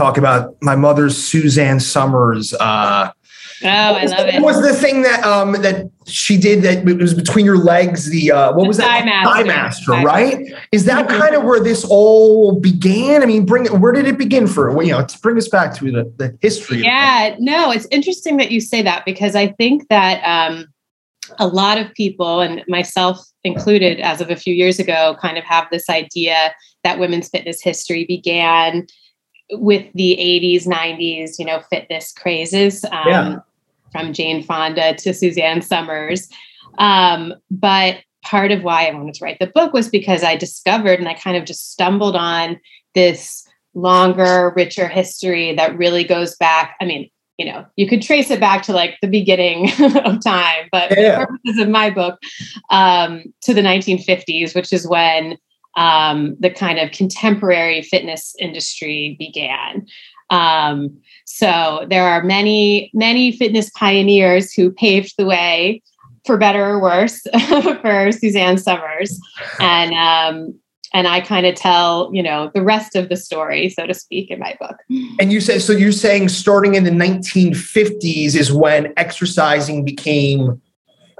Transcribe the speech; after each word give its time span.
we're 0.00 0.12
going 0.12 0.14
to 0.14 0.20
talk 0.22 0.42
about 0.42 0.56
my 0.62 0.76
mother's 0.76 1.16
Suzanne 1.16 1.80
Somers. 1.80 2.54
Uh, 2.54 3.12
Oh, 3.62 3.68
I 3.68 4.04
love 4.06 4.18
what 4.20 4.34
it. 4.34 4.40
was 4.42 4.62
the 4.62 4.72
thing 4.72 5.02
that 5.02 5.22
um 5.22 5.52
that 5.60 5.84
she 6.06 6.38
did 6.38 6.62
that 6.62 6.88
it 6.88 6.96
was 6.96 7.12
between 7.12 7.44
your 7.44 7.58
legs? 7.58 8.08
The 8.08 8.32
uh, 8.32 8.52
what 8.54 8.62
The 8.62 8.68
was 8.68 8.76
that? 8.78 8.86
thigh 8.86 9.04
master. 9.04 9.34
Thigh 9.34 9.42
master, 9.42 9.92
Thigh 9.92 10.02
right? 10.02 10.52
Is 10.72 10.86
that 10.86 11.06
Mhm. 11.06 11.18
kind 11.18 11.34
of 11.34 11.42
where 11.44 11.60
this 11.60 11.84
all 11.84 12.58
began? 12.58 13.22
I 13.22 13.26
mean, 13.26 13.44
bring 13.44 13.66
it. 13.66 13.72
Where 13.72 13.92
did 13.92 14.06
it 14.06 14.16
begin 14.16 14.46
for? 14.46 14.70
Well, 14.70 14.86
you 14.86 14.92
know, 14.92 15.04
to 15.04 15.18
bring 15.18 15.36
us 15.36 15.46
back 15.46 15.74
to 15.74 15.92
the, 15.92 16.10
the 16.16 16.38
history. 16.40 16.78
of. 16.78 16.84
Yeah, 16.84 17.36
no, 17.38 17.70
it's 17.70 17.86
interesting 17.90 18.38
that 18.38 18.50
you 18.50 18.62
say 18.62 18.80
that 18.80 19.04
because 19.04 19.36
I 19.36 19.48
think 19.48 19.86
that 19.90 20.22
um, 20.24 20.64
a 21.38 21.46
lot 21.46 21.76
of 21.76 21.92
people, 21.92 22.40
and 22.40 22.64
myself 22.66 23.20
included, 23.44 24.00
as 24.00 24.22
of 24.22 24.30
a 24.30 24.36
few 24.36 24.54
years 24.54 24.78
ago, 24.78 25.18
kind 25.20 25.36
of 25.36 25.44
have 25.44 25.66
this 25.70 25.90
idea 25.90 26.54
that 26.82 26.98
women's 26.98 27.28
fitness 27.28 27.60
history 27.60 28.06
began 28.06 28.86
with 29.52 29.86
the 29.94 30.16
80s, 30.20 30.66
90s, 30.66 31.38
you 31.38 31.44
know, 31.44 31.60
fitness 31.70 32.12
crazes 32.12 32.84
um, 32.86 33.06
Yeah. 33.08 33.36
from 33.92 34.12
Jane 34.12 34.42
Fonda 34.42 34.94
to 34.94 35.12
Suzanne 35.14 35.62
Somers. 35.62 36.28
Um, 36.78 37.34
but 37.50 37.98
part 38.24 38.52
of 38.52 38.62
why 38.62 38.86
I 38.86 38.94
wanted 38.94 39.14
to 39.14 39.24
write 39.24 39.38
the 39.40 39.46
book 39.48 39.72
was 39.72 39.88
because 39.88 40.22
I 40.22 40.36
discovered 40.36 40.98
and 40.98 41.08
I 41.08 41.14
kind 41.14 41.36
of 41.36 41.44
just 41.44 41.72
stumbled 41.72 42.16
on 42.16 42.60
this 42.94 43.46
longer, 43.74 44.52
richer 44.56 44.88
history 44.88 45.54
that 45.54 45.76
really 45.78 46.04
goes 46.04 46.36
back. 46.36 46.76
I 46.80 46.84
mean, 46.84 47.08
you 47.38 47.46
know, 47.46 47.64
you 47.76 47.88
could 47.88 48.02
trace 48.02 48.30
it 48.30 48.38
back 48.40 48.62
to 48.64 48.72
like 48.72 48.96
the 49.00 49.08
beginning 49.08 49.70
of 50.04 50.22
time, 50.22 50.68
but 50.70 50.90
Yeah. 50.96 51.20
for 51.20 51.26
purposes 51.28 51.60
of 51.62 51.68
my 51.68 51.88
book, 51.88 52.18
um, 52.70 53.24
to 53.42 53.54
the 53.54 53.62
1950s, 53.62 54.54
which 54.54 54.72
is 54.72 54.86
when 54.86 55.38
um, 55.80 56.36
the 56.38 56.50
kind 56.50 56.78
of 56.78 56.90
contemporary 56.90 57.80
fitness 57.80 58.34
industry 58.38 59.16
began. 59.18 59.86
Um, 60.28 61.00
so 61.24 61.86
there 61.88 62.04
are 62.04 62.22
many, 62.22 62.90
many 62.92 63.32
fitness 63.32 63.70
pioneers 63.70 64.52
who 64.52 64.70
paved 64.70 65.14
the 65.16 65.24
way, 65.24 65.82
for 66.26 66.36
better 66.36 66.62
or 66.62 66.82
worse, 66.82 67.22
for 67.80 68.12
Suzanne 68.12 68.58
Somers, 68.58 69.18
and 69.58 69.94
um, 69.94 70.54
and 70.92 71.08
I 71.08 71.22
kind 71.22 71.46
of 71.46 71.54
tell 71.54 72.10
you 72.12 72.22
know 72.22 72.50
the 72.54 72.62
rest 72.62 72.94
of 72.94 73.08
the 73.08 73.16
story, 73.16 73.70
so 73.70 73.86
to 73.86 73.94
speak, 73.94 74.30
in 74.30 74.38
my 74.38 74.54
book. 74.60 74.76
And 75.18 75.32
you 75.32 75.40
say 75.40 75.58
so. 75.58 75.72
You're 75.72 75.92
saying 75.92 76.28
starting 76.28 76.74
in 76.74 76.84
the 76.84 76.90
1950s 76.90 78.36
is 78.36 78.52
when 78.52 78.92
exercising 78.98 79.82
became 79.82 80.60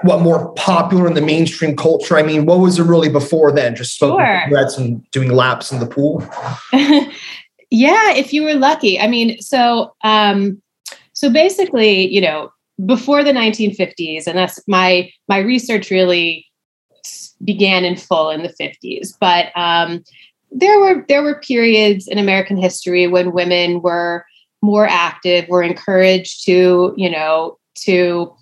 what 0.02 0.20
more 0.20 0.52
popular 0.54 1.06
in 1.06 1.14
the 1.14 1.20
mainstream 1.20 1.76
culture. 1.76 2.16
I 2.16 2.22
mean, 2.22 2.46
what 2.46 2.58
was 2.58 2.78
it 2.78 2.84
really 2.84 3.08
before 3.08 3.52
then? 3.52 3.74
Just 3.76 3.96
smoking 3.98 4.24
Sure. 4.24 4.42
cigarettes 4.44 4.78
and 4.78 5.10
doing 5.10 5.30
laps 5.30 5.72
in 5.72 5.78
the 5.78 5.86
pool. 5.86 6.26
yeah, 7.70 8.12
if 8.12 8.32
you 8.32 8.42
were 8.42 8.54
lucky. 8.54 8.98
I 8.98 9.06
mean, 9.08 9.40
so 9.40 9.94
um, 10.02 10.60
so 11.12 11.30
basically, 11.30 12.08
you 12.08 12.20
know, 12.20 12.50
before 12.86 13.22
the 13.22 13.32
1950s, 13.32 14.26
and 14.26 14.38
that's 14.38 14.60
my 14.66 15.10
my 15.28 15.38
research 15.38 15.90
really 15.90 16.46
began 17.44 17.84
in 17.84 17.96
full 17.96 18.30
in 18.30 18.42
the 18.42 18.54
50s. 18.60 19.14
But 19.20 19.46
um, 19.56 20.02
there 20.50 20.80
were 20.80 21.04
there 21.08 21.22
were 21.22 21.40
periods 21.40 22.08
in 22.08 22.18
American 22.18 22.56
history 22.56 23.06
when 23.06 23.32
women 23.32 23.82
were 23.82 24.24
more 24.62 24.86
active, 24.86 25.48
were 25.48 25.62
encouraged 25.62 26.44
to, 26.44 26.94
you 26.96 27.10
know, 27.10 27.58
to 27.76 28.34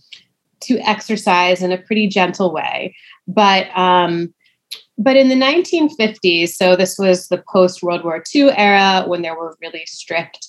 to 0.61 0.79
exercise 0.81 1.63
in 1.63 1.73
a 1.73 1.79
pretty 1.79 2.09
gentle 2.09 2.53
way. 2.53 2.95
But 3.27 3.69
um, 3.77 4.33
but 4.97 5.17
in 5.17 5.29
the 5.29 5.35
1950s, 5.35 6.51
so 6.51 6.77
this 6.77 6.99
was 6.99 7.29
the 7.29 7.43
post 7.51 7.83
World 7.83 8.05
War 8.05 8.23
II 8.35 8.51
era 8.51 9.05
when 9.07 9.23
there 9.23 9.37
were 9.37 9.57
really 9.61 9.87
strict 9.87 10.49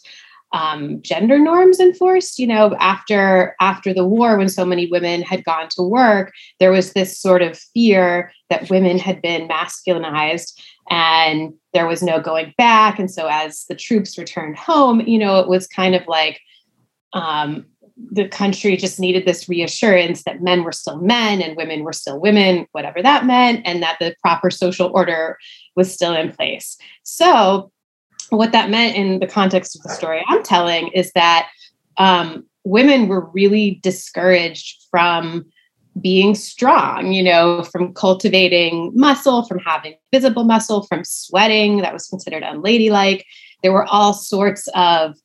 um, 0.52 1.02
gender 1.04 1.38
norms 1.38 1.80
enforced. 1.80 2.40
You 2.40 2.48
know, 2.48 2.76
after 2.80 3.56
after 3.60 3.94
the 3.94 4.06
war, 4.06 4.38
when 4.38 4.50
so 4.50 4.66
many 4.66 4.88
women 4.88 5.22
had 5.22 5.44
gone 5.44 5.70
to 5.70 5.84
work, 5.84 6.34
there 6.60 6.72
was 6.72 6.94
this 6.94 7.20
sort 7.20 7.42
of 7.42 7.58
fear 7.58 8.32
that 8.50 8.70
women 8.70 8.98
had 8.98 9.22
been 9.22 9.48
masculinized 9.48 10.60
and 10.90 11.54
there 11.74 11.88
was 11.88 12.02
no 12.02 12.20
going 12.20 12.54
back. 12.58 12.98
And 12.98 13.12
so, 13.12 13.28
as 13.28 13.66
the 13.66 13.76
troops 13.76 14.18
returned 14.18 14.58
home, 14.58 15.02
you 15.02 15.20
know, 15.20 15.40
it 15.40 15.48
was 15.48 15.68
kind 15.68 15.96
of 15.96 16.06
like 16.08 16.42
um, 17.14 17.66
the 18.12 18.28
country 18.28 18.78
just 18.78 19.00
needed 19.00 19.26
this 19.26 19.50
reassurance 19.50 20.24
that 20.24 20.42
men 20.42 20.64
were 20.64 20.72
still 20.72 20.98
men 20.98 21.42
and 21.42 21.58
women 21.58 21.84
were 21.84 21.94
still 21.94 22.20
women, 22.20 22.66
whatever 22.72 23.02
that 23.02 23.26
meant, 23.26 23.62
and 23.66 23.84
that 23.84 23.98
the 24.00 24.16
proper 24.22 24.50
social 24.50 24.90
order 24.94 25.38
was 25.76 25.94
still 25.94 26.14
in 26.14 26.32
place. 26.32 26.78
So, 27.04 27.72
what 28.30 28.52
that 28.52 28.70
meant 28.70 28.96
in 28.96 29.20
the 29.20 29.28
context 29.28 29.76
of 29.76 29.84
the 29.84 29.90
story 29.90 30.24
I'm 30.28 30.44
telling 30.44 30.90
is 30.90 31.12
that 31.14 31.50
um, 31.98 32.46
women 32.64 33.08
were 33.08 33.30
really 33.32 33.80
discouraged 33.82 34.86
from 34.92 35.46
being 36.00 36.36
strong, 36.36 37.12
you 37.12 37.24
know, 37.24 37.64
from 37.64 37.94
cultivating 37.94 38.92
muscle, 38.96 39.46
from 39.46 39.60
having 39.60 39.96
visible 40.14 40.44
muscle, 40.44 40.84
from 40.84 41.04
sweating 41.04 41.78
that 41.78 41.94
was 41.94 42.08
considered 42.08 42.44
unladylike. 42.44 43.26
There 43.64 43.74
were 43.74 43.86
all 43.86 44.14
sorts 44.14 44.68
of 44.76 45.16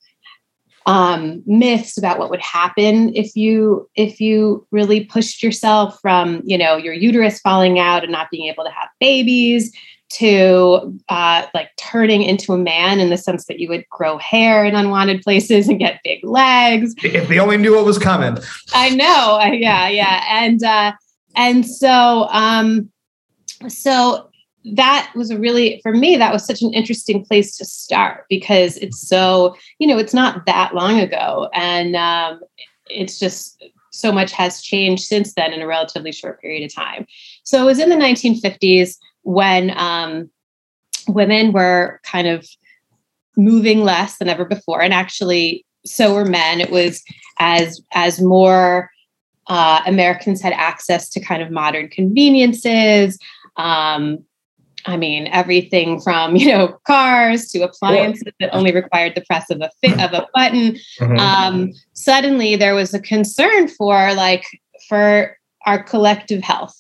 um, 0.87 1.43
myths 1.47 1.97
about 1.97 2.19
what 2.19 2.31
would 2.31 2.43
happen 2.43 3.15
if 3.15 3.35
you 3.35 3.89
if 3.95 4.21
you 4.21 4.67
really 4.71 5.05
pushed 5.05 5.43
yourself 5.43 5.99
from 6.01 6.43
you 6.45 6.59
know 6.59 6.77
your 6.77 6.93
uterus 6.93 7.41
falling 7.41 7.79
out 7.79 8.03
and 8.03 8.13
not 8.13 8.31
being 8.31 8.49
able 8.49 8.65
to 8.65 8.71
have 8.71 8.89
babies 9.01 9.73
to 10.11 10.97
uh, 11.09 11.47
like 11.55 11.71
turning 11.77 12.23
into 12.23 12.53
a 12.53 12.59
man 12.59 13.01
in 13.01 13.11
the 13.11 13.17
sense 13.17 13.47
that 13.47 13.59
you 13.59 13.69
would 13.69 13.85
grow 13.89 14.19
hair 14.19 14.65
in 14.65 14.77
unwanted 14.77 15.23
places 15.23 15.69
and 15.69 15.79
get 15.79 16.01
big 16.05 16.23
legs 16.23 16.95
If 17.03 17.29
they 17.29 17.39
only 17.39 17.57
knew 17.57 17.75
what 17.75 17.85
was 17.85 17.99
coming. 17.99 18.37
I 18.75 18.91
know. 18.91 19.41
Yeah, 19.55 19.89
yeah. 19.89 20.25
And 20.29 20.63
uh 20.63 20.93
and 21.37 21.67
so 21.67 22.29
um 22.31 22.91
so 23.69 24.29
that 24.73 25.13
was 25.15 25.31
a 25.31 25.39
really 25.39 25.81
for 25.83 25.93
me 25.93 26.17
that 26.17 26.33
was 26.33 26.45
such 26.45 26.63
an 26.63 26.73
interesting 26.73 27.25
place 27.25 27.57
to 27.57 27.65
start 27.65 28.25
because 28.29 28.77
it's 28.79 29.07
so, 29.07 29.55
you 29.79 29.87
know, 29.87 29.99
it's 29.99 30.15
not 30.15 30.47
that 30.47 30.75
long 30.75 30.99
ago 30.99 31.49
and 31.53 31.95
um 31.97 32.41
it's 32.89 33.19
just 33.19 33.63
so 33.91 34.11
much 34.11 34.33
has 34.33 34.61
changed 34.61 35.05
since 35.05 35.35
then 35.35 35.53
in 35.53 35.63
a 35.63 35.67
relatively 35.67 36.13
short 36.13 36.41
period 36.41 36.65
of 36.65 36.75
time. 36.75 37.07
So 37.45 37.63
it 37.63 37.67
was 37.67 37.79
in 37.79 37.91
the 37.91 37.97
1950s 37.97 38.97
when 39.23 39.77
um 39.77 40.31
women 41.09 41.53
were 41.53 42.01
kind 42.03 42.27
of 42.27 42.49
moving 43.37 43.83
less 43.83 44.17
than 44.19 44.29
ever 44.29 44.45
before 44.45 44.81
and 44.81 44.95
actually 44.95 45.67
so 45.85 46.15
were 46.15 46.25
men 46.25 46.61
it 46.61 46.71
was 46.71 47.03
as 47.39 47.83
as 47.93 48.21
more 48.21 48.91
uh, 49.47 49.83
Americans 49.87 50.41
had 50.41 50.53
access 50.55 51.11
to 51.11 51.21
kind 51.21 51.43
of 51.43 51.51
modern 51.51 51.89
conveniences. 51.89 53.19
Um, 53.57 54.25
I 54.87 54.97
mean, 54.97 55.29
everything 55.29 56.01
from 56.01 56.37
you 56.37 56.49
know 56.49 56.79
cars 56.87 57.49
to 57.51 57.63
appliances 57.63 58.33
that 58.41 58.55
only 58.55 58.73
required 58.73 59.15
the 59.15 59.23
press 59.23 59.51
of 59.51 59.61
a 59.61 59.71
fit 59.83 60.01
of 60.01 60.13
a 60.13 60.27
button. 60.35 60.79
Mhm. 61.01 61.19
Um, 61.19 61.73
suddenly, 61.93 62.57
there 62.57 62.75
was 62.75 62.95
a 62.95 63.01
concern 63.01 63.69
for 63.69 64.15
like 64.15 64.45
for 64.89 65.37
our 65.67 65.83
collective 65.83 66.43
health. 66.43 66.77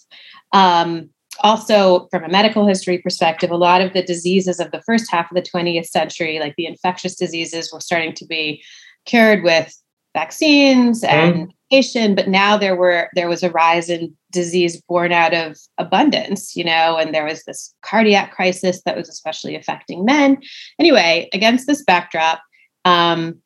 Um, 0.52 1.10
also, 1.40 2.06
from 2.10 2.22
a 2.22 2.28
medical 2.28 2.66
history 2.66 2.98
perspective, 2.98 3.50
a 3.50 3.56
lot 3.56 3.80
of 3.80 3.92
the 3.92 4.02
diseases 4.02 4.60
of 4.60 4.70
the 4.70 4.82
first 4.82 5.10
half 5.10 5.30
of 5.30 5.34
the 5.34 5.42
20th 5.42 5.86
century, 5.86 6.38
like 6.38 6.54
the 6.56 6.66
infectious 6.66 7.16
diseases, 7.16 7.72
were 7.72 7.80
starting 7.80 8.14
to 8.14 8.24
be 8.24 8.62
cured 9.04 9.42
with 9.42 9.74
vaccines 10.14 11.04
and 11.04 11.52
medication. 11.70 12.14
But 12.14 12.28
now 12.28 12.56
there 12.56 12.76
were 12.76 13.10
there 13.14 13.28
was 13.28 13.42
a 13.42 13.50
rise 13.50 13.90
in 13.90 14.16
disease 14.32 14.80
born 14.88 15.12
out 15.12 15.34
of 15.34 15.58
abundance, 15.78 16.56
you 16.56 16.64
know, 16.64 16.96
and 16.96 17.14
there 17.14 17.24
was 17.24 17.44
this 17.44 17.74
cardiac 17.82 18.32
crisis 18.32 18.82
that 18.84 18.96
was 18.96 19.08
especially 19.08 19.54
affecting 19.54 20.04
men. 20.04 20.38
Anyway, 20.78 21.28
against 21.32 21.66
this 21.66 21.84
backdrop, 21.84 22.40
um, 22.84 23.36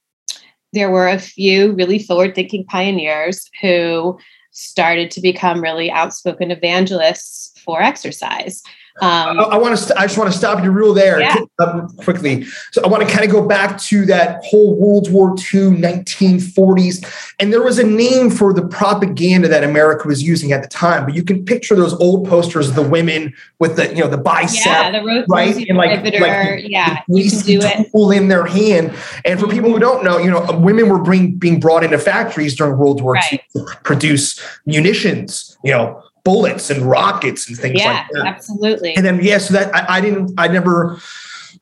there 0.73 0.91
were 0.91 1.09
a 1.09 1.19
few 1.19 1.73
really 1.73 1.99
forward-thinking 1.99 2.67
pioneers 2.67 3.51
who 3.61 4.19
started 4.51 5.11
to 5.11 5.21
become 5.21 5.63
really 5.63 5.91
outspoken 5.91 6.51
evangelists 6.51 7.53
for 7.69 7.83
exercise. 7.83 8.63
Um, 9.01 9.39
I, 9.39 9.43
I 9.45 9.57
want 9.59 9.77
to. 9.79 9.83
St- 9.85 9.97
I 9.97 10.07
just 10.07 10.19
want 10.19 10.33
to 10.33 10.37
stop 10.37 10.65
you 10.65 10.73
real 10.73 10.93
there 10.93 11.21
Yeah. 11.21 11.37
uh, 11.61 11.87
quickly. 12.03 12.45
So 12.73 12.83
I 12.83 12.89
want 12.89 13.07
to 13.07 13.15
kind 13.15 13.25
of 13.25 13.31
go 13.31 13.47
back 13.47 13.79
to 13.83 14.05
that 14.07 14.43
whole 14.45 14.75
World 14.75 15.13
War 15.13 15.31
II, 15.55 15.71
1940s, 15.71 17.33
and 17.39 17.53
there 17.53 17.63
was 17.63 17.79
a 17.79 17.85
name 17.87 18.29
for 18.29 18.53
the 18.53 18.67
propaganda 18.67 19.47
that 19.47 19.63
America 19.63 20.09
was 20.09 20.21
using 20.25 20.51
at 20.51 20.63
the 20.63 20.69
time. 20.69 21.05
But 21.05 21.15
you 21.15 21.23
can 21.23 21.45
picture 21.45 21.77
those 21.77 21.95
old 22.01 22.27
posters 22.29 22.71
of 22.71 22.75
the 22.75 22.83
women 22.83 23.33
with 23.61 23.77
the 23.77 23.89
you 23.95 24.01
know 24.03 24.09
the 24.09 24.19
bicep, 24.19 24.67
yeah, 24.67 24.91
the 24.91 25.05
ro- 25.05 25.25
right, 25.29 25.55
and 25.69 25.79
like, 25.79 25.91
like 25.91 26.03
the- 26.03 26.69
yeah, 26.69 27.03
the 27.07 27.21
you 27.21 27.31
can 27.31 27.39
do 27.41 27.61
greasy 27.61 27.83
it. 27.83 27.93
tool 27.93 28.11
in 28.11 28.27
their 28.27 28.47
hand. 28.47 28.93
And 29.25 29.39
for 29.39 29.47
people 29.47 29.71
who 29.71 29.79
don't 29.79 30.03
know, 30.03 30.19
you 30.19 30.31
know, 30.31 30.45
women 30.59 30.89
were 30.89 30.99
bring, 31.01 31.37
being 31.37 31.61
brought 31.61 31.85
into 31.85 31.99
factories 31.99 32.57
during 32.57 32.77
World 32.77 33.01
War 33.01 33.17
II 33.31 33.41
to 33.53 33.65
produce 33.85 34.41
munitions, 34.67 35.57
you 35.63 35.71
know, 35.73 36.03
bullets 36.29 36.69
and 36.69 36.83
rockets 36.83 37.49
and 37.49 37.57
things 37.57 37.81
Yeah, 37.81 37.93
like 37.93 38.07
that. 38.13 38.27
absolutely. 38.27 38.95
And 38.95 39.07
then 39.07 39.19
yeah, 39.23 39.39
so 39.39 39.55
that 39.55 39.75
I, 39.75 39.97
I 39.97 40.01
didn't, 40.03 40.33
I 40.37 40.47
never 40.49 41.01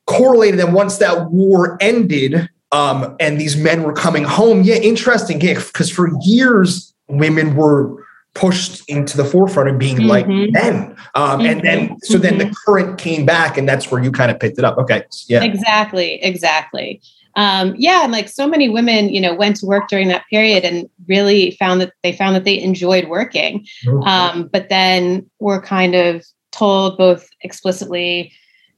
correlated. 0.06 0.58
And 0.58 0.74
once 0.74 0.98
that 0.98 1.30
war 1.30 1.78
ended, 1.80 2.48
um, 2.72 3.16
and 3.20 3.40
these 3.40 3.56
men 3.56 3.84
were 3.84 3.92
coming 3.92 4.24
home, 4.24 4.62
yeah, 4.64 4.74
interesting. 4.74 5.38
Because 5.38 5.88
for 5.88 6.10
years, 6.22 6.92
women 7.06 7.54
were 7.54 8.04
pushed 8.34 8.82
into 8.88 9.16
the 9.16 9.24
forefront 9.24 9.68
of 9.70 9.78
being 9.78 9.98
mm-hmm. 9.98 10.08
like 10.08 10.26
men. 10.28 10.96
Um, 11.14 11.38
mm-hmm. 11.38 11.46
And 11.46 11.62
then, 11.62 11.96
so 12.02 12.18
then 12.18 12.38
the 12.38 12.46
mm-hmm. 12.46 12.52
current 12.66 12.98
came 12.98 13.24
back, 13.24 13.56
and 13.56 13.68
that's 13.68 13.88
where 13.90 14.02
you 14.02 14.10
kind 14.10 14.32
of 14.32 14.40
picked 14.40 14.58
it 14.58 14.64
up. 14.64 14.78
Okay. 14.78 15.04
Yeah. 15.28 15.44
Exactly. 15.44 16.20
Exactly. 16.22 17.00
Um, 17.36 17.74
yeah. 17.76 18.02
And 18.02 18.12
like 18.12 18.28
so 18.28 18.46
many 18.46 18.68
women, 18.68 19.10
you 19.10 19.20
know, 19.20 19.34
went 19.34 19.56
to 19.56 19.66
work 19.66 19.88
during 19.88 20.08
that 20.08 20.24
period 20.28 20.64
and 20.64 20.88
really 21.06 21.52
found 21.52 21.80
that 21.80 21.92
they 22.02 22.12
found 22.12 22.34
that 22.34 22.44
they 22.44 22.60
enjoyed 22.60 23.08
working. 23.08 23.66
Um, 24.04 24.48
but 24.52 24.68
then 24.68 25.28
were 25.38 25.60
kind 25.60 25.94
of 25.94 26.24
told 26.50 26.96
both 26.98 27.28
explicitly 27.42 28.32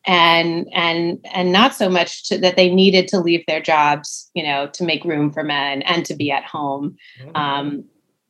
and 0.05 0.67
and 0.73 1.25
and 1.33 1.53
not 1.53 1.75
so 1.75 1.89
much 1.89 2.29
to, 2.29 2.39
that 2.39 2.57
they 2.57 2.73
needed 2.73 3.09
to 3.09 3.19
leave 3.19 3.45
their 3.47 3.61
jobs 3.61 4.31
you 4.33 4.43
know 4.43 4.69
to 4.69 4.85
make 4.85 5.05
room 5.05 5.31
for 5.31 5.43
men 5.43 5.83
and 5.83 6.07
to 6.07 6.15
be 6.15 6.31
at 6.31 6.45
home 6.45 6.97
mm-hmm. 7.21 7.37
um, 7.37 7.85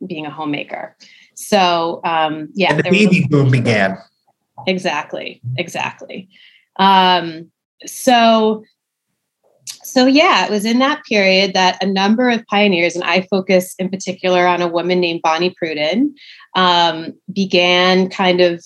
being 0.07 0.27
a 0.27 0.31
homemaker 0.31 0.97
so 1.39 2.01
um, 2.03 2.49
yeah, 2.55 2.75
and 2.75 2.81
the 2.81 2.91
baby 2.91 3.21
was, 3.21 3.29
boom 3.29 3.51
began. 3.53 3.97
Exactly, 4.67 5.41
exactly. 5.57 6.29
Um, 6.81 7.53
so 7.87 8.65
so 9.83 10.07
yeah, 10.07 10.45
it 10.45 10.51
was 10.51 10.65
in 10.65 10.79
that 10.81 11.05
period 11.05 11.55
that 11.55 11.83
a 11.83 11.87
number 11.87 12.29
of 12.31 12.47
pioneers, 12.47 12.95
and 12.95 13.05
I 13.05 13.23
focus 13.31 13.75
in 13.79 13.89
particular 13.89 14.47
on 14.47 14.63
a 14.63 14.69
woman 14.69 15.01
named 15.01 15.23
Bonnie 15.23 15.55
Prudden, 15.57 16.15
um, 16.55 17.15
began 17.33 18.09
kind 18.09 18.41
of 18.41 18.65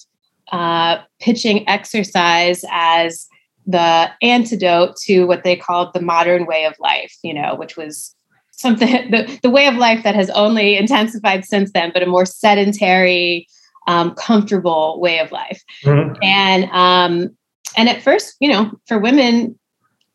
uh, 0.51 0.99
pitching 1.21 1.69
exercise 1.69 2.65
as 2.71 3.29
the 3.67 4.11
antidote 4.23 4.97
to 4.97 5.25
what 5.25 5.45
they 5.45 5.57
called 5.57 5.93
the 5.95 6.03
modern 6.03 6.47
way 6.47 6.65
of 6.65 6.75
life, 6.79 7.17
you 7.23 7.33
know, 7.33 7.55
which 7.55 7.77
was 7.77 8.15
something 8.51 8.89
the, 9.11 9.39
the 9.43 9.51
way 9.51 9.67
of 9.67 9.75
life 9.77 10.03
that 10.03 10.15
has 10.15 10.31
only 10.31 10.77
intensified 10.77 11.45
since 11.45 11.73
then, 11.73 11.91
but 11.93 12.03
a 12.03 12.07
more 12.07 12.27
sedentary, 12.27 13.47
um, 13.87 14.15
comfortable 14.15 15.01
way 15.01 15.19
of 15.19 15.33
life. 15.33 15.63
Mm-hmm. 15.85 16.17
And 16.23 16.65
um, 16.71 17.37
and 17.77 17.89
at 17.89 18.03
first, 18.03 18.37
you 18.41 18.49
know, 18.49 18.71
for 18.87 18.99
women, 18.99 19.59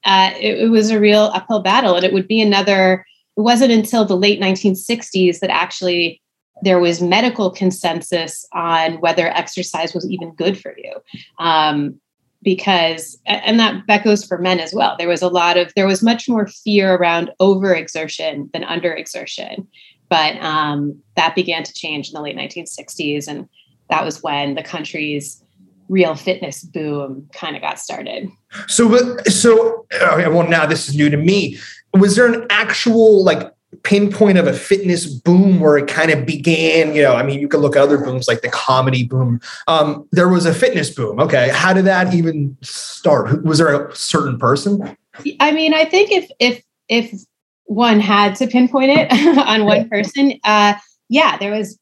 uh, 0.08 0.32
it, 0.40 0.60
it 0.60 0.70
was 0.70 0.90
a 0.90 1.00
real 1.00 1.32
uphill 1.34 1.62
battle, 1.62 1.96
and 1.96 2.06
it 2.06 2.14
would 2.14 2.28
be 2.28 2.42
another. 2.42 3.06
It 3.36 3.42
wasn't 3.42 3.72
until 3.72 4.06
the 4.06 4.18
late 4.18 4.42
1960s 4.42 5.40
that 5.40 5.52
actually 5.52 6.22
there 6.64 6.80
was 6.80 7.02
medical 7.02 7.52
consensus 7.52 8.44
on 8.54 9.00
whether 9.02 9.28
exercise 9.28 9.94
was 9.94 10.10
even 10.10 10.34
good 10.34 10.60
for 10.60 10.74
you. 10.76 10.94
Um, 11.38 12.00
because 12.44 13.20
and 13.26 13.60
that 13.60 13.84
that 13.88 14.04
goes 14.04 14.24
for 14.24 14.38
men 14.38 14.60
as 14.60 14.72
well 14.72 14.96
there 14.98 15.08
was 15.08 15.24
a 15.24 15.28
lot 15.28 15.58
of 15.58 15.74
there 15.76 15.88
was 15.88 16.04
much 16.04 16.30
more 16.30 16.48
fear 16.48 16.94
around 16.94 17.32
overexertion 17.42 18.50
than 18.54 18.62
underexertion 18.62 19.66
but 20.08 20.38
um, 20.38 20.98
that 21.16 21.36
began 21.36 21.64
to 21.64 21.74
change 21.74 22.10
in 22.10 22.14
the 22.14 22.22
late 22.22 22.38
1960s 22.38 23.28
and 23.28 23.50
that 23.90 24.06
was 24.06 24.22
when 24.22 24.54
the 24.54 24.64
country's 24.64 25.44
real 25.90 26.16
fitness 26.16 26.64
boom 26.64 27.30
kind 27.34 27.56
of 27.56 27.62
got 27.62 27.80
started. 27.80 28.30
So 28.68 29.18
so 29.26 29.86
okay, 29.94 30.28
well 30.28 30.48
now 30.48 30.66
this 30.66 30.90
is 30.90 30.96
new 30.96 31.10
to 31.10 31.18
me. 31.18 31.58
Was 31.94 32.16
there 32.16 32.32
an 32.32 32.46
actual 32.50 33.24
like 33.24 33.52
pinpoint 33.84 34.38
of 34.38 34.48
a 34.48 34.54
fitness 34.54 35.06
boom 35.06 35.60
where 35.60 35.78
it 35.78 35.88
kind 35.88 36.12
of 36.12 36.26
began? 36.26 36.94
You 36.96 37.04
know 37.04 37.16
i 37.16 37.24
mean 37.24 37.40
you 37.40 37.48
can 37.48 37.60
look 37.62 37.76
at 37.76 37.82
other 37.82 37.98
booms 37.98 38.28
like 38.28 38.42
the 38.42 38.50
comedy 38.50 39.04
boom. 39.04 39.40
Um, 39.68 40.08
there 40.12 40.30
was 40.30 40.46
a 40.46 40.54
fitness 40.54 40.90
boom 40.90 41.20
okay. 41.20 41.50
How 41.54 41.74
did 41.74 41.86
that 41.86 42.14
even 42.14 42.58
start? 42.62 43.44
Was 43.44 43.60
there 43.60 43.88
a 43.88 43.96
certain 43.96 44.38
person? 44.38 44.96
I 45.40 45.52
mean 45.52 45.74
i 45.74 45.86
think 45.86 46.12
if 46.12 46.30
if 46.40 46.64
if 46.90 47.22
one 47.66 48.00
had 48.00 48.36
to 48.36 48.48
pinpoint 48.48 48.92
it 48.92 49.12
on 49.38 49.66
one 49.66 49.90
person 49.90 50.40
uh, 50.44 50.74
yeah 51.10 51.38
there 51.38 51.52
was 51.52 51.78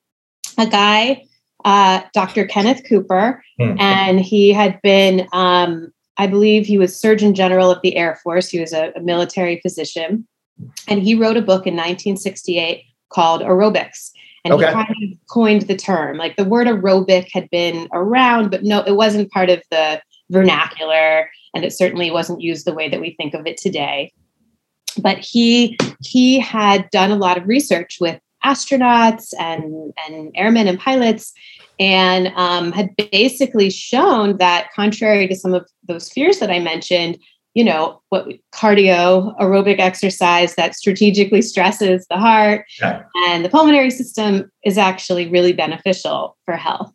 a 0.58 0.66
guy 0.66 1.25
uh, 1.66 2.02
dr 2.14 2.46
kenneth 2.48 2.84
cooper 2.88 3.44
mm-hmm. 3.60 3.78
and 3.80 4.22
he 4.22 4.54
had 4.54 4.82
been 4.82 5.28
um, 5.34 5.92
i 6.18 6.26
believe 6.26 6.66
he 6.66 6.78
was 6.78 6.98
surgeon 6.98 7.36
general 7.36 7.70
of 7.70 7.82
the 7.84 7.98
air 7.98 8.18
force 8.24 8.48
he 8.48 8.60
was 8.60 8.72
a, 8.72 8.94
a 8.96 9.02
military 9.02 9.60
physician 9.60 10.26
and 10.88 11.02
he 11.02 11.16
wrote 11.16 11.38
a 11.38 11.42
book 11.42 11.68
in 11.68 11.74
1968 11.74 12.84
called 13.10 13.42
Aerobics. 13.42 14.12
And 14.44 14.54
okay. 14.54 14.68
he 14.68 14.74
kind 14.74 14.88
of 14.90 15.28
coined 15.30 15.64
the 15.64 15.76
term. 15.76 16.18
Like 16.18 16.36
the 16.36 16.44
word 16.44 16.68
aerobic 16.68 17.30
had 17.32 17.50
been 17.50 17.90
around, 17.92 18.52
but 18.52 18.64
no, 18.64 18.84
it 18.84 18.96
wasn't 18.96 19.32
part 19.32 19.50
of 19.50 19.64
the 19.72 20.02
vernacular, 20.30 21.30
and 21.56 21.66
it 21.66 21.74
certainly 21.74 22.12
wasn't 22.12 22.42
used 22.42 22.66
the 22.66 22.74
way 22.74 22.88
that 22.88 23.02
we 23.02 23.16
think 23.16 23.34
of 23.34 23.48
it 23.48 23.58
today. 23.58 24.12
But 25.02 25.18
he 25.18 25.78
he 26.02 26.40
had 26.40 26.90
done 26.92 27.10
a 27.10 27.16
lot 27.16 27.38
of 27.38 27.48
research 27.48 27.98
with 28.00 28.20
astronauts 28.46 29.34
and 29.40 29.92
and 30.08 30.32
airmen 30.36 30.68
and 30.68 30.80
pilots, 30.80 31.34
and 31.80 32.28
um, 32.36 32.72
had 32.72 32.90
basically 33.12 33.70
shown 33.70 34.38
that 34.38 34.70
contrary 34.74 35.28
to 35.28 35.36
some 35.36 35.54
of 35.54 35.68
those 35.88 36.10
fears 36.10 36.40
that 36.40 36.52
I 36.52 36.60
mentioned, 36.60 37.18
you 37.54 37.64
know 37.64 38.02
what 38.10 38.28
cardio 38.54 39.36
aerobic 39.40 39.80
exercise 39.80 40.56
that 40.56 40.76
strategically 40.76 41.42
stresses 41.42 42.06
the 42.10 42.18
heart 42.18 42.66
okay. 42.82 43.02
and 43.28 43.46
the 43.46 43.50
pulmonary 43.50 43.90
system 43.90 44.52
is 44.66 44.78
actually 44.78 45.28
really 45.30 45.54
beneficial 45.54 46.38
for 46.46 46.56
health. 46.56 46.92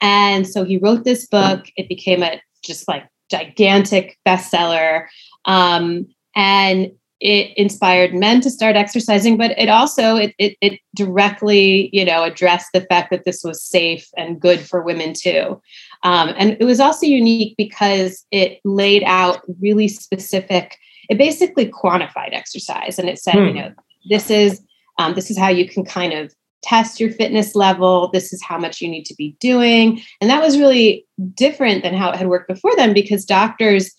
And 0.00 0.46
so 0.46 0.64
he 0.64 0.76
wrote 0.76 1.04
this 1.04 1.26
book. 1.26 1.64
It 1.76 1.88
became 1.88 2.22
a 2.22 2.40
just 2.62 2.86
like 2.86 3.08
gigantic 3.30 4.18
bestseller. 4.26 5.06
Um, 5.46 6.06
and 6.36 6.92
it 7.24 7.56
inspired 7.56 8.14
men 8.14 8.42
to 8.42 8.50
start 8.50 8.76
exercising 8.76 9.38
but 9.38 9.58
it 9.58 9.70
also 9.70 10.14
it, 10.14 10.34
it, 10.38 10.56
it, 10.60 10.78
directly 10.94 11.88
you 11.92 12.04
know 12.04 12.22
addressed 12.22 12.68
the 12.72 12.82
fact 12.82 13.10
that 13.10 13.24
this 13.24 13.42
was 13.42 13.64
safe 13.64 14.06
and 14.16 14.40
good 14.40 14.60
for 14.60 14.82
women 14.82 15.12
too. 15.12 15.60
Um, 16.04 16.34
and 16.36 16.56
it 16.60 16.64
was 16.64 16.78
also 16.78 17.06
unique 17.06 17.56
because 17.56 18.24
it 18.30 18.60
laid 18.64 19.02
out 19.04 19.40
really 19.60 19.88
specific 19.88 20.76
it 21.08 21.18
basically 21.18 21.66
quantified 21.66 22.32
exercise 22.32 22.98
and 22.98 23.08
it 23.08 23.18
said 23.18 23.34
hmm. 23.34 23.46
you 23.46 23.54
know 23.54 23.72
this 24.08 24.30
is 24.30 24.60
um, 24.98 25.14
this 25.14 25.30
is 25.30 25.38
how 25.38 25.48
you 25.48 25.68
can 25.68 25.84
kind 25.84 26.12
of 26.12 26.32
test 26.62 26.98
your 26.98 27.10
fitness 27.10 27.54
level. 27.54 28.10
This 28.12 28.32
is 28.32 28.42
how 28.42 28.56
much 28.56 28.80
you 28.80 28.88
need 28.88 29.04
to 29.04 29.14
be 29.16 29.36
doing. 29.40 30.00
And 30.20 30.30
that 30.30 30.40
was 30.40 30.56
really 30.56 31.04
different 31.34 31.82
than 31.82 31.94
how 31.94 32.10
it 32.10 32.16
had 32.16 32.28
worked 32.28 32.48
before 32.48 32.74
then 32.76 32.94
because 32.94 33.24
doctors 33.24 33.90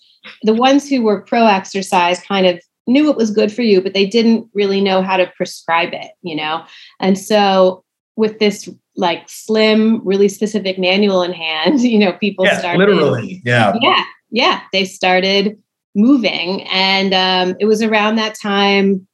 the 0.42 0.54
ones 0.54 0.88
who 0.88 1.02
were 1.02 1.20
pro 1.20 1.46
exercise 1.46 2.20
kind 2.20 2.46
of 2.46 2.60
knew 2.86 3.10
it 3.10 3.16
was 3.16 3.30
good 3.30 3.52
for 3.52 3.62
you, 3.62 3.80
but 3.80 3.94
they 3.94 4.06
didn't 4.06 4.48
really 4.54 4.80
know 4.80 5.02
how 5.02 5.16
to 5.16 5.30
prescribe 5.36 5.92
it, 5.92 6.12
you 6.22 6.36
know? 6.36 6.64
And 7.00 7.18
so 7.18 7.84
with 8.16 8.38
this 8.38 8.68
like 8.96 9.28
slim, 9.28 10.06
really 10.06 10.28
specific 10.28 10.78
manual 10.78 11.22
in 11.22 11.32
hand, 11.32 11.80
you 11.82 11.98
know, 11.98 12.12
people 12.14 12.44
yeah, 12.44 12.58
started 12.58 12.78
literally, 12.78 13.42
yeah. 13.44 13.74
Yeah. 13.80 14.04
Yeah. 14.30 14.60
They 14.72 14.84
started 14.84 15.60
moving. 15.94 16.62
And 16.64 17.14
um, 17.14 17.56
it 17.60 17.66
was 17.66 17.82
around 17.82 18.16
that 18.16 18.36
time, 18.40 19.06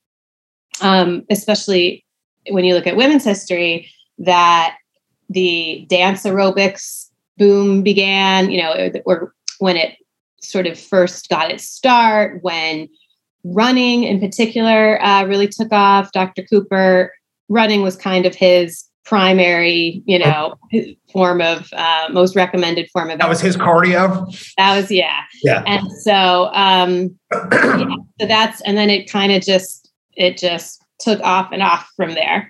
um, 0.81 1.25
especially 1.31 2.05
when 2.51 2.65
you 2.65 2.75
look 2.75 2.87
at 2.87 2.97
women's 2.97 3.25
history, 3.25 3.89
that 4.19 4.77
the 5.31 5.87
dance 5.89 6.25
aerobics 6.25 7.07
boom 7.39 7.83
began, 7.83 8.51
you 8.51 8.61
know, 8.61 8.91
or 9.07 9.35
when 9.59 9.77
it 9.77 9.97
sort 10.41 10.67
of 10.67 10.79
first 10.79 11.29
got 11.29 11.51
its 11.51 11.65
start, 11.65 12.43
when 12.43 12.89
running 13.45 14.05
in 14.05 14.21
particular 14.21 15.03
uh, 15.03 15.25
really 15.25 15.49
took 15.49 15.73
off. 15.73 16.13
Dr. 16.13 16.43
Cooper, 16.43 17.13
running 17.49 17.83
was 17.83 17.97
kind 17.97 18.27
of 18.27 18.35
his 18.35 18.85
primary, 19.05 20.03
you 20.07 20.19
know, 20.19 20.55
form 21.13 21.41
of 21.41 21.69
uh, 21.73 22.09
most 22.11 22.37
recommended 22.37 22.89
form 22.91 23.11
of. 23.11 23.19
That 23.19 23.29
was 23.29 23.41
his 23.41 23.57
cardio. 23.57 24.27
That 24.57 24.77
was 24.77 24.91
yeah. 24.91 25.23
Yeah. 25.43 25.63
And 25.67 25.91
so, 26.01 26.51
um, 26.53 27.19
yeah, 27.33 27.97
so 28.21 28.27
that's 28.27 28.61
and 28.63 28.77
then 28.77 28.91
it 28.91 29.11
kind 29.11 29.33
of 29.33 29.43
just 29.43 29.91
it 30.17 30.39
just 30.39 30.85
took 31.03 31.21
off 31.21 31.51
and 31.53 31.63
off 31.63 31.91
from 31.97 32.15
there. 32.15 32.49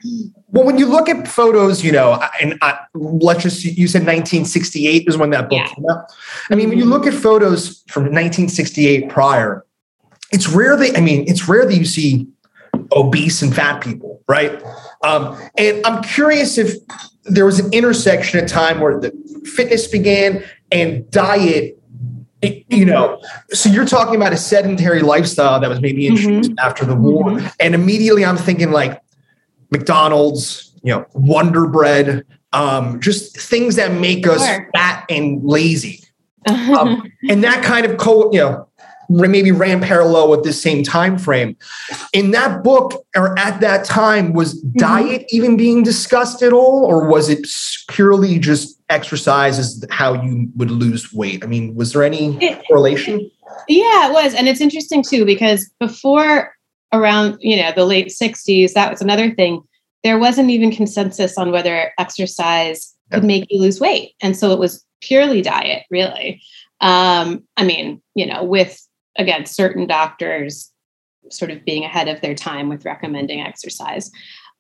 Well, 0.49 0.65
when 0.65 0.79
you 0.79 0.87
look 0.87 1.09
at 1.09 1.27
photos, 1.27 1.83
you 1.83 1.91
know, 1.91 2.23
and 2.41 2.59
I, 2.61 2.79
let's 2.95 3.43
just 3.43 3.65
you 3.65 3.89
said 3.89 4.01
1968 4.01 5.09
is 5.09 5.17
when 5.17 5.31
that 5.31 5.49
book 5.49 5.59
yeah. 5.59 5.69
came 5.69 5.87
out. 5.91 6.13
I 6.51 6.55
mean, 6.55 6.69
when 6.69 6.79
you 6.79 6.85
mm-hmm. 6.85 6.93
look 6.93 7.07
at 7.07 7.15
photos 7.15 7.83
from 7.89 8.05
1968 8.05 9.09
prior, 9.09 9.65
it's 10.33 10.49
rare 10.49 10.77
that 10.77 10.97
I 10.97 11.01
mean, 11.01 11.25
it's 11.29 11.49
rare 11.49 11.67
that 11.67 11.75
you 11.75 11.85
see 11.85 12.27
obese 12.91 13.43
and 13.43 13.55
fat 13.55 13.83
people, 13.83 14.23
right? 14.29 14.63
Um, 15.03 15.39
and 15.59 15.85
I'm 15.87 16.03
curious 16.03 16.59
if 16.59 16.75
there 17.25 17.47
was 17.47 17.59
an 17.61 17.73
intersection 17.73 18.41
at 18.41 18.49
time 18.49 18.81
where 18.81 18.99
the 18.99 19.13
fitness 19.45 19.87
began 19.87 20.45
and 20.71 21.09
diet 21.11 21.79
you 22.69 22.85
know 22.85 23.21
so 23.51 23.69
you're 23.69 23.85
talking 23.85 24.17
about 24.17 24.33
a 24.33 24.37
sedentary 24.37 25.01
lifestyle 25.01 25.61
that 25.61 25.69
was 25.69 25.81
maybe 25.81 26.05
mm-hmm. 26.05 26.17
introduced 26.17 26.51
mm-hmm. 26.51 26.67
after 26.67 26.85
the 26.85 26.95
war 26.95 27.25
mm-hmm. 27.25 27.47
and 27.61 27.75
immediately 27.75 28.25
i'm 28.25 28.37
thinking 28.37 28.73
like 28.73 29.01
mcdonald's 29.71 30.73
you 30.83 30.93
know 30.93 31.07
wonder 31.15 31.67
bread 31.67 32.25
um, 32.55 33.01
just 33.01 33.41
things 33.41 33.77
that 33.77 33.93
make 33.99 34.27
us 34.27 34.47
sure. 34.47 34.69
fat 34.75 35.07
and 35.09 35.43
lazy 35.43 36.05
um, 36.49 37.11
and 37.31 37.43
that 37.45 37.65
kind 37.65 37.87
of 37.87 37.97
co 37.97 38.31
you 38.33 38.41
know 38.41 38.69
maybe 39.13 39.53
ran 39.53 39.81
parallel 39.81 40.29
with 40.31 40.45
this 40.45 40.61
same 40.61 40.83
time 40.83 41.19
frame. 41.19 41.57
In 42.13 42.31
that 42.33 42.63
book, 42.63 43.05
or 43.17 43.39
at 43.39 43.61
that 43.61 43.85
time, 43.85 44.33
was 44.33 44.63
mm-hmm. 44.63 44.79
diet 44.79 45.27
even 45.31 45.57
being 45.57 45.83
discussed 45.83 46.43
at 46.43 46.53
all, 46.53 46.85
or 46.85 47.09
was 47.09 47.29
it 47.29 47.47
purely 47.89 48.39
just 48.39 48.81
exercise 48.89 49.59
is 49.59 49.85
how 49.91 50.21
you 50.23 50.49
would 50.57 50.71
lose 50.71 51.13
weight? 51.13 51.45
I 51.45 51.47
mean, 51.47 51.75
was 51.75 51.93
there 51.93 52.03
any 52.03 52.37
it, 52.43 52.63
correlation? 52.67 53.31
Yeah, 53.69 54.09
it 54.09 54.13
was, 54.13 54.35
and 54.35 54.49
it's 54.49 54.61
interesting 54.61 55.03
too 55.03 55.25
because 55.25 55.71
before 55.79 56.55
around 56.93 57.39
you 57.41 57.57
know 57.57 57.73
the 57.75 57.85
late 57.85 58.09
'60s, 58.09 58.73
that 58.73 58.91
was 58.91 59.01
another 59.01 59.35
thing. 59.35 59.63
There 60.05 60.19
wasn't 60.19 60.51
even 60.51 60.73
consensus 60.73 61.39
on 61.39 61.53
whether 61.53 61.93
exercise 61.99 62.93
could 63.13 63.25
make 63.25 63.47
you 63.51 63.61
lose 63.61 63.81
weight, 63.81 64.15
and 64.21 64.37
so 64.37 64.53
it 64.53 64.59
was 64.59 64.85
purely 65.01 65.43
diet, 65.43 65.85
really. 65.91 66.41
Um, 66.81 67.45
I 67.57 67.65
mean, 67.65 68.03
you 68.15 68.27
know, 68.27 68.43
with 68.43 68.81
again, 69.19 69.47
certain 69.47 69.87
doctors 69.87 70.71
sort 71.31 71.51
of 71.51 71.65
being 71.65 71.85
ahead 71.85 72.09
of 72.09 72.21
their 72.21 72.35
time 72.35 72.69
with 72.69 72.85
recommending 72.85 73.41
exercise. 73.41 74.11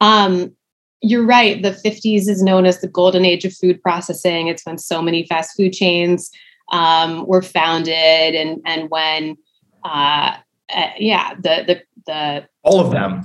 Um, 0.00 0.54
you're 1.00 1.26
right. 1.26 1.61
The 1.62 1.71
50s 1.71 2.28
is 2.28 2.42
known 2.42 2.64
as 2.64 2.80
the 2.80 2.88
golden 2.88 3.25
age 3.25 3.44
of 3.44 3.54
food 3.54 3.82
processing. 3.82 4.47
It's 4.47 4.64
when 4.64 4.78
so 4.78 5.02
many 5.02 5.26
fast 5.26 5.56
food 5.56 5.73
chains 5.73 6.30
um, 6.71 7.26
were 7.26 7.42
founded, 7.42 7.94
and 8.35 8.61
and 8.64 8.88
when, 8.88 9.37
uh, 9.85 10.37
uh, 10.73 10.90
yeah, 10.97 11.35
the 11.35 11.64
the 11.66 11.82
the 12.06 12.49
all 12.62 12.80
of 12.80 12.92
them. 12.92 13.23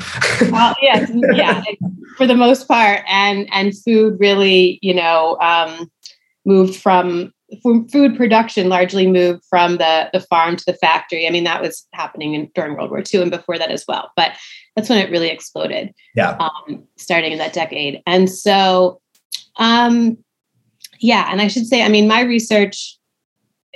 well, 0.52 0.76
yeah, 0.82 1.06
yeah, 1.34 1.64
for 2.18 2.26
the 2.26 2.36
most 2.36 2.68
part, 2.68 3.04
and 3.08 3.48
and 3.52 3.78
food 3.78 4.18
really, 4.20 4.80
you 4.82 4.94
know, 4.94 5.38
um, 5.40 5.90
moved 6.46 6.76
from 6.76 7.32
food 7.64 8.18
production 8.18 8.70
largely 8.70 9.08
moved 9.08 9.44
from 9.50 9.78
the, 9.78 10.10
the 10.12 10.20
farm 10.20 10.56
to 10.56 10.66
the 10.66 10.74
factory. 10.74 11.28
I 11.28 11.30
mean, 11.30 11.46
that 11.46 11.62
was 11.62 11.88
happening 11.94 12.34
in, 12.34 12.52
during 12.54 12.76
World 12.76 12.90
War 12.90 13.02
II 13.02 13.22
and 13.22 13.32
before 13.32 13.58
that 13.58 13.72
as 13.72 13.86
well. 13.88 14.12
But 14.16 14.34
that's 14.76 14.90
when 14.90 15.00
it 15.00 15.10
really 15.10 15.30
exploded. 15.30 15.94
Yeah. 16.16 16.38
Um, 16.38 16.84
starting 16.98 17.32
in 17.32 17.38
that 17.38 17.54
decade. 17.54 18.02
And 18.06 18.30
so, 18.30 19.02
um, 19.58 20.18
yeah, 21.00 21.30
and 21.32 21.42
I 21.42 21.48
should 21.48 21.68
say, 21.68 21.84
I 21.84 21.90
mean, 21.90 22.08
my 22.08 22.22
research, 22.22 22.98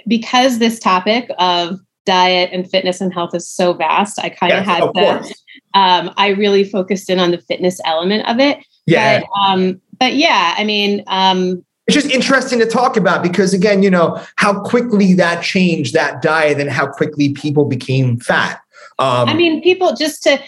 because 0.08 0.60
this 0.60 0.80
topic 0.80 1.30
of 1.40 1.80
diet 2.06 2.50
and 2.52 2.70
fitness 2.70 3.00
and 3.00 3.14
health 3.14 3.34
is 3.36 3.48
so 3.48 3.74
vast, 3.74 4.20
I 4.20 4.30
kind 4.30 4.52
yes, 4.52 4.62
of 4.62 4.96
had 4.96 5.34
um, 5.74 6.14
I 6.18 6.30
really 6.30 6.64
focused 6.64 7.10
in 7.10 7.20
on 7.20 7.32
the 7.32 7.38
fitness 7.38 7.80
element 7.86 8.28
of 8.28 8.40
it. 8.40 8.58
Yeah. 8.86 9.22
But, 9.22 9.40
um, 9.40 9.82
but 10.00 10.16
yeah, 10.16 10.56
I 10.58 10.64
mean, 10.64 11.04
um, 11.08 11.64
it's 11.88 11.96
just 11.96 12.14
interesting 12.14 12.60
to 12.60 12.66
talk 12.66 12.96
about 12.96 13.24
because 13.24 13.54
again, 13.54 13.82
you 13.84 13.90
know, 13.90 14.22
how 14.36 14.62
quickly 14.62 15.14
that 15.16 15.44
changed 15.44 15.94
that 15.94 16.22
diet 16.22 16.60
and 16.60 16.70
how 16.70 16.88
quickly 16.88 17.34
people 17.34 17.66
became 17.66 18.20
fat. 18.20 18.62
Um, 19.00 19.28
I 19.28 19.34
mean, 19.34 19.62
people 19.62 19.96
just 19.96 20.24
to, 20.24 20.40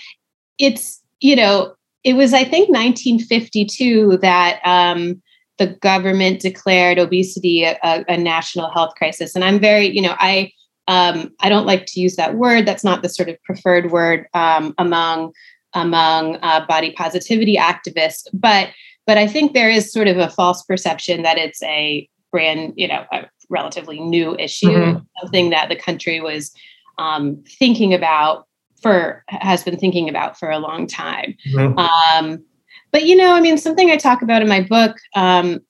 it's, 0.60 1.02
you 1.20 1.36
know, 1.36 1.74
it 2.04 2.14
was, 2.14 2.34
I 2.34 2.44
think, 2.44 2.70
1952 2.70 4.18
that 4.18 4.60
um, 4.64 5.22
the 5.58 5.68
government 5.68 6.42
declared 6.42 7.00
obesity 7.00 7.64
a, 7.64 7.78
a, 7.82 8.18
national 8.18 8.70
health 8.70 8.94
crisis. 8.96 9.36
And 9.36 9.44
I'm 9.44 9.60
very, 9.60 9.88
you 9.88 10.02
know, 10.02 10.16
I, 10.20 10.52
um, 10.88 11.32
I 11.40 11.50
don't 11.50 11.66
like 11.66 11.86
to 11.88 12.00
use 12.00 12.16
that 12.18 12.36
word. 12.36 12.66
That's 12.66 12.84
not 12.84 13.02
the 13.02 13.10
sort 13.10 13.30
of 13.30 13.42
preferred 13.44 13.92
word 13.92 14.28
um, 14.34 14.76
among 14.78 15.32
among 15.76 16.38
uh, 16.44 16.66
body 16.68 16.92
positivity 16.92 17.56
activists. 17.56 18.28
But 18.32 18.70
but 19.06 19.18
I 19.18 19.28
think 19.28 19.54
there 19.54 19.70
is 19.70 19.92
sort 19.92 20.08
of 20.08 20.18
a 20.18 20.30
false 20.30 20.64
perception 20.64 21.24
that 21.24 21.38
it's 21.38 21.62
a 21.64 22.08
brand, 22.32 22.74
you 22.76 22.88
know, 22.88 23.06
a 23.12 23.26
relatively 23.50 24.00
new 24.00 24.36
issue, 24.38 24.68
mm-hmm. 24.68 25.00
something 25.22 25.50
that 25.50 25.70
the 25.70 25.76
country 25.76 26.20
was 26.20 26.52
um, 26.98 27.44
thinking 27.60 27.94
about 27.94 28.48
for 28.82 29.24
has 29.28 29.64
been 29.64 29.78
thinking 29.78 30.10
about 30.10 30.38
for 30.38 30.50
a 30.50 30.60
long 30.60 30.88
time. 30.88 31.36
Mm-hmm. 31.54 31.80
Um, 31.80 32.44
but 32.92 33.06
you 33.06 33.16
know, 33.16 33.34
I 33.34 33.42
mean, 33.42 33.58
something 33.58 33.90
I 33.90 33.98
talk 33.98 34.22
about 34.22 34.42
in 34.42 34.48
my 34.48 34.62
book 34.62 34.98
um, 35.16 35.62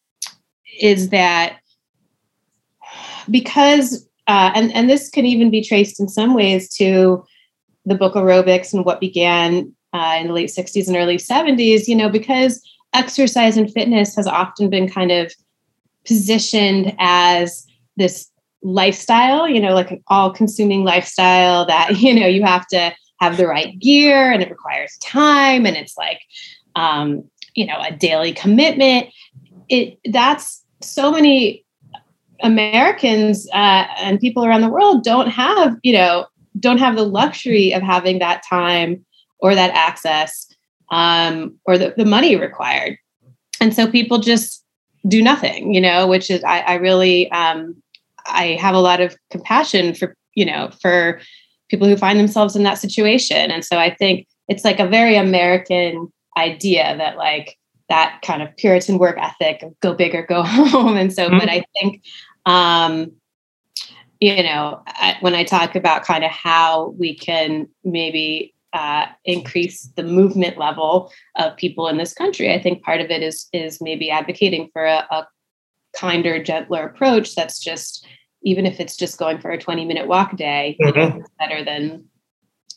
is 0.79 1.09
that 1.09 1.57
because 3.29 4.07
uh, 4.27 4.51
and 4.55 4.73
and 4.73 4.89
this 4.89 5.09
can 5.09 5.25
even 5.25 5.49
be 5.49 5.63
traced 5.63 5.99
in 5.99 6.07
some 6.07 6.33
ways 6.33 6.73
to 6.75 7.23
the 7.85 7.95
book 7.95 8.15
aerobics 8.15 8.73
and 8.73 8.85
what 8.85 8.99
began 8.99 9.73
uh, 9.93 10.17
in 10.19 10.27
the 10.27 10.33
late 10.33 10.49
60s 10.49 10.87
and 10.87 10.95
early 10.95 11.17
70s 11.17 11.87
you 11.87 11.95
know 11.95 12.09
because 12.09 12.61
exercise 12.93 13.57
and 13.57 13.71
fitness 13.71 14.15
has 14.15 14.27
often 14.27 14.69
been 14.69 14.89
kind 14.89 15.11
of 15.11 15.33
positioned 16.05 16.95
as 16.99 17.65
this 17.97 18.29
lifestyle, 18.61 19.47
you 19.47 19.59
know, 19.59 19.73
like 19.73 19.91
an 19.91 20.03
all 20.07 20.31
consuming 20.31 20.83
lifestyle 20.83 21.65
that, 21.65 21.97
you 21.99 22.13
know, 22.13 22.27
you 22.27 22.43
have 22.43 22.67
to 22.67 22.93
have 23.19 23.37
the 23.37 23.47
right 23.47 23.79
gear 23.79 24.31
and 24.31 24.41
it 24.41 24.49
requires 24.49 24.97
time 25.01 25.65
and 25.65 25.77
it's 25.77 25.97
like, 25.97 26.19
um, 26.75 27.23
you 27.55 27.65
know, 27.65 27.79
a 27.79 27.91
daily 27.91 28.33
commitment. 28.33 29.07
It 29.69 29.97
that's 30.11 30.63
so 30.81 31.11
many 31.11 31.63
Americans 32.41 33.47
uh, 33.53 33.85
and 33.97 34.19
people 34.19 34.45
around 34.45 34.61
the 34.61 34.69
world 34.69 35.03
don't 35.03 35.29
have, 35.29 35.77
you 35.83 35.93
know, 35.93 36.25
don't 36.59 36.79
have 36.79 36.95
the 36.95 37.05
luxury 37.05 37.71
of 37.71 37.81
having 37.81 38.19
that 38.19 38.43
time 38.47 39.05
or 39.39 39.55
that 39.55 39.71
access 39.71 40.52
um, 40.93 41.55
or 41.65 41.77
the, 41.77 41.93
the 41.97 42.05
money 42.05 42.35
required. 42.35 42.97
And 43.59 43.73
so 43.73 43.89
people 43.89 44.19
just 44.19 44.63
do 45.07 45.23
nothing, 45.23 45.73
you 45.73 45.81
know, 45.81 46.05
which 46.05 46.29
is, 46.29 46.43
I, 46.43 46.59
I 46.59 46.73
really, 46.75 47.31
um, 47.31 47.75
I 48.27 48.57
have 48.61 48.75
a 48.75 48.79
lot 48.79 49.01
of 49.01 49.17
compassion 49.31 49.95
for, 49.95 50.15
you 50.35 50.45
know, 50.45 50.69
for 50.81 51.19
people 51.69 51.87
who 51.87 51.97
find 51.97 52.19
themselves 52.19 52.55
in 52.55 52.61
that 52.63 52.77
situation. 52.77 53.49
And 53.49 53.65
so 53.65 53.79
I 53.79 53.93
think 53.93 54.27
it's 54.47 54.63
like 54.63 54.79
a 54.79 54.87
very 54.87 55.15
American 55.15 56.13
idea 56.37 56.95
that 56.97 57.17
like 57.17 57.57
that 57.89 58.19
kind 58.23 58.43
of 58.43 58.55
Puritan 58.57 58.99
work 58.99 59.17
ethic 59.19 59.63
of 59.63 59.77
go 59.79 59.95
big 59.95 60.13
or 60.13 60.23
go 60.23 60.43
home. 60.45 60.95
And 60.95 61.11
so, 61.11 61.27
mm-hmm. 61.27 61.39
but 61.39 61.49
I 61.49 61.63
think, 61.79 62.03
um, 62.45 63.11
you 64.19 64.43
know, 64.43 64.83
I, 64.85 65.17
when 65.21 65.33
I 65.33 65.43
talk 65.43 65.75
about 65.75 66.05
kind 66.05 66.23
of 66.23 66.29
how 66.29 66.89
we 66.99 67.15
can 67.15 67.67
maybe 67.83 68.52
uh, 68.73 69.05
increase 69.25 69.89
the 69.95 70.03
movement 70.03 70.57
level 70.57 71.11
of 71.35 71.55
people 71.57 71.87
in 71.87 71.97
this 71.97 72.13
country. 72.13 72.53
I 72.53 72.61
think 72.61 72.83
part 72.83 73.01
of 73.01 73.09
it 73.11 73.21
is 73.21 73.47
is 73.53 73.79
maybe 73.81 74.09
advocating 74.09 74.69
for 74.73 74.85
a, 74.85 75.05
a 75.11 75.27
kinder, 75.95 76.43
gentler 76.43 76.87
approach. 76.87 77.35
That's 77.35 77.59
just 77.59 78.07
even 78.41 78.65
if 78.65 78.79
it's 78.79 78.97
just 78.97 79.17
going 79.17 79.39
for 79.39 79.51
a 79.51 79.57
twenty 79.57 79.85
minute 79.85 80.07
walk 80.07 80.33
a 80.33 80.35
day, 80.35 80.77
mm-hmm. 80.81 81.19
it's 81.19 81.29
better 81.39 81.63
than 81.63 82.05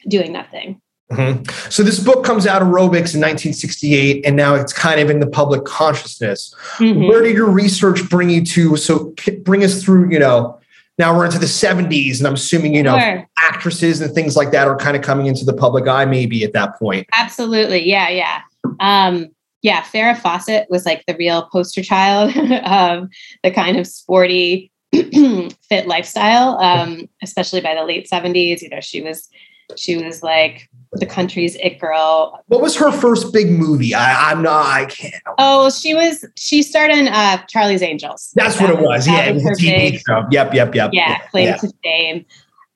doing 0.09 0.33
nothing. 0.33 0.81
Mm-hmm. 1.11 1.71
So 1.71 1.83
this 1.85 2.01
book 2.01 2.25
comes 2.25 2.49
out 2.49 2.63
aerobics 2.63 3.15
in 3.15 3.21
1968, 3.23 4.27
and 4.27 4.35
now 4.35 4.57
it's 4.57 4.73
kind 4.73 4.99
of 5.01 5.09
in 5.09 5.21
the 5.21 5.27
public 5.27 5.65
consciousness. 5.65 6.53
Mm-hmm. 6.79 7.07
Where 7.07 7.23
did 7.23 7.37
your 7.37 7.49
research 7.49 8.09
bring 8.11 8.29
you 8.29 8.45
to? 8.45 8.77
So 8.77 9.15
bring 9.45 9.63
us 9.63 9.85
through, 9.85 10.11
you 10.11 10.19
know, 10.19 10.59
now 10.99 11.15
we're 11.15 11.27
into 11.27 11.39
the 11.39 11.47
70s, 11.47 12.19
and 12.19 12.27
I'm 12.27 12.35
assuming, 12.35 12.75
you 12.75 12.83
know, 12.83 12.99
sure. 12.99 13.29
actresses 13.39 14.01
and 14.01 14.15
things 14.15 14.37
like 14.37 14.51
that 14.53 14.67
are 14.67 14.77
kind 14.77 14.97
of 14.97 15.03
coming 15.03 15.27
into 15.27 15.45
the 15.45 15.53
public 15.53 15.87
eye 15.87 16.07
maybe 16.07 16.43
at 16.43 16.53
that 16.55 16.79
point. 16.79 17.07
Absolutely. 17.17 17.87
Yeah, 17.89 18.09
yeah. 18.09 18.41
Um, 18.81 19.29
yeah, 19.63 19.83
Farrah 19.83 20.17
Fawcett 20.17 20.69
was 20.71 20.87
like 20.87 21.05
the 21.07 21.17
real 21.17 21.49
poster 21.53 21.83
child 21.83 22.35
of 22.65 23.09
the 23.43 23.51
kind 23.51 23.77
of 23.77 23.87
sporty, 23.87 24.71
fit 24.93 25.87
lifestyle, 25.87 26.59
um, 26.59 27.09
especially 27.23 27.61
by 27.61 27.75
the 27.75 27.85
late 27.85 28.09
70s. 28.11 28.63
You 28.63 28.71
know, 28.71 28.81
she 28.81 29.03
was 29.03 29.29
she 29.77 29.97
was 29.97 30.23
like 30.23 30.71
the 31.01 31.07
country's 31.07 31.57
it 31.57 31.79
girl. 31.81 32.43
What 32.47 32.61
was 32.61 32.77
her 32.77 32.91
first 32.93 33.33
big 33.33 33.51
movie? 33.51 33.95
I, 33.95 34.33
am 34.33 34.43
not. 34.43 34.67
I 34.67 34.87
can't. 34.87 35.15
Oh, 35.39 35.71
she 35.71 35.95
was. 35.95 36.25
She 36.37 36.63
starred 36.63 36.91
in 36.91 37.09
uh, 37.09 37.45
Charlie's 37.47 37.83
Angels. 37.83 38.33
That's 38.35 38.59
that 38.59 38.71
what 38.71 38.79
it 38.79 38.85
was. 38.85 39.07
Yeah, 39.07 39.25
it 39.27 39.35
was 39.35 39.45
a 39.45 39.49
TV 39.51 39.91
big, 39.93 40.01
show. 40.07 40.25
Yep, 40.31 40.55
yep, 40.55 40.75
yep. 40.75 40.91
Yeah, 40.93 41.19
claim 41.29 41.47
yeah. 41.47 41.57
to 41.57 41.73
fame. 41.83 42.25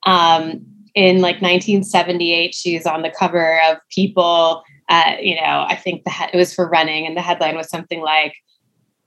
Um, 0.05 0.65
in 0.93 1.21
like 1.21 1.41
1978, 1.41 2.53
she's 2.53 2.85
on 2.85 3.01
the 3.01 3.11
cover 3.11 3.61
of 3.69 3.77
People. 3.89 4.63
Uh, 4.89 5.15
you 5.21 5.35
know, 5.35 5.65
I 5.67 5.75
think 5.75 6.03
the 6.03 6.11
it 6.33 6.37
was 6.37 6.53
for 6.53 6.67
running, 6.67 7.05
and 7.05 7.15
the 7.15 7.21
headline 7.21 7.55
was 7.55 7.69
something 7.69 8.01
like 8.01 8.35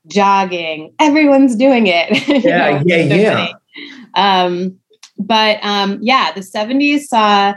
"Jogging, 0.06 0.94
everyone's 0.98 1.56
doing 1.56 1.86
it." 1.86 2.10
Yeah, 2.44 2.78
know, 2.78 2.82
yeah, 2.84 3.14
yeah. 3.14 3.52
Um, 4.14 4.78
but 5.18 5.58
um, 5.62 5.98
yeah, 6.02 6.32
the 6.32 6.40
70s 6.40 7.02
saw 7.02 7.54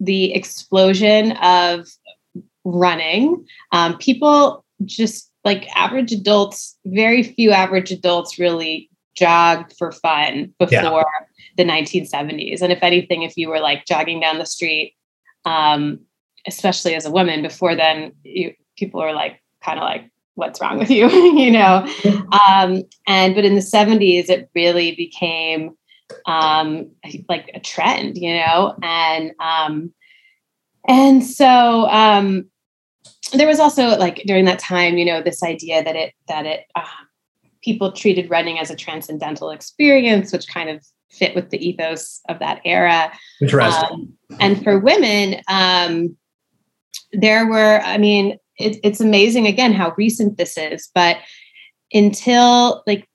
the 0.00 0.34
explosion 0.34 1.32
of 1.32 1.88
running. 2.64 3.46
Um, 3.72 3.96
people 3.98 4.64
just 4.84 5.30
like 5.44 5.68
average 5.76 6.12
adults, 6.12 6.76
very 6.86 7.22
few 7.22 7.52
average 7.52 7.90
adults 7.90 8.38
really 8.38 8.90
jogged 9.14 9.72
for 9.78 9.92
fun 9.92 10.52
before 10.58 11.06
yeah. 11.06 11.26
the 11.56 11.64
1970s. 11.64 12.60
And 12.60 12.72
if 12.72 12.82
anything, 12.82 13.22
if 13.22 13.36
you 13.36 13.48
were 13.48 13.60
like 13.60 13.86
jogging 13.86 14.20
down 14.20 14.38
the 14.38 14.46
street, 14.46 14.94
um, 15.44 16.00
especially 16.46 16.94
as 16.94 17.06
a 17.06 17.10
woman, 17.10 17.42
before 17.42 17.74
then, 17.74 18.12
you, 18.24 18.52
people 18.76 19.00
were 19.00 19.12
like, 19.12 19.40
kind 19.62 19.78
of 19.78 19.84
like, 19.84 20.10
what's 20.34 20.60
wrong 20.60 20.78
with 20.78 20.90
you, 20.90 21.08
you 21.38 21.50
know? 21.50 21.86
Um, 22.48 22.82
and 23.06 23.34
but 23.34 23.44
in 23.44 23.54
the 23.54 23.60
70s, 23.60 24.28
it 24.28 24.50
really 24.54 24.94
became 24.94 25.76
um, 26.26 26.90
like 27.28 27.50
a 27.54 27.60
trend, 27.60 28.16
you 28.16 28.34
know, 28.34 28.76
and 28.82 29.32
um, 29.40 29.92
and 30.88 31.24
so 31.24 31.88
um, 31.88 32.50
there 33.32 33.46
was 33.46 33.60
also 33.60 33.96
like 33.98 34.22
during 34.26 34.44
that 34.44 34.58
time, 34.58 34.98
you 34.98 35.04
know, 35.04 35.22
this 35.22 35.42
idea 35.42 35.82
that 35.82 35.96
it 35.96 36.14
that 36.28 36.46
it 36.46 36.64
uh, 36.74 36.84
people 37.62 37.92
treated 37.92 38.30
running 38.30 38.58
as 38.58 38.70
a 38.70 38.76
transcendental 38.76 39.50
experience, 39.50 40.32
which 40.32 40.46
kind 40.48 40.70
of 40.70 40.84
fit 41.10 41.34
with 41.34 41.50
the 41.50 41.66
ethos 41.66 42.20
of 42.28 42.38
that 42.38 42.60
era. 42.64 43.12
Interesting. 43.40 43.88
Um, 43.90 44.38
and 44.40 44.62
for 44.62 44.78
women, 44.78 45.40
um, 45.48 46.16
there 47.12 47.46
were, 47.48 47.80
I 47.80 47.98
mean, 47.98 48.38
it, 48.58 48.78
it's 48.82 49.00
amazing 49.00 49.46
again 49.46 49.72
how 49.72 49.94
recent 49.96 50.36
this 50.36 50.56
is, 50.58 50.90
but 50.94 51.16
until 51.92 52.82
like, 52.86 53.08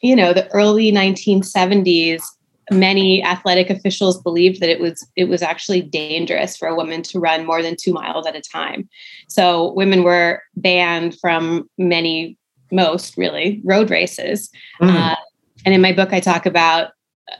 you 0.00 0.16
know, 0.16 0.32
the 0.32 0.50
early 0.52 0.90
1970s, 0.90 2.22
many 2.70 3.22
athletic 3.22 3.70
officials 3.70 4.22
believed 4.22 4.60
that 4.60 4.70
it 4.70 4.80
was 4.80 5.06
it 5.16 5.24
was 5.24 5.42
actually 5.42 5.82
dangerous 5.82 6.56
for 6.56 6.68
a 6.68 6.74
woman 6.74 7.02
to 7.02 7.18
run 7.18 7.44
more 7.44 7.62
than 7.62 7.76
two 7.76 7.92
miles 7.92 8.26
at 8.26 8.36
a 8.36 8.40
time. 8.40 8.88
So 9.28 9.72
women 9.72 10.02
were 10.02 10.42
banned 10.56 11.18
from 11.20 11.68
many, 11.78 12.38
most 12.70 13.16
really, 13.16 13.60
road 13.64 13.90
races. 13.90 14.50
Mm. 14.80 14.94
Uh, 14.94 15.16
and 15.64 15.74
in 15.74 15.80
my 15.80 15.92
book, 15.92 16.12
I 16.12 16.20
talk 16.20 16.46
about 16.46 16.92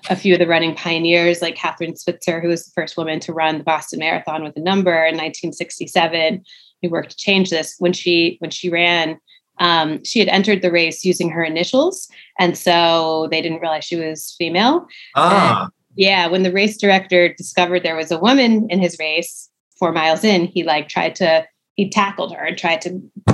a 0.09 0.17
few 0.17 0.33
of 0.35 0.39
the 0.39 0.47
running 0.47 0.75
pioneers, 0.75 1.43
like 1.43 1.57
Kathrine 1.57 1.99
Switzer, 1.99 2.41
who 2.41 2.49
was 2.49 2.65
the 2.65 2.73
first 2.75 2.97
woman 2.97 3.21
to 3.21 3.33
run 3.33 3.59
the 3.59 3.65
Boston 3.65 3.99
Marathon 3.99 4.43
with 4.43 4.57
a 4.57 4.61
number 4.61 4.93
in 4.93 5.17
1967. 5.17 6.43
who 6.83 6.89
worked 6.89 7.11
to 7.11 7.17
change 7.17 7.51
this. 7.51 7.77
When 7.79 7.93
she 7.93 8.37
when 8.41 8.51
she 8.51 8.69
ran, 8.69 9.19
um, 9.59 10.03
she 10.05 10.19
had 10.19 10.29
entered 10.29 10.63
the 10.63 10.73
race 10.73 11.05
using 11.05 11.31
her 11.31 11.45
initials, 11.45 12.09
and 12.39 12.57
so 12.57 13.29
they 13.31 13.41
didn't 13.41 13.61
realize 13.61 13.85
she 13.85 13.97
was 13.97 14.35
female. 14.39 14.87
Ah. 15.15 15.63
And 15.63 15.73
yeah, 15.95 16.27
when 16.27 16.43
the 16.43 16.53
race 16.53 16.77
director 16.77 17.33
discovered 17.35 17.83
there 17.83 17.97
was 17.97 18.11
a 18.11 18.19
woman 18.19 18.67
in 18.71 18.81
his 18.81 18.97
race, 18.99 19.51
four 19.79 19.93
miles 19.93 20.25
in, 20.25 20.47
he 20.47 20.63
like 20.63 20.89
tried 20.89 21.15
to 21.17 21.47
he 21.77 21.89
tackled 21.89 22.35
her 22.35 22.45
and 22.45 22.59
tried 22.59 22.83
to, 22.83 22.91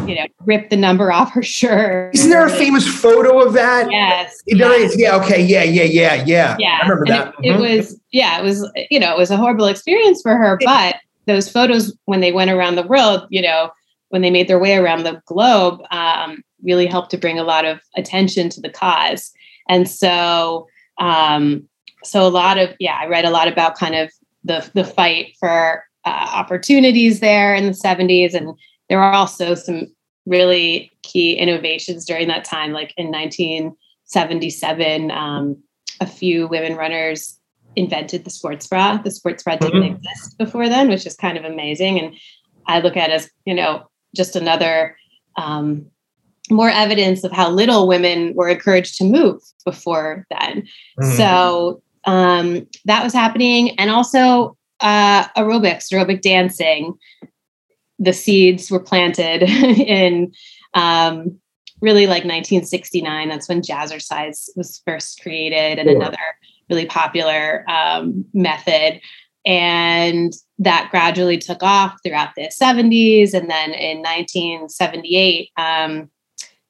you 0.06 0.14
know, 0.14 0.26
rip 0.44 0.70
the 0.70 0.76
number 0.76 1.10
off 1.10 1.32
her 1.32 1.42
shirt. 1.42 2.14
Isn't 2.14 2.30
there 2.30 2.46
a 2.46 2.50
famous 2.50 2.86
photo 2.86 3.44
of 3.44 3.52
that? 3.54 3.90
Yes. 3.90 4.40
There 4.46 4.80
is. 4.80 4.98
Yeah. 4.98 5.16
Okay. 5.16 5.42
Yeah. 5.42 5.64
Yeah. 5.64 5.82
Yeah. 5.82 6.22
Yeah. 6.24 6.56
Yeah. 6.58 6.78
I 6.80 6.88
remember 6.88 7.04
and 7.04 7.12
that. 7.12 7.34
It, 7.42 7.50
mm-hmm. 7.50 7.64
it, 7.64 7.76
was, 7.76 8.00
yeah, 8.12 8.38
it 8.38 8.44
was, 8.44 8.70
you 8.90 9.00
know, 9.00 9.12
it 9.12 9.18
was 9.18 9.32
a 9.32 9.36
horrible 9.36 9.66
experience 9.66 10.22
for 10.22 10.36
her. 10.36 10.56
But 10.64 10.96
those 11.26 11.50
photos, 11.50 11.96
when 12.04 12.20
they 12.20 12.30
went 12.30 12.50
around 12.50 12.76
the 12.76 12.84
world, 12.84 13.26
you 13.28 13.42
know, 13.42 13.70
when 14.08 14.22
they 14.22 14.30
made 14.30 14.48
their 14.48 14.58
way 14.58 14.76
around 14.76 15.04
the 15.04 15.20
globe, 15.26 15.80
um, 15.90 16.42
really 16.62 16.86
helped 16.86 17.10
to 17.10 17.18
bring 17.18 17.38
a 17.38 17.44
lot 17.44 17.64
of 17.64 17.80
attention 17.96 18.48
to 18.50 18.60
the 18.60 18.70
cause. 18.70 19.30
And 19.68 19.88
so, 19.88 20.66
um, 20.98 21.68
so 22.04 22.26
a 22.26 22.28
lot 22.28 22.58
of, 22.58 22.70
yeah, 22.78 22.98
I 23.00 23.06
read 23.06 23.24
a 23.24 23.30
lot 23.30 23.48
about 23.48 23.76
kind 23.76 23.94
of 23.94 24.10
the, 24.44 24.68
the 24.74 24.84
fight 24.84 25.34
for 25.38 25.84
uh, 26.04 26.30
opportunities 26.32 27.20
there 27.20 27.54
in 27.54 27.66
the 27.66 27.72
70s. 27.72 28.34
And 28.34 28.56
there 28.88 29.02
are 29.02 29.12
also 29.12 29.54
some 29.54 29.86
really 30.26 30.90
key 31.02 31.34
innovations 31.34 32.04
during 32.04 32.28
that 32.28 32.44
time, 32.44 32.72
like 32.72 32.92
in 32.96 33.10
1977, 33.10 35.10
um, 35.10 35.62
a 36.00 36.06
few 36.06 36.46
women 36.46 36.76
runners 36.76 37.38
invented 37.76 38.24
the 38.24 38.30
sports 38.30 38.66
bra. 38.66 38.98
The 38.98 39.10
sports 39.10 39.42
bra 39.42 39.56
didn't 39.56 39.82
mm-hmm. 39.82 39.96
exist 39.96 40.38
before 40.38 40.68
then, 40.68 40.88
which 40.88 41.06
is 41.06 41.16
kind 41.16 41.38
of 41.38 41.44
amazing. 41.44 41.98
And 41.98 42.14
I 42.66 42.80
look 42.80 42.96
at 42.96 43.10
it 43.10 43.14
as, 43.14 43.30
you 43.44 43.54
know, 43.54 43.88
just 44.14 44.36
another 44.36 44.96
um, 45.36 45.86
more 46.50 46.70
evidence 46.70 47.24
of 47.24 47.32
how 47.32 47.50
little 47.50 47.86
women 47.86 48.34
were 48.34 48.48
encouraged 48.48 48.96
to 48.96 49.04
move 49.04 49.40
before 49.64 50.26
then. 50.30 50.62
Mm-hmm. 51.00 51.16
So 51.16 51.82
um, 52.04 52.66
that 52.86 53.04
was 53.04 53.12
happening. 53.12 53.78
And 53.78 53.90
also, 53.90 54.56
uh, 54.80 55.26
aerobics, 55.36 55.92
aerobic 55.92 56.22
dancing. 56.22 56.94
The 57.98 58.12
seeds 58.12 58.70
were 58.70 58.80
planted 58.80 59.42
in 59.42 60.32
um, 60.74 61.38
really 61.80 62.06
like 62.06 62.24
1969. 62.24 63.28
That's 63.28 63.48
when 63.48 63.60
jazzercise 63.60 64.48
was 64.56 64.80
first 64.86 65.20
created, 65.20 65.78
and 65.78 65.88
another 65.88 66.16
really 66.70 66.86
popular 66.86 67.68
um, 67.68 68.24
method. 68.32 69.00
And 69.44 70.32
that 70.58 70.88
gradually 70.90 71.38
took 71.38 71.62
off 71.62 71.96
throughout 72.02 72.30
the 72.36 72.50
70s. 72.50 73.32
And 73.32 73.48
then 73.48 73.72
in 73.72 73.98
1978, 73.98 75.50
um, 75.56 76.10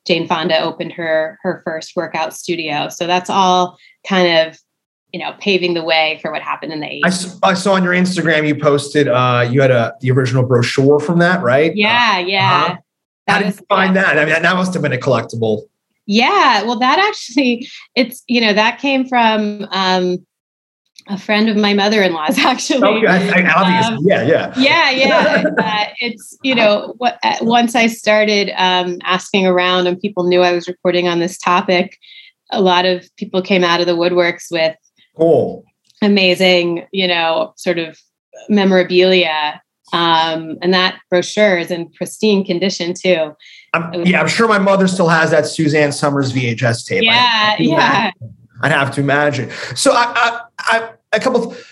Jane 0.07 0.27
Fonda 0.27 0.61
opened 0.61 0.93
her 0.93 1.39
her 1.43 1.63
first 1.65 1.95
workout 1.95 2.35
studio. 2.35 2.89
So 2.89 3.07
that's 3.07 3.31
all 3.31 3.79
kind 4.07 4.49
of 4.49 4.59
you 5.13 5.21
know, 5.21 5.35
paving 5.41 5.75
the 5.75 5.83
way 5.83 6.19
for 6.21 6.31
what 6.31 6.43
happened 6.43 6.73
in 6.73 6.81
the 6.81 6.87
80s. 6.87 7.39
I, 7.43 7.51
I 7.51 7.55
saw 7.55 7.75
on 7.75 7.83
your 7.85 7.95
Instagram 7.95 8.47
you 8.47 8.55
posted 8.55 9.09
uh, 9.09 9.49
you 9.51 9.61
had 9.63 9.71
a 9.71 9.95
the 10.01 10.11
original 10.11 10.45
brochure 10.45 11.01
from 11.01 11.19
that, 11.21 11.43
right? 11.43 11.75
Yeah, 11.75 12.17
uh, 12.17 12.19
yeah. 12.19 12.65
Uh-huh. 12.67 12.77
How 13.27 13.39
did 13.39 13.47
you 13.47 13.67
find 13.69 13.97
that? 13.97 14.19
I 14.19 14.25
mean, 14.25 14.43
that 14.43 14.57
must 14.57 14.73
have 14.75 14.83
been 14.83 14.93
a 14.93 14.99
collectible. 14.99 15.63
Yeah, 16.07 16.63
well, 16.63 16.79
that 16.79 16.99
actually, 16.99 17.69
it's 17.95 18.23
you 18.27 18.41
know 18.41 18.53
that 18.53 18.79
came 18.79 19.07
from 19.07 19.67
um, 19.71 20.27
a 21.09 21.19
friend 21.19 21.49
of 21.49 21.57
my 21.57 21.75
mother-in-law's 21.75 22.39
actually. 22.45 23.05
Okay, 23.05 23.07
I, 23.07 23.41
I, 23.41 23.87
um, 23.87 23.99
yeah, 24.03 24.23
yeah, 24.23 24.55
yeah, 24.57 24.91
yeah. 24.91 25.45
uh, 25.59 25.85
it's 26.01 26.37
you 26.43 26.55
know 26.55 26.95
what 26.99 27.19
uh, 27.23 27.37
once 27.41 27.75
I 27.75 27.87
started 27.87 28.53
um, 28.57 28.99
asking 29.05 29.47
around 29.47 29.87
and 29.87 30.01
people 30.01 30.25
knew 30.25 30.43
I 30.43 30.53
was 30.53 30.69
reporting 30.69 31.09
on 31.09 31.19
this 31.19 31.39
topic, 31.39 31.99
a 32.51 32.61
lot 32.61 32.85
of 32.85 33.09
people 33.17 33.43
came 33.43 33.65
out 33.65 33.81
of 33.81 33.87
the 33.87 33.97
woodworks 33.97 34.51
with 34.51 34.77
Cool. 35.19 35.65
Amazing, 36.01 36.87
you 36.93 37.09
know, 37.09 37.53
sort 37.57 37.79
of 37.79 37.99
memorabilia. 38.49 39.61
Um, 39.93 40.59
and 40.63 40.73
that 40.75 41.01
brochure 41.11 41.59
is 41.59 41.71
in 41.71 41.91
pristine 41.91 42.45
condition 42.45 42.95
too. 42.95 43.35
I'm, 43.73 44.07
yeah, 44.07 44.21
I'm 44.21 44.29
sure 44.29 44.47
my 44.47 44.59
mother 44.59 44.87
still 44.87 45.09
has 45.09 45.31
that 45.31 45.47
Suzanne 45.47 45.93
Somers 45.93 46.33
VHS 46.33 46.87
tape. 46.87 47.03
Yeah, 47.03 47.57
yeah. 47.59 48.11
I'd 48.63 48.73
have 48.73 48.93
to 48.95 49.01
imagine. 49.01 49.51
So 49.75 49.93
I, 49.93 50.13
I, 50.15 50.41
I 50.59 50.91
a 51.13 51.21
couple. 51.21 51.51
Of, 51.53 51.65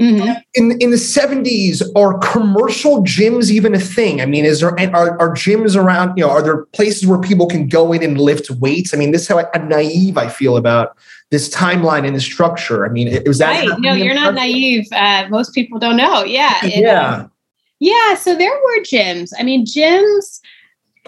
Mm-hmm. 0.00 0.32
In 0.54 0.80
in 0.80 0.90
the 0.90 0.98
seventies, 0.98 1.82
are 1.94 2.18
commercial 2.18 3.04
gyms 3.04 3.50
even 3.50 3.74
a 3.74 3.78
thing? 3.78 4.20
I 4.20 4.26
mean, 4.26 4.44
is 4.44 4.60
there 4.60 4.70
are, 4.70 5.20
are 5.20 5.34
gyms 5.34 5.76
around? 5.76 6.16
You 6.16 6.24
know, 6.24 6.30
are 6.30 6.42
there 6.42 6.64
places 6.66 7.06
where 7.06 7.20
people 7.20 7.46
can 7.46 7.68
go 7.68 7.92
in 7.92 8.02
and 8.02 8.18
lift 8.18 8.50
weights? 8.50 8.94
I 8.94 8.96
mean, 8.96 9.12
this 9.12 9.22
is 9.22 9.28
how 9.28 9.48
naive 9.68 10.16
I 10.16 10.28
feel 10.28 10.56
about 10.56 10.96
this 11.30 11.48
timeline 11.54 12.06
and 12.06 12.16
the 12.16 12.20
structure. 12.20 12.84
I 12.86 12.88
mean, 12.88 13.06
it, 13.06 13.28
was 13.28 13.38
that 13.38 13.64
right? 13.64 13.78
No, 13.78 13.92
you're 13.92 14.14
not 14.14 14.34
naive. 14.34 14.86
Uh, 14.92 15.26
most 15.28 15.54
people 15.54 15.78
don't 15.78 15.96
know. 15.96 16.24
Yeah, 16.24 16.58
it, 16.64 16.80
yeah, 16.80 17.26
yeah. 17.78 18.14
So 18.14 18.34
there 18.34 18.50
were 18.50 18.82
gyms. 18.82 19.30
I 19.38 19.42
mean, 19.42 19.66
gyms 19.66 20.40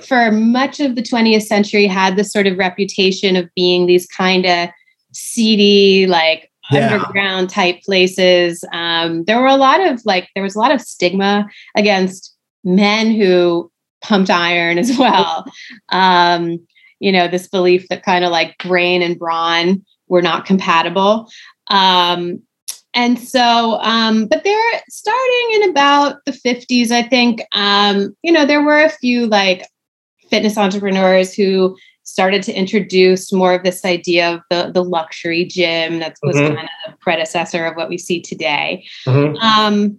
for 0.03 0.31
much 0.31 0.79
of 0.79 0.95
the 0.95 1.03
20th 1.03 1.43
century 1.43 1.87
had 1.87 2.17
this 2.17 2.33
sort 2.33 2.47
of 2.47 2.59
reputation 2.59 3.35
of 3.35 3.49
being 3.55 3.87
these 3.87 4.07
kind 4.07 4.45
of 4.45 4.69
seedy, 5.13 6.07
like 6.07 6.51
yeah. 6.70 6.94
underground 6.94 7.50
type 7.50 7.83
places. 7.83 8.64
Um, 8.72 9.24
there 9.24 9.40
were 9.40 9.46
a 9.46 9.57
lot 9.57 9.81
of 9.81 10.05
like 10.05 10.29
there 10.35 10.42
was 10.42 10.55
a 10.55 10.59
lot 10.59 10.72
of 10.72 10.81
stigma 10.81 11.48
against 11.77 12.35
men 12.64 13.12
who 13.12 13.70
pumped 14.03 14.31
iron 14.31 14.79
as 14.85 14.96
well. 14.98 15.46
Um, 15.90 16.66
you 17.00 17.12
know, 17.12 17.29
this 17.29 17.48
belief 17.48 17.88
that 17.88 18.05
kind 18.05 18.24
of 18.24 18.31
like 18.31 18.57
brain 18.59 19.03
and 19.03 19.18
brawn 19.18 19.85
were 20.09 20.22
not 20.22 20.46
compatible. 20.46 21.29
Um, 21.68 22.42
and 22.94 23.18
so, 23.18 23.79
um, 23.81 24.27
but 24.27 24.44
they're 24.44 24.83
starting 24.88 25.48
in 25.55 25.70
about 25.70 26.24
the 26.24 26.33
50s, 26.33 26.92
I 26.92 27.03
think. 27.03 27.42
Um, 27.53 28.16
you 28.22 28.31
know, 28.31 28.46
there 28.46 28.62
were 28.62 28.83
a 28.83 28.88
few 28.88 29.27
like 29.27 29.66
fitness 30.31 30.57
entrepreneurs 30.57 31.35
who 31.35 31.77
started 32.14 32.44
to 32.44 32.53
introduce 32.53 33.33
more 33.33 33.55
of 33.55 33.64
this 33.64 33.85
idea 33.85 34.35
of 34.35 34.40
the, 34.48 34.70
the 34.72 34.85
luxury 34.85 35.44
gym 35.44 35.98
that 35.98 36.16
was 36.22 36.37
mm-hmm. 36.37 36.55
kind 36.55 36.68
of 36.87 36.92
the 36.92 36.96
predecessor 36.98 37.64
of 37.64 37.74
what 37.74 37.88
we 37.88 37.98
see 37.98 38.20
today. 38.20 38.87
Mm-hmm. 39.05 39.35
Um, 39.38 39.98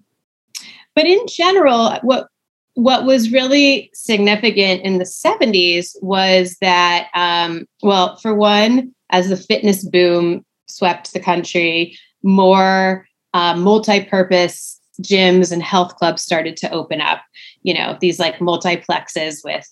but 0.95 1.05
in 1.05 1.19
general, 1.27 1.91
what 2.03 2.29
what 2.75 3.05
was 3.05 3.33
really 3.33 3.89
significant 3.93 4.81
in 4.83 4.97
the 4.97 5.03
70s 5.03 5.95
was 6.01 6.55
that, 6.61 7.09
um, 7.13 7.65
well, 7.83 8.15
for 8.17 8.33
one, 8.33 8.93
as 9.09 9.27
the 9.27 9.37
fitness 9.37 9.83
boom 9.83 10.45
swept 10.67 11.11
the 11.11 11.19
country, 11.19 11.97
more 12.23 13.05
uh, 13.33 13.57
multi-purpose 13.57 14.79
gyms 15.01 15.51
and 15.51 15.63
health 15.63 15.95
clubs 15.97 16.21
started 16.21 16.55
to 16.57 16.71
open 16.71 17.01
up. 17.01 17.21
You 17.63 17.73
know, 17.73 17.97
these 17.99 18.19
like 18.19 18.37
multiplexes 18.37 19.43
with 19.43 19.67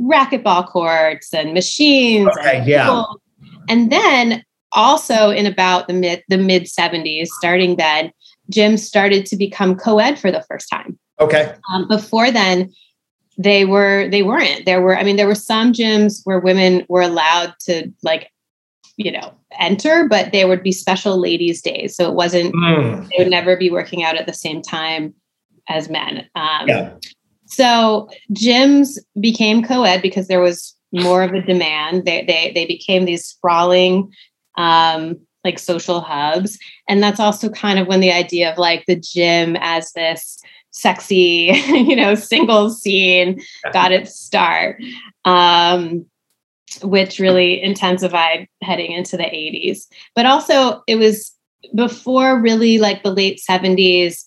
racquetball 0.00 0.66
courts 0.66 1.32
and 1.32 1.54
machines. 1.54 2.28
Okay, 2.38 2.58
and 2.58 2.66
yeah. 2.66 3.04
And 3.68 3.90
then 3.90 4.44
also 4.72 5.30
in 5.30 5.46
about 5.46 5.86
the 5.88 5.94
mid 5.94 6.22
the 6.28 6.38
mid 6.38 6.64
70s, 6.64 7.28
starting 7.28 7.76
then, 7.76 8.12
gyms 8.50 8.80
started 8.80 9.26
to 9.26 9.36
become 9.36 9.76
co-ed 9.76 10.18
for 10.18 10.30
the 10.30 10.42
first 10.42 10.68
time. 10.68 10.98
Okay. 11.20 11.54
Um, 11.72 11.86
before 11.88 12.30
then, 12.30 12.72
they 13.38 13.64
were 13.64 14.08
they 14.08 14.22
weren't. 14.22 14.64
There 14.64 14.82
were, 14.82 14.96
I 14.96 15.04
mean, 15.04 15.16
there 15.16 15.28
were 15.28 15.34
some 15.34 15.72
gyms 15.72 16.20
where 16.24 16.40
women 16.40 16.84
were 16.88 17.02
allowed 17.02 17.54
to 17.66 17.92
like 18.02 18.30
you 18.96 19.10
know, 19.10 19.32
enter, 19.58 20.08
but 20.08 20.32
there 20.32 20.48
would 20.48 20.62
be 20.62 20.72
special 20.72 21.18
ladies' 21.20 21.60
days. 21.60 21.96
So 21.96 22.08
it 22.08 22.14
wasn't, 22.14 22.54
mm. 22.54 23.08
they 23.08 23.24
would 23.24 23.30
never 23.30 23.56
be 23.56 23.70
working 23.70 24.04
out 24.04 24.16
at 24.16 24.26
the 24.26 24.32
same 24.32 24.62
time 24.62 25.14
as 25.68 25.88
men. 25.88 26.28
Um, 26.34 26.68
yeah. 26.68 26.92
So 27.54 28.08
gyms 28.32 28.98
became 29.20 29.62
co-ed 29.62 30.02
because 30.02 30.26
there 30.26 30.40
was 30.40 30.74
more 30.92 31.22
of 31.22 31.32
a 31.32 31.42
demand. 31.42 32.04
They 32.04 32.24
they 32.24 32.52
they 32.52 32.66
became 32.66 33.04
these 33.04 33.24
sprawling 33.24 34.12
um, 34.56 35.18
like 35.44 35.58
social 35.58 36.00
hubs, 36.00 36.58
and 36.88 37.02
that's 37.02 37.20
also 37.20 37.48
kind 37.48 37.78
of 37.78 37.86
when 37.86 38.00
the 38.00 38.12
idea 38.12 38.50
of 38.50 38.58
like 38.58 38.84
the 38.86 38.96
gym 38.96 39.56
as 39.60 39.92
this 39.92 40.40
sexy, 40.70 41.52
you 41.68 41.94
know, 41.94 42.16
single 42.16 42.70
scene 42.70 43.40
got 43.72 43.92
its 43.92 44.18
start. 44.18 44.82
Um, 45.24 46.06
which 46.82 47.20
really 47.20 47.62
intensified 47.62 48.48
heading 48.60 48.90
into 48.90 49.16
the 49.16 49.22
80s. 49.22 49.86
But 50.16 50.26
also, 50.26 50.82
it 50.88 50.96
was 50.96 51.32
before 51.72 52.40
really 52.40 52.78
like 52.78 53.04
the 53.04 53.12
late 53.12 53.40
70s 53.48 54.24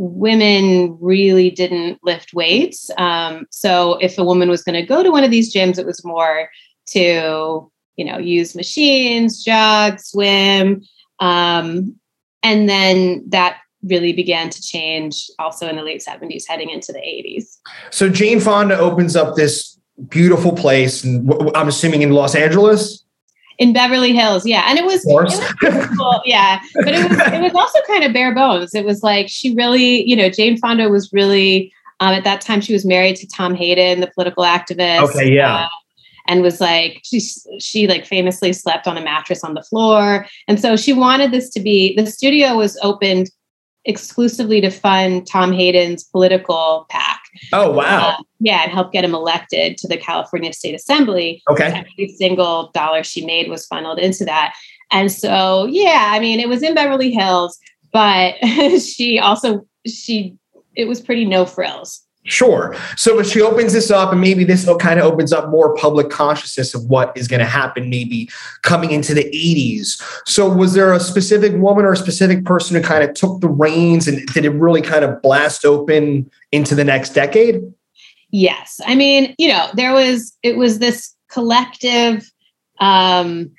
women 0.00 0.96
really 0.98 1.50
didn't 1.50 1.98
lift 2.02 2.32
weights. 2.32 2.90
Um, 2.96 3.46
so 3.50 3.98
if 4.00 4.16
a 4.16 4.24
woman 4.24 4.48
was 4.48 4.62
going 4.62 4.80
to 4.80 4.86
go 4.86 5.02
to 5.02 5.10
one 5.10 5.24
of 5.24 5.30
these 5.30 5.54
gyms, 5.54 5.78
it 5.78 5.84
was 5.84 6.02
more 6.02 6.48
to, 6.86 7.70
you 7.96 8.04
know, 8.06 8.16
use 8.16 8.54
machines, 8.54 9.44
jog, 9.44 10.00
swim. 10.00 10.82
Um, 11.18 11.96
and 12.42 12.66
then 12.66 13.24
that 13.28 13.58
really 13.82 14.14
began 14.14 14.48
to 14.48 14.62
change 14.62 15.28
also 15.38 15.68
in 15.68 15.76
the 15.76 15.82
late 15.82 16.02
70s, 16.02 16.44
heading 16.48 16.70
into 16.70 16.92
the 16.92 17.00
80s. 17.00 17.58
So 17.90 18.08
Jane 18.08 18.40
Fonda 18.40 18.78
opens 18.78 19.16
up 19.16 19.36
this 19.36 19.78
beautiful 20.08 20.52
place, 20.52 21.04
and 21.04 21.30
I'm 21.54 21.68
assuming 21.68 22.00
in 22.00 22.12
Los 22.12 22.34
Angeles 22.34 23.04
in 23.60 23.74
Beverly 23.74 24.12
Hills. 24.12 24.46
Yeah. 24.46 24.64
And 24.66 24.78
it 24.78 24.84
was, 24.86 25.04
it 25.06 25.74
was 25.74 25.86
cool. 25.96 26.22
yeah. 26.24 26.60
But 26.74 26.94
it 26.94 27.08
was 27.08 27.18
it 27.32 27.40
was 27.40 27.54
also 27.54 27.78
kind 27.86 28.02
of 28.02 28.12
bare 28.12 28.34
bones. 28.34 28.74
It 28.74 28.86
was 28.86 29.02
like 29.02 29.28
she 29.28 29.54
really, 29.54 30.08
you 30.08 30.16
know, 30.16 30.30
Jane 30.30 30.56
Fonda 30.56 30.88
was 30.88 31.12
really 31.12 31.72
um, 32.00 32.14
at 32.14 32.24
that 32.24 32.40
time 32.40 32.62
she 32.62 32.72
was 32.72 32.86
married 32.86 33.16
to 33.16 33.28
Tom 33.28 33.54
Hayden, 33.54 34.00
the 34.00 34.10
political 34.14 34.42
activist. 34.42 35.10
Okay, 35.10 35.30
yeah. 35.32 35.64
Uh, 35.64 35.68
and 36.26 36.42
was 36.42 36.60
like 36.60 37.02
she 37.04 37.20
she 37.60 37.86
like 37.86 38.06
famously 38.06 38.52
slept 38.54 38.86
on 38.86 38.96
a 38.96 39.02
mattress 39.02 39.44
on 39.44 39.52
the 39.52 39.62
floor. 39.62 40.26
And 40.48 40.58
so 40.58 40.76
she 40.76 40.94
wanted 40.94 41.30
this 41.30 41.50
to 41.50 41.60
be 41.60 41.94
the 41.94 42.06
studio 42.06 42.56
was 42.56 42.78
opened 42.82 43.30
exclusively 43.84 44.60
to 44.62 44.70
fund 44.70 45.26
Tom 45.26 45.52
Hayden's 45.52 46.04
political 46.04 46.86
PAC. 46.88 47.19
Oh 47.52 47.70
wow! 47.70 48.10
Uh, 48.10 48.22
yeah, 48.38 48.62
and 48.62 48.72
help 48.72 48.92
get 48.92 49.04
him 49.04 49.14
elected 49.14 49.76
to 49.78 49.88
the 49.88 49.96
California 49.96 50.52
State 50.52 50.74
Assembly. 50.74 51.42
Okay, 51.50 51.66
every 51.66 52.14
single 52.16 52.70
dollar 52.74 53.02
she 53.02 53.24
made 53.24 53.48
was 53.48 53.66
funneled 53.66 53.98
into 53.98 54.24
that. 54.24 54.54
And 54.92 55.10
so, 55.10 55.66
yeah, 55.66 56.08
I 56.12 56.18
mean, 56.18 56.40
it 56.40 56.48
was 56.48 56.62
in 56.62 56.74
Beverly 56.74 57.12
Hills, 57.12 57.58
but 57.92 58.34
she 58.80 59.18
also 59.18 59.66
she 59.86 60.36
it 60.76 60.86
was 60.86 61.00
pretty 61.00 61.24
no 61.24 61.46
frills. 61.46 62.02
Sure. 62.24 62.76
So 62.96 63.18
if 63.18 63.26
she 63.26 63.40
opens 63.40 63.72
this 63.72 63.90
up, 63.90 64.12
and 64.12 64.20
maybe 64.20 64.44
this 64.44 64.68
kind 64.78 65.00
of 65.00 65.06
opens 65.06 65.32
up 65.32 65.48
more 65.48 65.74
public 65.74 66.10
consciousness 66.10 66.74
of 66.74 66.84
what 66.84 67.16
is 67.16 67.26
going 67.26 67.40
to 67.40 67.46
happen, 67.46 67.88
maybe 67.88 68.28
coming 68.62 68.90
into 68.90 69.14
the 69.14 69.24
80s. 69.24 70.02
So 70.26 70.48
was 70.48 70.74
there 70.74 70.92
a 70.92 71.00
specific 71.00 71.54
woman 71.54 71.84
or 71.86 71.92
a 71.92 71.96
specific 71.96 72.44
person 72.44 72.76
who 72.76 72.82
kind 72.82 73.02
of 73.02 73.14
took 73.14 73.40
the 73.40 73.48
reins 73.48 74.06
and 74.06 74.26
did 74.28 74.44
it 74.44 74.50
really 74.50 74.82
kind 74.82 75.02
of 75.02 75.22
blast 75.22 75.64
open 75.64 76.30
into 76.52 76.74
the 76.74 76.84
next 76.84 77.10
decade? 77.14 77.62
Yes. 78.30 78.80
I 78.86 78.94
mean, 78.94 79.34
you 79.38 79.48
know, 79.48 79.68
there 79.72 79.94
was, 79.94 80.36
it 80.42 80.58
was 80.58 80.78
this 80.78 81.14
collective 81.28 82.30
um, 82.80 83.50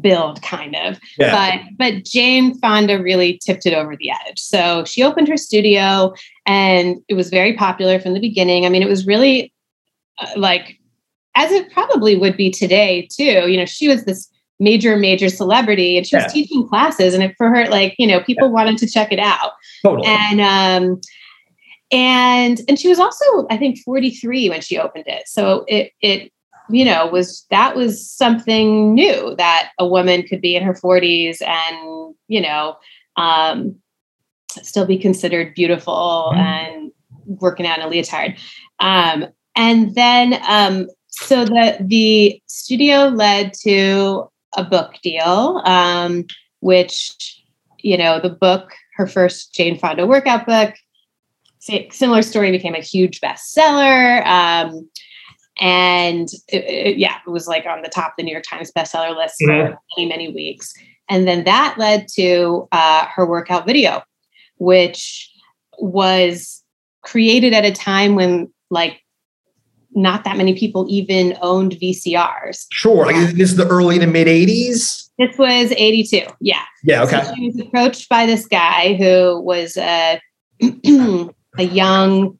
build 0.00 0.40
kind 0.42 0.76
of 0.76 1.00
yeah. 1.18 1.32
but 1.32 1.76
but 1.76 2.04
jane 2.04 2.56
fonda 2.60 3.02
really 3.02 3.40
tipped 3.44 3.66
it 3.66 3.74
over 3.74 3.96
the 3.96 4.10
edge 4.10 4.38
so 4.38 4.84
she 4.84 5.02
opened 5.02 5.26
her 5.26 5.36
studio 5.36 6.14
and 6.46 6.96
it 7.08 7.14
was 7.14 7.28
very 7.28 7.54
popular 7.54 7.98
from 7.98 8.14
the 8.14 8.20
beginning 8.20 8.64
i 8.64 8.68
mean 8.68 8.82
it 8.82 8.88
was 8.88 9.06
really 9.06 9.52
uh, 10.18 10.28
like 10.36 10.78
as 11.34 11.50
it 11.50 11.72
probably 11.72 12.16
would 12.16 12.36
be 12.36 12.50
today 12.50 13.08
too 13.10 13.50
you 13.50 13.56
know 13.56 13.64
she 13.64 13.88
was 13.88 14.04
this 14.04 14.30
major 14.60 14.96
major 14.96 15.28
celebrity 15.28 15.96
and 15.96 16.06
she 16.06 16.14
yeah. 16.14 16.22
was 16.22 16.32
teaching 16.32 16.68
classes 16.68 17.12
and 17.12 17.22
it, 17.22 17.34
for 17.36 17.48
her 17.48 17.66
like 17.66 17.96
you 17.98 18.06
know 18.06 18.20
people 18.20 18.46
yeah. 18.46 18.52
wanted 18.52 18.78
to 18.78 18.86
check 18.86 19.10
it 19.10 19.18
out 19.18 19.52
totally. 19.82 20.06
and 20.06 20.40
um 20.40 21.00
and 21.90 22.60
and 22.68 22.78
she 22.78 22.88
was 22.88 23.00
also 23.00 23.24
i 23.50 23.56
think 23.56 23.78
43 23.84 24.50
when 24.50 24.60
she 24.60 24.78
opened 24.78 25.04
it 25.08 25.26
so 25.26 25.64
it 25.66 25.92
it 26.00 26.30
you 26.70 26.84
know 26.84 27.06
was 27.06 27.46
that 27.50 27.76
was 27.76 28.08
something 28.08 28.94
new 28.94 29.34
that 29.36 29.70
a 29.78 29.86
woman 29.86 30.22
could 30.22 30.40
be 30.40 30.56
in 30.56 30.62
her 30.62 30.74
40s 30.74 31.42
and 31.42 32.14
you 32.28 32.40
know 32.40 32.76
um, 33.16 33.76
still 34.48 34.86
be 34.86 34.98
considered 34.98 35.54
beautiful 35.54 36.32
mm-hmm. 36.32 36.40
and 36.40 36.92
working 37.26 37.66
out 37.66 37.78
in 37.78 37.84
a 37.84 37.88
leotard 37.88 38.36
um, 38.78 39.26
and 39.56 39.94
then 39.94 40.40
um, 40.48 40.88
so 41.08 41.44
the 41.44 41.76
the 41.80 42.40
studio 42.46 43.08
led 43.08 43.52
to 43.52 44.28
a 44.56 44.64
book 44.64 44.94
deal 45.02 45.62
um, 45.64 46.24
which 46.60 47.42
you 47.78 47.96
know 47.96 48.20
the 48.20 48.30
book 48.30 48.72
her 48.96 49.06
first 49.06 49.54
jane 49.54 49.78
fonda 49.78 50.06
workout 50.06 50.46
book 50.46 50.74
similar 51.90 52.22
story 52.22 52.50
became 52.50 52.74
a 52.74 52.80
huge 52.80 53.20
bestseller 53.20 54.24
um, 54.26 54.88
and 55.60 56.28
it, 56.48 56.64
it, 56.64 56.98
yeah, 56.98 57.16
it 57.26 57.30
was 57.30 57.46
like 57.46 57.66
on 57.66 57.82
the 57.82 57.88
top 57.88 58.08
of 58.08 58.14
the 58.16 58.22
New 58.22 58.32
York 58.32 58.44
Times 58.48 58.72
bestseller 58.72 59.14
list 59.14 59.36
mm-hmm. 59.42 59.72
for 59.72 59.78
many, 59.96 60.08
many 60.08 60.32
weeks. 60.32 60.72
And 61.08 61.28
then 61.28 61.44
that 61.44 61.76
led 61.76 62.08
to 62.14 62.68
uh, 62.72 63.06
her 63.14 63.26
workout 63.26 63.66
video, 63.66 64.02
which 64.56 65.30
was 65.78 66.62
created 67.02 67.52
at 67.52 67.64
a 67.64 67.72
time 67.72 68.14
when 68.14 68.52
like 68.70 69.02
not 69.92 70.24
that 70.24 70.36
many 70.36 70.54
people 70.54 70.86
even 70.88 71.36
owned 71.42 71.72
VCRs. 71.72 72.66
Sure. 72.72 73.06
Like, 73.06 73.16
this 73.34 73.50
is 73.50 73.56
the 73.56 73.66
early 73.66 73.98
to 73.98 74.06
mid 74.06 74.28
80s. 74.28 75.10
This 75.18 75.36
was 75.36 75.72
82. 75.72 76.22
Yeah. 76.40 76.62
Yeah. 76.84 77.02
Okay. 77.02 77.22
So 77.22 77.34
she 77.34 77.46
was 77.46 77.60
approached 77.60 78.08
by 78.08 78.24
this 78.24 78.46
guy 78.46 78.94
who 78.94 79.40
was 79.40 79.76
a, 79.76 80.20
a 80.62 81.62
young 81.62 82.38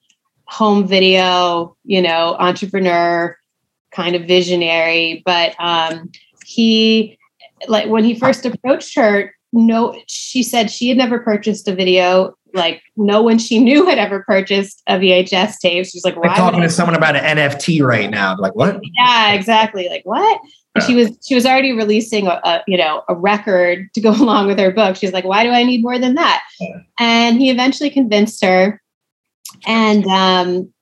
home 0.50 0.86
video, 0.86 1.76
you 1.84 2.02
know, 2.02 2.36
entrepreneur, 2.38 3.36
kind 3.92 4.16
of 4.16 4.24
visionary. 4.24 5.22
But 5.24 5.54
um, 5.58 6.10
he, 6.44 7.18
like, 7.68 7.88
when 7.88 8.04
he 8.04 8.18
first 8.18 8.44
approached 8.44 8.96
her, 8.96 9.34
no, 9.52 10.00
she 10.06 10.42
said 10.42 10.70
she 10.70 10.88
had 10.88 10.98
never 10.98 11.20
purchased 11.20 11.68
a 11.68 11.74
video. 11.74 12.34
Like, 12.52 12.82
no 12.96 13.22
one 13.22 13.38
she 13.38 13.60
knew 13.60 13.86
had 13.86 13.98
ever 13.98 14.24
purchased 14.24 14.82
a 14.88 14.98
VHS 14.98 15.58
tape. 15.60 15.86
She's 15.86 16.04
like, 16.04 16.16
"Why?" 16.16 16.34
talking 16.34 16.62
to 16.62 16.68
someone 16.68 16.96
about 16.96 17.14
an 17.14 17.38
NFT 17.38 17.84
right 17.84 18.10
now. 18.10 18.36
Like, 18.36 18.56
what? 18.56 18.80
Yeah, 18.98 19.32
exactly. 19.32 19.88
Like, 19.88 20.02
what? 20.04 20.40
Yeah. 20.76 20.82
She 20.84 20.94
was 20.94 21.16
she 21.26 21.34
was 21.34 21.46
already 21.46 21.72
releasing 21.72 22.26
a, 22.26 22.40
a, 22.44 22.62
you 22.66 22.76
know 22.76 23.02
a 23.08 23.14
record 23.14 23.92
to 23.94 24.00
go 24.00 24.10
along 24.20 24.48
with 24.48 24.58
her 24.58 24.72
book. 24.72 24.96
She's 24.96 25.12
like, 25.12 25.24
why 25.24 25.44
do 25.44 25.50
I 25.50 25.62
need 25.62 25.82
more 25.82 25.98
than 25.98 26.14
that? 26.14 26.42
Yeah. 26.58 26.80
And 26.98 27.38
he 27.38 27.50
eventually 27.50 27.90
convinced 27.90 28.44
her 28.44 28.80
and 29.66 30.07
um, 30.07 30.73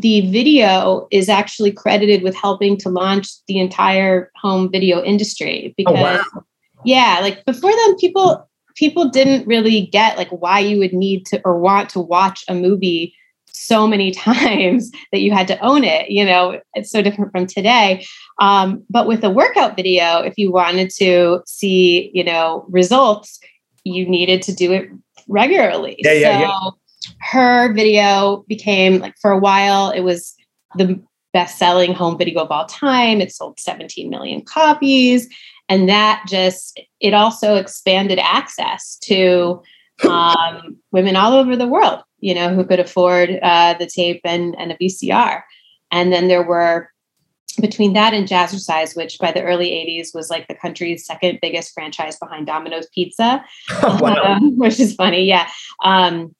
the 0.00 0.30
video 0.30 1.06
is 1.10 1.28
actually 1.28 1.72
credited 1.72 2.22
with 2.22 2.34
helping 2.34 2.76
to 2.78 2.88
launch 2.88 3.28
the 3.46 3.58
entire 3.58 4.30
home 4.36 4.70
video 4.70 5.02
industry 5.02 5.74
because 5.76 5.96
oh, 5.96 6.02
wow. 6.02 6.44
yeah 6.84 7.18
like 7.20 7.44
before 7.44 7.70
then 7.70 7.96
people 7.96 8.48
people 8.74 9.08
didn't 9.08 9.46
really 9.46 9.86
get 9.86 10.18
like 10.18 10.28
why 10.28 10.58
you 10.58 10.78
would 10.78 10.92
need 10.92 11.24
to 11.26 11.40
or 11.44 11.58
want 11.58 11.88
to 11.88 12.00
watch 12.00 12.44
a 12.48 12.54
movie 12.54 13.14
so 13.46 13.86
many 13.86 14.10
times 14.12 14.90
that 15.12 15.20
you 15.20 15.32
had 15.32 15.48
to 15.48 15.58
own 15.60 15.84
it 15.84 16.10
you 16.10 16.24
know? 16.24 16.60
It's 16.74 16.90
so 16.90 17.00
different 17.00 17.32
from 17.32 17.46
today. 17.46 18.04
Um, 18.40 18.84
but 18.90 19.06
with 19.06 19.24
a 19.24 19.30
workout 19.30 19.76
video 19.76 20.20
if 20.20 20.34
you 20.36 20.52
wanted 20.52 20.90
to 20.96 21.42
see 21.46 22.10
you 22.12 22.24
know 22.24 22.66
results 22.68 23.38
you 23.84 24.06
needed 24.06 24.42
to 24.42 24.52
do 24.52 24.72
it 24.72 24.90
regularly. 25.28 25.96
Yeah, 26.00 26.12
yeah, 26.12 26.38
so 26.38 26.44
yeah 26.44 26.70
her 27.20 27.72
video 27.72 28.44
became 28.48 28.98
like 28.98 29.14
for 29.20 29.30
a 29.30 29.38
while 29.38 29.90
it 29.90 30.00
was 30.00 30.34
the 30.76 31.00
best 31.32 31.58
selling 31.58 31.92
home 31.92 32.16
video 32.16 32.42
of 32.42 32.50
all 32.50 32.66
time 32.66 33.20
it 33.20 33.32
sold 33.32 33.58
17 33.60 34.08
million 34.08 34.42
copies 34.42 35.28
and 35.68 35.88
that 35.88 36.24
just 36.28 36.80
it 37.00 37.14
also 37.14 37.56
expanded 37.56 38.18
access 38.18 38.96
to 38.98 39.60
um, 40.08 40.76
women 40.92 41.16
all 41.16 41.34
over 41.34 41.56
the 41.56 41.66
world 41.66 42.02
you 42.20 42.34
know 42.34 42.54
who 42.54 42.64
could 42.64 42.80
afford 42.80 43.38
uh, 43.42 43.74
the 43.74 43.86
tape 43.86 44.20
and, 44.24 44.54
and 44.58 44.72
a 44.72 44.76
vcr 44.76 45.42
and 45.90 46.12
then 46.12 46.28
there 46.28 46.42
were 46.42 46.90
between 47.60 47.92
that 47.94 48.12
and 48.14 48.28
Jazzercise, 48.28 48.96
which 48.96 49.18
by 49.18 49.32
the 49.32 49.42
early 49.42 49.70
80s 49.70 50.14
was 50.14 50.30
like 50.30 50.46
the 50.48 50.54
country's 50.54 51.06
second 51.06 51.38
biggest 51.40 51.72
franchise 51.72 52.18
behind 52.18 52.46
Domino's 52.46 52.88
Pizza, 52.94 53.44
wow. 53.82 54.22
um, 54.24 54.56
which 54.58 54.78
is 54.78 54.94
funny. 54.94 55.24
Yeah. 55.24 55.48
Um, 55.82 56.34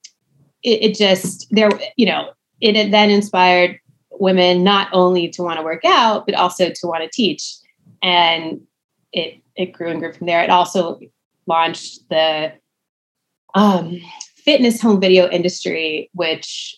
it, 0.66 0.90
it 0.90 0.94
just 0.94 1.46
there 1.50 1.70
you 1.96 2.04
know 2.04 2.30
it 2.60 2.90
then 2.90 3.10
inspired 3.10 3.78
women 4.10 4.64
not 4.64 4.88
only 4.92 5.28
to 5.28 5.42
want 5.42 5.58
to 5.58 5.64
work 5.64 5.84
out 5.84 6.26
but 6.26 6.34
also 6.34 6.70
to 6.70 6.86
want 6.86 7.02
to 7.02 7.10
teach 7.10 7.54
and 8.02 8.60
it 9.12 9.42
it 9.56 9.72
grew 9.72 9.88
and 9.88 10.00
grew 10.00 10.12
from 10.12 10.26
there. 10.26 10.42
It 10.42 10.50
also 10.50 11.00
launched 11.46 12.08
the 12.10 12.52
um, 13.54 14.00
fitness 14.36 14.80
home 14.80 15.00
video 15.00 15.28
industry, 15.28 16.10
which 16.12 16.76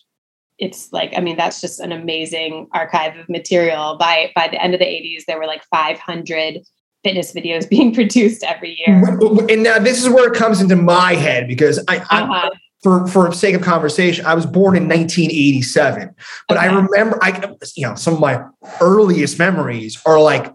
it's 0.57 0.91
like 0.91 1.13
I 1.15 1.21
mean 1.21 1.37
that's 1.37 1.61
just 1.61 1.79
an 1.79 1.91
amazing 1.91 2.67
archive 2.73 3.17
of 3.17 3.29
material. 3.29 3.97
By 3.97 4.31
by 4.35 4.47
the 4.47 4.61
end 4.61 4.73
of 4.73 4.79
the 4.79 4.85
80s, 4.85 5.25
there 5.27 5.37
were 5.37 5.45
like 5.45 5.63
500 5.65 6.59
fitness 7.03 7.33
videos 7.33 7.69
being 7.75 7.93
produced 7.93 8.43
every 8.43 8.77
year. 8.79 9.17
And 9.49 9.63
now 9.63 9.79
this 9.79 10.01
is 10.01 10.09
where 10.09 10.31
it 10.31 10.37
comes 10.37 10.61
into 10.61 10.75
my 10.75 11.13
head 11.13 11.47
because 11.47 11.83
I, 11.87 11.97
uh-huh. 11.97 12.25
I 12.33 12.49
for 12.81 13.07
for 13.07 13.31
sake 13.33 13.55
of 13.55 13.61
conversation, 13.61 14.25
I 14.25 14.33
was 14.33 14.45
born 14.45 14.75
in 14.75 14.87
1987, 14.87 16.15
but 16.47 16.57
okay. 16.57 16.67
I 16.67 16.75
remember 16.75 17.19
I 17.21 17.55
you 17.75 17.87
know 17.87 17.95
some 17.95 18.15
of 18.15 18.19
my 18.19 18.43
earliest 18.81 19.37
memories 19.39 20.01
are 20.05 20.19
like 20.19 20.53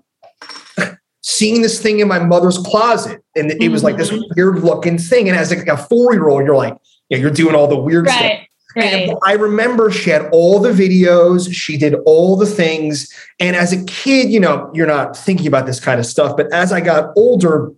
seeing 1.22 1.62
this 1.62 1.80
thing 1.80 2.00
in 2.00 2.08
my 2.08 2.18
mother's 2.18 2.58
closet, 2.58 3.22
and 3.34 3.50
it 3.50 3.70
was 3.70 3.82
like 3.82 3.96
this 3.96 4.10
mm-hmm. 4.10 4.22
weird 4.36 4.62
looking 4.62 4.98
thing. 4.98 5.28
And 5.28 5.36
as 5.36 5.50
like 5.50 5.66
a 5.66 5.76
four 5.76 6.12
year 6.12 6.28
old, 6.28 6.44
you're 6.44 6.56
like, 6.56 6.76
yeah, 7.08 7.18
you're 7.18 7.30
doing 7.30 7.54
all 7.54 7.66
the 7.66 7.78
weird 7.78 8.06
right. 8.06 8.16
stuff. 8.16 8.48
Right. 8.76 8.86
And 8.92 9.18
I 9.24 9.34
remember 9.34 9.90
she 9.90 10.10
had 10.10 10.28
all 10.32 10.58
the 10.58 10.72
videos, 10.72 11.52
she 11.52 11.76
did 11.76 11.94
all 12.06 12.36
the 12.36 12.46
things. 12.46 13.12
And 13.38 13.54
as 13.54 13.72
a 13.72 13.84
kid, 13.84 14.30
you 14.30 14.40
know, 14.40 14.70
you're 14.74 14.86
not 14.86 15.16
thinking 15.16 15.46
about 15.46 15.66
this 15.66 15.78
kind 15.78 16.00
of 16.00 16.06
stuff. 16.06 16.36
But 16.36 16.52
as 16.52 16.72
I 16.72 16.80
got 16.80 17.12
older, 17.16 17.72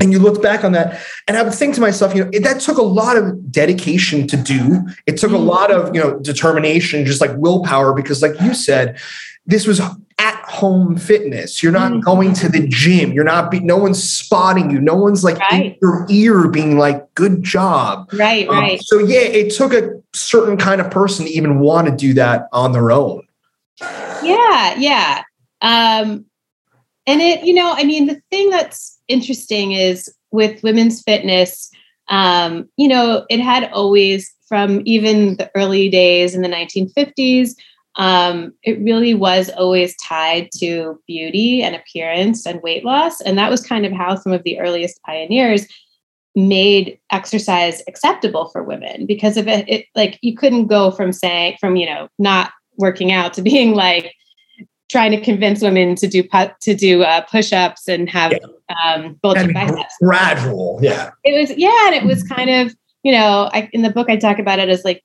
and 0.00 0.12
you 0.12 0.18
look 0.18 0.42
back 0.42 0.64
on 0.64 0.72
that, 0.72 1.00
and 1.26 1.36
I 1.36 1.42
would 1.42 1.54
think 1.54 1.74
to 1.74 1.80
myself, 1.80 2.14
you 2.14 2.24
know, 2.24 2.30
it, 2.32 2.44
that 2.44 2.60
took 2.60 2.78
a 2.78 2.82
lot 2.82 3.16
of 3.16 3.50
dedication 3.50 4.26
to 4.28 4.36
do. 4.36 4.86
It 5.06 5.16
took 5.16 5.30
a 5.30 5.34
mm-hmm. 5.34 5.46
lot 5.46 5.70
of, 5.70 5.94
you 5.94 6.00
know, 6.00 6.18
determination, 6.20 7.04
just 7.04 7.20
like 7.20 7.32
willpower, 7.36 7.92
because, 7.92 8.22
like 8.22 8.40
you 8.40 8.54
said, 8.54 8.98
this 9.46 9.66
was 9.66 9.80
at 10.18 10.34
home 10.44 10.96
fitness. 10.96 11.62
You're 11.62 11.72
not 11.72 11.92
mm-hmm. 11.92 12.00
going 12.00 12.32
to 12.34 12.48
the 12.48 12.66
gym. 12.68 13.12
You're 13.12 13.24
not, 13.24 13.50
be, 13.50 13.60
no 13.60 13.76
one's 13.76 14.02
spotting 14.02 14.70
you. 14.70 14.80
No 14.80 14.94
one's 14.94 15.24
like 15.24 15.38
right. 15.38 15.72
in 15.72 15.76
your 15.80 16.06
ear 16.10 16.48
being 16.48 16.76
like, 16.76 17.14
good 17.14 17.42
job. 17.42 18.10
Right, 18.12 18.48
um, 18.48 18.56
right. 18.56 18.80
So, 18.82 18.98
yeah, 18.98 19.20
it 19.20 19.54
took 19.54 19.72
a 19.72 20.02
certain 20.12 20.56
kind 20.56 20.80
of 20.80 20.90
person 20.90 21.26
to 21.26 21.32
even 21.32 21.60
want 21.60 21.88
to 21.88 21.96
do 21.96 22.14
that 22.14 22.48
on 22.52 22.72
their 22.72 22.90
own. 22.90 23.26
Yeah, 23.80 24.74
yeah. 24.76 25.22
Um, 25.62 26.26
and 27.06 27.22
it, 27.22 27.44
you 27.44 27.54
know, 27.54 27.72
I 27.74 27.84
mean, 27.84 28.06
the 28.06 28.20
thing 28.30 28.50
that's 28.50 28.97
interesting 29.08 29.72
is 29.72 30.12
with 30.30 30.62
women's 30.62 31.02
fitness, 31.02 31.70
um, 32.08 32.68
you 32.76 32.88
know, 32.88 33.26
it 33.28 33.40
had 33.40 33.70
always, 33.72 34.32
from 34.48 34.82
even 34.84 35.36
the 35.36 35.50
early 35.54 35.88
days 35.88 36.34
in 36.34 36.42
the 36.42 36.48
1950s, 36.48 37.54
um, 37.96 38.52
it 38.62 38.78
really 38.80 39.12
was 39.12 39.50
always 39.50 39.96
tied 39.96 40.50
to 40.58 41.00
beauty 41.06 41.62
and 41.62 41.74
appearance 41.74 42.46
and 42.46 42.62
weight 42.62 42.84
loss. 42.84 43.20
And 43.20 43.36
that 43.36 43.50
was 43.50 43.66
kind 43.66 43.84
of 43.84 43.92
how 43.92 44.14
some 44.14 44.32
of 44.32 44.44
the 44.44 44.58
earliest 44.60 45.02
pioneers 45.02 45.66
made 46.36 46.98
exercise 47.10 47.82
acceptable 47.88 48.48
for 48.50 48.62
women 48.62 49.06
because 49.06 49.36
of 49.36 49.48
it, 49.48 49.68
it 49.68 49.86
like 49.96 50.18
you 50.22 50.36
couldn't 50.36 50.68
go 50.68 50.90
from 50.92 51.12
saying 51.12 51.56
from 51.58 51.74
you 51.74 51.84
know 51.84 52.08
not 52.18 52.52
working 52.76 53.10
out 53.10 53.32
to 53.32 53.42
being 53.42 53.74
like 53.74 54.14
trying 54.88 55.10
to 55.10 55.20
convince 55.20 55.62
women 55.62 55.94
to 55.96 56.06
do 56.06 56.22
to 56.60 56.74
do 56.74 57.02
uh, 57.02 57.20
push-ups 57.22 57.88
and 57.88 58.08
have 58.08 58.32
yeah. 58.32 58.94
um, 58.94 59.18
bulging 59.22 59.52
biceps. 59.52 59.94
Gradual, 60.02 60.78
yeah. 60.82 61.10
It 61.24 61.38
was 61.38 61.56
yeah, 61.56 61.86
and 61.86 61.94
it 61.94 62.04
was 62.04 62.22
kind 62.22 62.50
of 62.50 62.74
you 63.02 63.12
know 63.12 63.50
I, 63.52 63.68
in 63.72 63.82
the 63.82 63.90
book 63.90 64.08
I 64.08 64.16
talk 64.16 64.38
about 64.38 64.58
it 64.58 64.68
as 64.68 64.84
like 64.84 65.04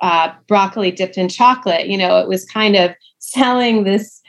uh, 0.00 0.32
broccoli 0.46 0.90
dipped 0.90 1.18
in 1.18 1.28
chocolate. 1.28 1.88
You 1.88 1.98
know, 1.98 2.18
it 2.18 2.28
was 2.28 2.44
kind 2.44 2.76
of 2.76 2.94
selling 3.18 3.84
this 3.84 4.20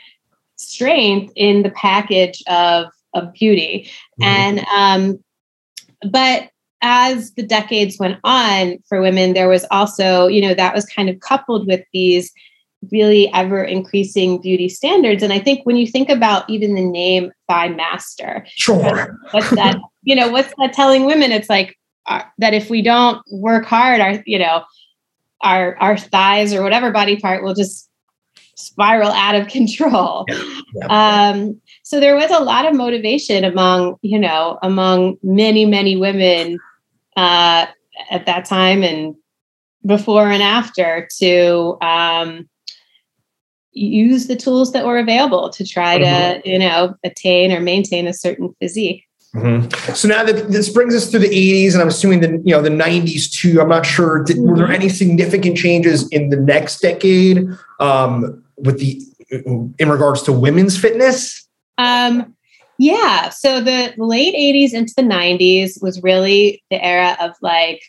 strength 0.57 1.31
in 1.35 1.63
the 1.63 1.71
package 1.71 2.43
of 2.47 2.87
of 3.13 3.33
beauty, 3.33 3.89
mm-hmm. 4.21 4.23
and 4.23 4.59
um, 4.75 5.23
but 6.11 6.49
as 6.81 7.33
the 7.33 7.43
decades 7.43 7.99
went 7.99 8.17
on 8.23 8.77
for 8.87 9.01
women, 9.01 9.33
there 9.33 9.49
was 9.49 9.65
also 9.71 10.27
you 10.27 10.41
know 10.41 10.53
that 10.53 10.75
was 10.75 10.85
kind 10.85 11.09
of 11.09 11.19
coupled 11.21 11.67
with 11.67 11.83
these 11.93 12.31
really 12.91 13.31
ever 13.33 13.63
increasing 13.63 14.41
beauty 14.41 14.69
standards. 14.69 15.21
And 15.21 15.33
I 15.33 15.39
think 15.39 15.65
when 15.65 15.75
you 15.75 15.87
think 15.87 16.09
about 16.09 16.49
even 16.49 16.75
the 16.75 16.85
name 16.85 17.31
Thigh 17.47 17.69
Master, 17.69 18.45
sure. 18.55 19.17
what's 19.31 19.49
that? 19.51 19.77
you 20.03 20.15
know, 20.15 20.29
what's 20.29 20.53
that 20.57 20.73
telling 20.73 21.05
women? 21.05 21.31
It's 21.31 21.49
like 21.49 21.77
uh, 22.05 22.23
that 22.37 22.53
if 22.53 22.69
we 22.69 22.81
don't 22.81 23.21
work 23.31 23.65
hard, 23.65 24.01
our 24.01 24.23
you 24.25 24.39
know 24.39 24.63
our 25.41 25.77
our 25.77 25.97
thighs 25.97 26.53
or 26.53 26.63
whatever 26.63 26.91
body 26.91 27.17
part 27.17 27.43
will 27.43 27.53
just 27.53 27.89
spiral 28.55 29.11
out 29.11 29.35
of 29.35 29.47
control. 29.47 30.25
Yeah, 30.27 30.61
yeah. 30.75 31.29
Um, 31.29 31.61
so 31.83 31.99
there 31.99 32.15
was 32.15 32.31
a 32.31 32.39
lot 32.39 32.65
of 32.65 32.75
motivation 32.75 33.43
among 33.43 33.97
you 34.01 34.19
know 34.19 34.57
among 34.63 35.17
many 35.21 35.65
many 35.65 35.95
women 35.95 36.59
uh, 37.15 37.67
at 38.09 38.25
that 38.25 38.45
time 38.45 38.83
and 38.83 39.15
before 39.85 40.29
and 40.29 40.43
after 40.43 41.07
to 41.19 41.77
um, 41.81 42.49
use 43.71 44.27
the 44.27 44.35
tools 44.35 44.71
that 44.73 44.85
were 44.85 44.97
available 44.97 45.49
to 45.49 45.65
try 45.65 45.99
mm-hmm. 45.99 46.41
to 46.41 46.49
you 46.49 46.59
know 46.59 46.95
attain 47.03 47.51
or 47.51 47.59
maintain 47.59 48.07
a 48.07 48.13
certain 48.13 48.53
physique. 48.59 49.05
Mm-hmm. 49.35 49.93
So 49.93 50.07
now 50.07 50.23
that 50.23 50.49
this 50.49 50.69
brings 50.69 50.95
us 50.95 51.11
to 51.11 51.19
the 51.19 51.29
80s, 51.29 51.73
and 51.73 51.81
I'm 51.81 51.87
assuming 51.87 52.21
the 52.21 52.41
you 52.43 52.55
know 52.55 52.61
the 52.61 52.69
90s 52.69 53.31
too. 53.31 53.61
I'm 53.61 53.69
not 53.69 53.85
sure. 53.85 54.23
Did, 54.23 54.39
were 54.39 54.55
there 54.55 54.65
mm-hmm. 54.65 54.73
any 54.73 54.89
significant 54.89 55.57
changes 55.57 56.07
in 56.09 56.29
the 56.29 56.37
next 56.37 56.79
decade 56.79 57.47
um, 57.79 58.43
with 58.57 58.79
the 58.79 59.01
in 59.77 59.89
regards 59.89 60.23
to 60.23 60.33
women's 60.33 60.77
fitness? 60.77 61.47
Um, 61.77 62.35
yeah. 62.79 63.29
So 63.29 63.61
the 63.61 63.93
late 63.97 64.33
80s 64.33 64.73
into 64.73 64.93
the 64.95 65.03
90s 65.03 65.81
was 65.81 66.01
really 66.01 66.63
the 66.71 66.83
era 66.83 67.17
of 67.19 67.35
like 67.41 67.81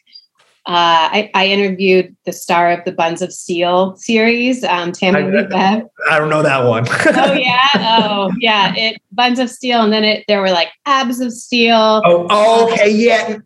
uh, 0.67 1.09
I, 1.11 1.31
I, 1.35 1.47
interviewed 1.47 2.15
the 2.27 2.33
star 2.33 2.71
of 2.71 2.85
the 2.85 2.93
Buns 2.93 3.23
of 3.23 3.33
Steel 3.33 3.97
series, 3.97 4.63
um, 4.63 4.93
Tammy 4.93 5.19
I, 5.19 5.83
I, 6.11 6.19
don't 6.19 6.29
know 6.29 6.43
that 6.43 6.65
one. 6.65 6.85
oh 6.89 7.33
yeah, 7.33 7.69
oh 7.75 8.31
yeah. 8.39 8.75
It 8.77 9.01
Buns 9.11 9.39
of 9.39 9.49
Steel, 9.49 9.81
and 9.81 9.91
then 9.91 10.05
it 10.05 10.25
there 10.29 10.43
were 10.43 10.51
like 10.51 10.69
Abs 10.85 11.21
of 11.21 11.33
Steel. 11.33 12.03
Oh, 12.05 12.27
oh 12.29 12.73
okay, 12.73 12.91
yeah. 12.91 13.39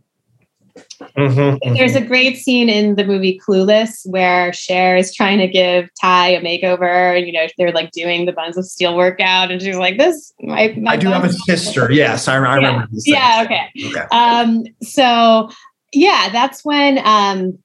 Mm-hmm, 1.17 1.39
mm-hmm. 1.39 1.75
There's 1.75 1.95
a 1.95 2.01
great 2.01 2.37
scene 2.37 2.69
in 2.69 2.97
the 2.97 3.05
movie 3.05 3.41
Clueless 3.47 4.01
where 4.11 4.53
Cher 4.53 4.97
is 4.97 5.15
trying 5.15 5.39
to 5.39 5.47
give 5.47 5.89
Tai 6.01 6.29
a 6.31 6.41
makeover, 6.43 7.17
and 7.17 7.27
you 7.29 7.33
know 7.33 7.47
they're 7.57 7.73
like 7.73 7.93
doing 7.93 8.27
the 8.27 8.33
Buns 8.33 8.57
of 8.57 8.65
Steel 8.65 8.97
workout, 8.97 9.53
and 9.53 9.63
she's 9.63 9.77
like, 9.77 9.99
"This, 9.99 10.33
my, 10.41 10.75
my 10.77 10.93
I 10.93 10.97
do 10.97 11.09
have 11.09 11.25
a 11.25 11.33
sister. 11.33 11.93
Yes, 11.93 12.27
I, 12.27 12.35
I 12.35 12.57
remember. 12.57 12.89
Yeah, 12.91 13.43
yeah 13.43 13.45
okay. 13.45 13.89
okay. 13.89 14.07
Um, 14.11 14.65
so 14.83 15.49
yeah, 15.95 16.29
that's 16.31 16.65
when 16.65 17.01
um, 17.05 17.59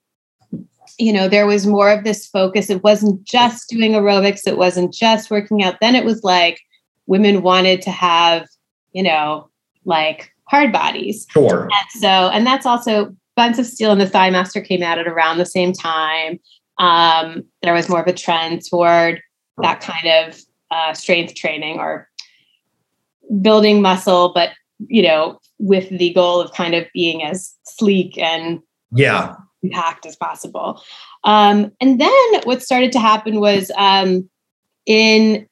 you 0.98 1.12
know 1.12 1.28
there 1.28 1.46
was 1.46 1.66
more 1.66 1.90
of 1.90 2.04
this 2.04 2.26
focus. 2.26 2.70
It 2.70 2.82
wasn't 2.82 3.24
just 3.24 3.68
doing 3.68 3.92
aerobics. 3.92 4.46
It 4.46 4.58
wasn't 4.58 4.92
just 4.92 5.30
working 5.30 5.62
out. 5.62 5.76
Then 5.80 5.94
it 5.94 6.04
was 6.04 6.22
like 6.22 6.60
women 7.06 7.42
wanted 7.42 7.82
to 7.82 7.90
have 7.90 8.46
you 8.92 9.02
know 9.02 9.48
like 9.84 10.32
hard 10.44 10.72
bodies. 10.72 11.26
Sure. 11.30 11.62
And 11.64 12.00
so, 12.00 12.08
and 12.08 12.46
that's 12.46 12.66
also 12.66 13.14
Buns 13.36 13.58
of 13.58 13.66
Steel 13.66 13.92
and 13.92 14.00
the 14.00 14.08
Thigh 14.08 14.30
Master 14.30 14.60
came 14.60 14.82
out 14.82 14.98
at 14.98 15.06
around 15.06 15.38
the 15.38 15.46
same 15.46 15.72
time. 15.72 16.40
Um, 16.78 17.44
there 17.62 17.72
was 17.72 17.88
more 17.88 18.00
of 18.00 18.06
a 18.06 18.12
trend 18.12 18.62
toward 18.68 19.22
that 19.62 19.80
kind 19.80 20.08
of 20.08 20.40
uh, 20.70 20.92
strength 20.92 21.34
training 21.34 21.78
or 21.78 22.08
building 23.40 23.80
muscle, 23.80 24.32
but 24.34 24.50
you 24.88 25.02
know, 25.02 25.38
with 25.58 25.88
the 25.90 26.12
goal 26.12 26.40
of 26.40 26.52
kind 26.52 26.74
of 26.74 26.86
being 26.94 27.22
as 27.22 27.54
sleek 27.64 28.18
and 28.18 28.60
yeah 28.92 29.34
compact 29.60 30.06
as 30.06 30.16
possible. 30.16 30.82
Um, 31.24 31.72
and 31.80 32.00
then 32.00 32.40
what 32.44 32.62
started 32.62 32.92
to 32.92 32.98
happen 32.98 33.40
was 33.40 33.70
um, 33.76 34.28
in 34.86 35.46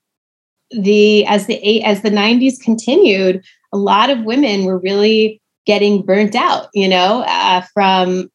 the 0.70 1.26
as 1.26 1.46
the 1.46 1.56
eight, 1.56 1.82
as 1.84 2.02
the 2.02 2.10
90s 2.10 2.60
continued, 2.60 3.44
a 3.72 3.78
lot 3.78 4.10
of 4.10 4.24
women 4.24 4.64
were 4.64 4.78
really 4.78 5.40
getting 5.66 6.02
burnt 6.02 6.34
out, 6.34 6.68
you 6.74 6.88
know, 6.88 7.22
uh, 7.26 7.62
from 7.74 8.30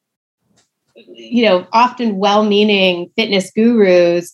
you 0.96 1.44
know 1.44 1.68
often 1.74 2.18
well-meaning 2.18 3.10
fitness 3.16 3.52
gurus 3.52 4.32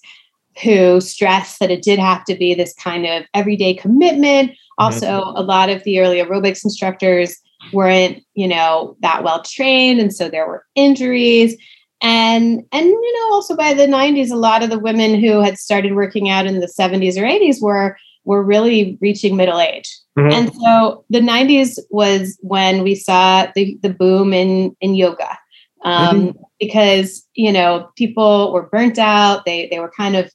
who 0.62 1.00
stressed 1.00 1.60
that 1.60 1.72
it 1.72 1.82
did 1.82 2.00
have 2.00 2.26
to 2.26 2.36
be 2.36 2.54
this 2.54 2.74
kind 2.74 3.06
of 3.06 3.24
everyday 3.34 3.74
commitment 3.74 4.52
also, 4.80 5.06
mm-hmm. 5.06 5.38
a 5.38 5.42
lot 5.42 5.70
of 5.70 5.84
the 5.84 6.00
early 6.00 6.18
aerobics 6.18 6.64
instructors 6.64 7.38
weren't, 7.74 8.24
you 8.34 8.48
know, 8.48 8.96
that 9.02 9.24
well 9.24 9.44
trained. 9.44 10.00
And 10.00 10.14
so 10.14 10.30
there 10.30 10.48
were 10.48 10.66
injuries. 10.76 11.56
And 12.02 12.64
and 12.72 12.86
you 12.86 13.14
know, 13.14 13.34
also 13.34 13.58
by 13.58 13.74
the 13.74 13.86
90s, 13.86 14.32
a 14.32 14.36
lot 14.36 14.64
of 14.64 14.70
the 14.70 14.80
women 14.80 15.20
who 15.20 15.42
had 15.42 15.58
started 15.58 15.96
working 15.96 16.30
out 16.30 16.48
in 16.48 16.62
the 16.62 16.74
70s 16.80 17.18
or 17.18 17.26
80s 17.26 17.62
were 17.62 17.98
were 18.24 18.44
really 18.44 18.98
reaching 19.02 19.36
middle 19.36 19.60
age. 19.60 19.98
Mm-hmm. 20.18 20.32
And 20.32 20.54
so 20.54 21.04
the 21.10 21.20
90s 21.20 21.78
was 21.90 22.38
when 22.42 22.84
we 22.84 22.96
saw 22.96 23.48
the, 23.54 23.78
the 23.82 23.90
boom 23.90 24.34
in 24.34 24.76
in 24.80 24.96
yoga. 24.96 25.38
Um, 25.86 26.22
mm-hmm. 26.22 26.42
because 26.60 27.26
you 27.36 27.54
know 27.54 27.90
people 27.96 28.52
were 28.52 28.68
burnt 28.68 29.00
out 29.00 29.46
they 29.46 29.70
they 29.70 29.80
were 29.80 29.92
kind 29.96 30.18
of 30.18 30.30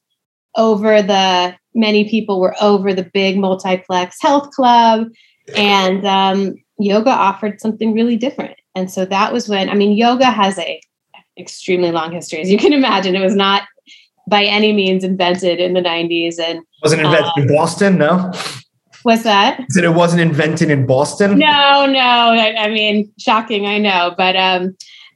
over 0.57 1.02
the 1.02 1.54
many 1.74 2.08
people 2.08 2.40
were 2.40 2.54
over 2.60 2.94
the 2.94 3.04
big 3.12 3.37
multiplex 3.37 4.16
health 4.20 4.50
club 4.50 5.08
and 5.56 6.06
um, 6.06 6.54
yoga 6.78 7.10
offered 7.10 7.60
something 7.60 7.92
really 7.92 8.16
different. 8.16 8.56
And 8.74 8.90
so 8.90 9.04
that 9.04 9.32
was 9.32 9.48
when 9.48 9.68
I 9.68 9.74
mean, 9.74 9.96
yoga 9.96 10.26
has 10.26 10.58
a 10.58 10.80
extremely 11.38 11.90
long 11.90 12.12
history, 12.12 12.40
as 12.40 12.50
you 12.50 12.58
can 12.58 12.72
imagine. 12.72 13.14
It 13.14 13.20
was 13.20 13.37
not 13.37 13.62
by 14.26 14.44
any 14.44 14.72
means 14.72 15.04
invented 15.04 15.60
in 15.60 15.74
the 15.74 15.80
90s, 15.80 16.38
and 16.38 16.60
wasn't 16.82 17.02
invented 17.02 17.26
uh, 17.26 17.42
in 17.42 17.48
Boston. 17.48 17.98
No. 17.98 18.32
What's 19.02 19.24
that? 19.24 19.60
That 19.74 19.84
it 19.84 19.90
wasn't 19.90 20.22
invented 20.22 20.70
in 20.70 20.87
Boston. 20.87 21.38
No, 21.38 21.84
no. 21.84 22.00
I, 22.00 22.54
I 22.58 22.68
mean, 22.70 23.12
shocking. 23.18 23.66
I 23.66 23.76
know, 23.78 24.14
but 24.16 24.34
um, 24.34 24.74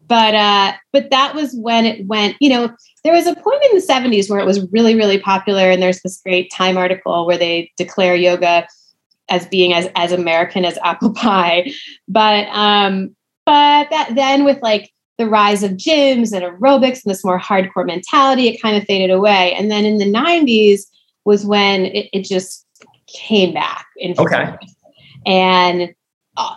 but 0.08 0.34
uh, 0.34 0.72
but 0.92 1.10
that 1.10 1.34
was 1.34 1.54
when 1.54 1.84
it 1.84 2.06
went. 2.06 2.36
You 2.40 2.50
know, 2.50 2.74
there 3.04 3.12
was 3.12 3.26
a 3.26 3.34
point 3.34 3.62
in 3.70 3.78
the 3.78 3.86
70s 3.86 4.28
where 4.28 4.40
it 4.40 4.46
was 4.46 4.66
really, 4.72 4.94
really 4.94 5.18
popular, 5.18 5.70
and 5.70 5.82
there's 5.82 6.00
this 6.00 6.20
great 6.22 6.50
Time 6.50 6.76
article 6.76 7.26
where 7.26 7.38
they 7.38 7.70
declare 7.76 8.14
yoga 8.14 8.66
as 9.28 9.46
being 9.46 9.74
as 9.74 9.88
as 9.94 10.12
American 10.12 10.64
as 10.64 10.78
apple 10.82 11.12
pie. 11.14 11.70
But 12.08 12.48
um, 12.48 13.14
but 13.44 13.90
that 13.90 14.14
then 14.14 14.44
with 14.44 14.60
like 14.62 14.90
the 15.18 15.26
rise 15.26 15.62
of 15.62 15.72
gyms 15.72 16.32
and 16.32 16.44
aerobics 16.44 17.04
and 17.04 17.10
this 17.10 17.24
more 17.24 17.38
hardcore 17.38 17.84
mentality, 17.84 18.48
it 18.48 18.62
kind 18.62 18.76
of 18.76 18.84
faded 18.84 19.10
away. 19.10 19.52
And 19.54 19.70
then 19.70 19.84
in 19.84 19.98
the 19.98 20.04
90s 20.04 20.82
was 21.24 21.44
when 21.44 21.86
it, 21.86 22.08
it 22.12 22.24
just 22.24 22.64
came 23.08 23.52
back 23.52 23.84
in 23.96 24.14
okay. 24.16 24.54
And 25.26 25.92
uh, 26.36 26.56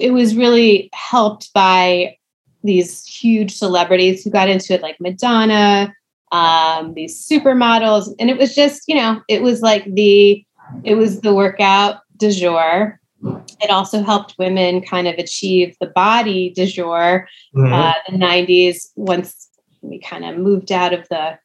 it 0.00 0.12
was 0.12 0.36
really 0.36 0.90
helped 0.92 1.52
by 1.54 2.16
these 2.64 3.04
huge 3.04 3.54
celebrities 3.54 4.24
who 4.24 4.30
got 4.30 4.48
into 4.48 4.72
it, 4.74 4.82
like 4.82 4.96
Madonna, 4.98 5.94
um, 6.32 6.94
these 6.94 7.28
supermodels. 7.28 8.12
And 8.18 8.30
it 8.30 8.38
was 8.38 8.54
just, 8.54 8.82
you 8.88 8.96
know, 8.96 9.20
it 9.28 9.42
was 9.42 9.60
like 9.60 9.84
the, 9.94 10.44
it 10.82 10.96
was 10.96 11.20
the 11.20 11.34
workout 11.34 12.00
du 12.16 12.32
jour. 12.32 12.98
It 13.60 13.70
also 13.70 14.02
helped 14.02 14.34
women 14.38 14.82
kind 14.82 15.06
of 15.06 15.14
achieve 15.16 15.76
the 15.80 15.86
body 15.86 16.50
du 16.50 16.66
jour. 16.66 17.28
Mm-hmm. 17.54 17.72
Uh, 17.72 17.92
the 18.08 18.16
90s, 18.16 18.88
once 18.96 19.48
we 19.82 20.00
kind 20.00 20.24
of 20.24 20.38
moved 20.38 20.72
out 20.72 20.92
of 20.92 21.06
the 21.08 21.38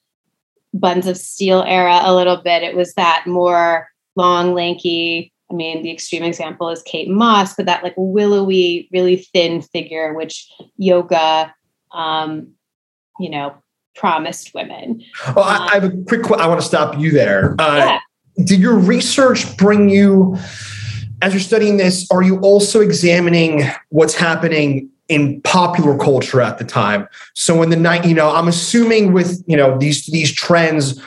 buns 0.73 1.08
of 1.08 1.17
steel 1.17 1.63
era 1.63 2.01
a 2.03 2.15
little 2.15 2.38
bit, 2.38 2.63
it 2.63 2.75
was 2.75 2.93
that 2.95 3.25
more 3.27 3.88
long, 4.15 4.53
lanky. 4.53 5.34
I 5.51 5.55
mean, 5.55 5.81
the 5.81 5.91
extreme 5.91 6.23
example 6.23 6.69
is 6.69 6.81
Kate 6.83 7.09
Moss, 7.09 7.55
but 7.55 7.65
that 7.65 7.83
like 7.83 7.95
willowy, 7.97 8.88
really 8.91 9.17
thin 9.17 9.62
figure, 9.62 10.13
which 10.13 10.47
yoga, 10.77 11.53
um, 11.91 12.49
you 13.19 13.29
know, 13.29 13.55
promised 13.95 14.53
women. 14.53 15.03
Well, 15.35 15.45
I, 15.45 15.69
I 15.71 15.73
have 15.75 15.83
a 15.85 16.03
quick. 16.07 16.29
I 16.31 16.47
want 16.47 16.62
to 16.62 16.65
stop 16.65 16.97
you 16.97 17.12
there. 17.12 17.55
Uh, 17.59 17.77
yeah. 17.77 17.99
Did 18.45 18.59
your 18.59 18.77
research 18.77 19.57
bring 19.57 19.89
you, 19.89 20.38
as 21.21 21.33
you're 21.33 21.41
studying 21.41 21.77
this, 21.77 22.07
are 22.12 22.21
you 22.21 22.39
also 22.39 22.79
examining 22.79 23.63
what's 23.89 24.15
happening 24.15 24.89
in 25.09 25.41
popular 25.41 25.97
culture 25.97 26.39
at 26.39 26.59
the 26.59 26.63
time? 26.63 27.07
So 27.33 27.62
in 27.63 27.71
the 27.71 27.75
night, 27.75 28.05
you 28.05 28.13
know, 28.13 28.33
I'm 28.33 28.47
assuming 28.47 29.13
with 29.13 29.43
you 29.47 29.57
know 29.57 29.77
these 29.79 30.05
these 30.05 30.31
trends, 30.31 31.01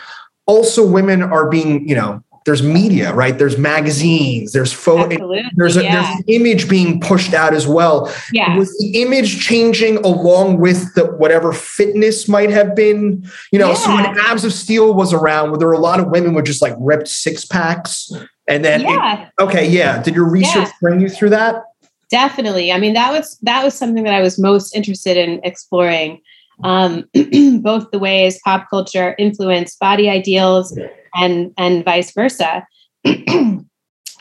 also 0.46 0.87
women 0.87 1.22
are 1.22 1.48
being 1.48 1.88
you 1.88 1.94
know 1.94 2.22
there's 2.44 2.62
media, 2.62 3.12
right? 3.14 3.38
There's 3.38 3.57
magazines, 3.57 4.52
there's 4.52 4.72
photo, 4.72 5.16
there's 5.55 5.76
a, 5.76 5.85
yeah. 5.85 5.94
there's 5.94 6.18
an 6.18 6.24
image 6.26 6.68
being 6.68 7.00
pushed 7.00 7.35
out 7.35 7.55
as 7.55 7.66
well. 7.66 8.12
Yeah. 8.33 8.57
Was 8.57 8.76
the 8.78 9.02
image 9.02 9.40
changing 9.40 9.98
along 9.98 10.59
with 10.59 10.94
the 10.94 11.07
whatever 11.07 11.52
fitness 11.52 12.28
might 12.28 12.50
have 12.50 12.74
been? 12.74 13.28
You 13.52 13.59
know, 13.59 13.68
yeah. 13.68 13.74
so 13.74 13.94
when 13.94 14.18
Abs 14.18 14.44
of 14.44 14.52
Steel 14.52 14.94
was 14.94 15.12
around, 15.12 15.50
where 15.50 15.59
there 15.59 15.68
were 15.68 15.74
a 15.74 15.78
lot 15.78 16.00
of 16.00 16.09
women 16.09 16.35
with 16.35 16.46
just 16.46 16.62
like 16.62 16.74
ripped 16.78 17.09
six 17.09 17.44
packs, 17.44 18.11
and 18.48 18.64
then 18.64 18.81
yeah. 18.81 19.26
It, 19.26 19.42
okay, 19.42 19.68
yeah. 19.68 20.02
Did 20.02 20.14
your 20.14 20.28
research 20.28 20.68
yeah. 20.68 20.72
bring 20.81 21.00
you 21.00 21.09
through 21.09 21.31
that? 21.31 21.64
Definitely. 22.11 22.72
I 22.72 22.78
mean, 22.78 22.94
that 22.94 23.12
was 23.12 23.38
that 23.42 23.64
was 23.64 23.74
something 23.74 24.05
that 24.05 24.14
I 24.14 24.20
was 24.20 24.38
most 24.38 24.74
interested 24.74 25.16
in 25.16 25.40
exploring. 25.44 26.20
Um, 26.64 27.09
both 27.62 27.90
the 27.90 27.98
ways 27.98 28.38
pop 28.44 28.68
culture 28.68 29.14
influenced 29.18 29.81
body 29.81 30.09
ideals 30.09 30.78
and 31.14 31.53
and 31.57 31.85
vice 31.85 32.12
versa. 32.12 32.66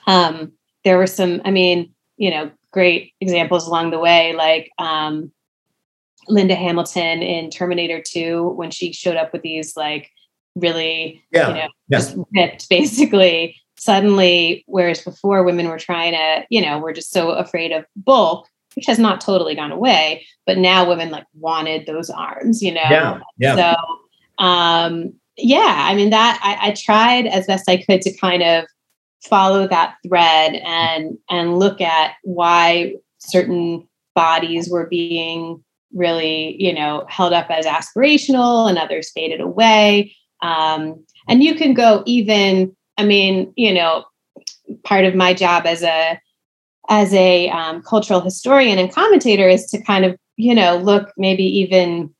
um, 0.08 0.52
there 0.84 0.98
were 0.98 1.08
some, 1.08 1.42
I 1.46 1.52
mean, 1.52 1.94
you 2.18 2.32
know, 2.32 2.52
great 2.72 3.14
examples 3.22 3.68
along 3.68 3.92
the 3.92 4.00
way, 4.00 4.34
like 4.34 4.72
um, 4.78 5.32
Linda 6.28 6.56
Hamilton 6.56 7.22
in 7.22 7.50
Terminator 7.50 8.02
2 8.02 8.50
when 8.50 8.72
she 8.72 8.94
showed 8.94 9.18
up 9.18 9.34
with 9.34 9.42
these 9.42 9.76
like 9.76 10.10
really, 10.56 11.24
yeah. 11.32 11.48
you 11.48 11.54
know, 11.54 11.70
yeah. 11.88 11.98
just 11.98 12.18
ripped 12.36 12.70
basically. 12.70 13.58
Suddenly, 13.78 14.64
whereas 14.68 15.02
before 15.02 15.44
women 15.44 15.68
were 15.68 15.80
trying 15.80 16.14
to, 16.14 16.46
you 16.52 16.62
know, 16.62 16.78
we're 16.78 16.94
just 16.94 17.12
so 17.12 17.32
afraid 17.32 17.72
of 17.72 17.84
bulk, 17.96 18.48
which 18.76 18.86
has 18.86 19.00
not 19.00 19.20
totally 19.22 19.56
gone 19.56 19.72
away, 19.72 20.24
but 20.46 20.60
now 20.60 20.88
women 20.88 21.10
like 21.10 21.26
wanted 21.34 21.88
those 21.88 22.12
arms, 22.12 22.62
you 22.62 22.72
know. 22.72 22.82
Yeah. 22.84 23.20
Yeah. 23.40 23.56
So 23.56 24.44
um 24.44 25.14
yeah, 25.42 25.86
I 25.88 25.96
mean 25.96 26.10
that 26.12 26.40
I, 26.44 26.70
I 26.70 26.72
tried 26.72 27.28
as 27.28 27.48
best 27.48 27.70
I 27.70 27.78
could 27.78 28.02
to 28.02 28.18
kind 28.18 28.44
of 28.44 28.66
follow 29.24 29.68
that 29.68 29.96
thread 30.08 30.56
and 30.66 31.18
and 31.30 31.60
look 31.60 31.82
at 31.82 32.14
why 32.24 32.96
certain 33.20 33.88
bodies 34.16 34.70
were 34.70 34.88
being 34.88 35.64
really 35.94 36.56
you 36.62 36.74
know 36.74 37.06
held 37.10 37.34
up 37.34 37.50
as 37.50 37.66
aspirational 37.66 38.70
and 38.70 38.78
others 38.78 39.12
faded 39.12 39.42
away. 39.42 40.16
Um, 40.42 41.06
and 41.28 41.44
you 41.44 41.56
can 41.56 41.74
go 41.74 42.04
even 42.06 42.76
i 42.98 43.06
mean 43.06 43.54
you 43.56 43.74
know 43.74 44.04
part 44.84 45.06
of 45.06 45.16
my 45.16 45.34
job 45.34 45.66
as 45.66 45.84
a 45.84 46.20
as 46.90 47.14
a 47.14 47.50
um, 47.50 47.82
cultural 47.84 48.22
historian 48.22 48.78
and 48.78 48.92
commentator 48.92 49.48
is 49.48 49.66
to 49.68 49.82
kind 49.84 50.06
of 50.06 50.18
you 50.38 50.54
know 50.54 50.78
look 50.78 51.12
maybe 51.18 51.44
even 51.44 52.14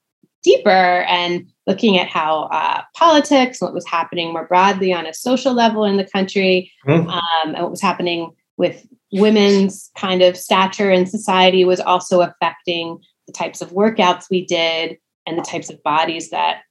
deeper 0.44 0.70
and 1.08 1.51
looking 1.68 1.98
at 1.98 2.08
how 2.08 2.44
uh, 2.52 2.82
politics, 2.96 3.62
what 3.62 3.74
was 3.74 3.88
happening 3.88 4.34
more 4.34 4.48
broadly 4.48 4.94
on 4.94 5.06
a 5.06 5.14
social 5.14 5.54
level 5.54 5.84
in 5.84 5.98
the 5.98 6.06
country, 6.06 6.72
mm-hmm. 6.88 7.08
um, 7.08 7.56
and 7.56 7.62
what 7.62 7.72
was 7.72 7.82
happening 7.82 8.32
with 8.58 8.86
women's 9.12 9.92
kind 9.98 10.22
of 10.22 10.38
stature 10.38 10.92
in 10.92 11.06
society 11.06 11.66
was 11.66 11.80
also 11.80 12.22
affecting 12.22 13.00
the 13.28 13.34
types 13.34 13.62
of 13.62 13.72
workouts 13.72 14.26
we 14.30 14.46
did 14.46 14.98
and 15.26 15.38
the 15.38 15.44
types 15.44 15.70
of 15.70 15.82
bodies 15.84 16.30
that 16.30 16.62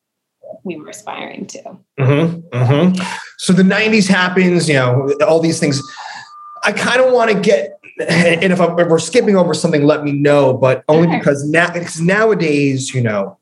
we 0.65 0.77
were 0.77 0.89
aspiring 0.89 1.47
to. 1.47 1.63
Mm-hmm, 1.99 2.57
mm-hmm. 2.57 3.03
So 3.39 3.53
the 3.53 3.63
90s 3.63 4.09
happens, 4.09 4.69
you 4.69 4.75
know, 4.75 5.13
all 5.27 5.41
these 5.41 5.61
things. 5.61 5.81
I 6.65 6.73
kind 6.73 7.01
of 7.01 7.13
want 7.13 7.31
to 7.31 7.41
get, 7.41 7.79
and 8.09 8.53
if, 8.53 8.61
if, 8.61 8.89
we're 8.89 8.99
skipping 8.99 9.37
over 9.37 9.55
something, 9.55 9.85
let 9.85 10.03
me 10.03 10.13
know, 10.13 10.55
but 10.55 10.85
only 10.89 11.09
sure. 11.09 11.19
because 11.19 11.49
now, 11.49 11.73
because 11.73 12.01
nowadays, 12.01 12.95
you 12.95 13.03
know, 13.03 13.39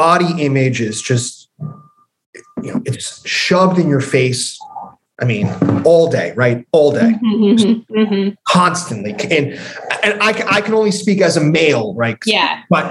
body 0.00 0.32
image 0.42 0.80
is 0.80 1.02
just 1.02 1.50
you 2.62 2.72
know 2.72 2.80
it's 2.86 3.26
shoved 3.28 3.78
in 3.78 3.86
your 3.94 4.00
face 4.00 4.58
i 5.20 5.24
mean 5.24 5.46
all 5.84 6.10
day 6.10 6.32
right? 6.36 6.66
All 6.72 6.92
day. 6.92 7.12
Mm-hmm, 7.24 7.94
mm-hmm. 7.98 8.28
constantly. 8.48 9.12
And 9.12 9.58
and 10.02 10.22
I, 10.22 10.30
I 10.56 10.60
can 10.60 10.74
only 10.74 10.90
speak 10.90 11.20
as 11.20 11.36
a 11.36 11.40
male 11.40 11.94
right? 11.94 12.16
Yeah. 12.24 12.62
But 12.70 12.84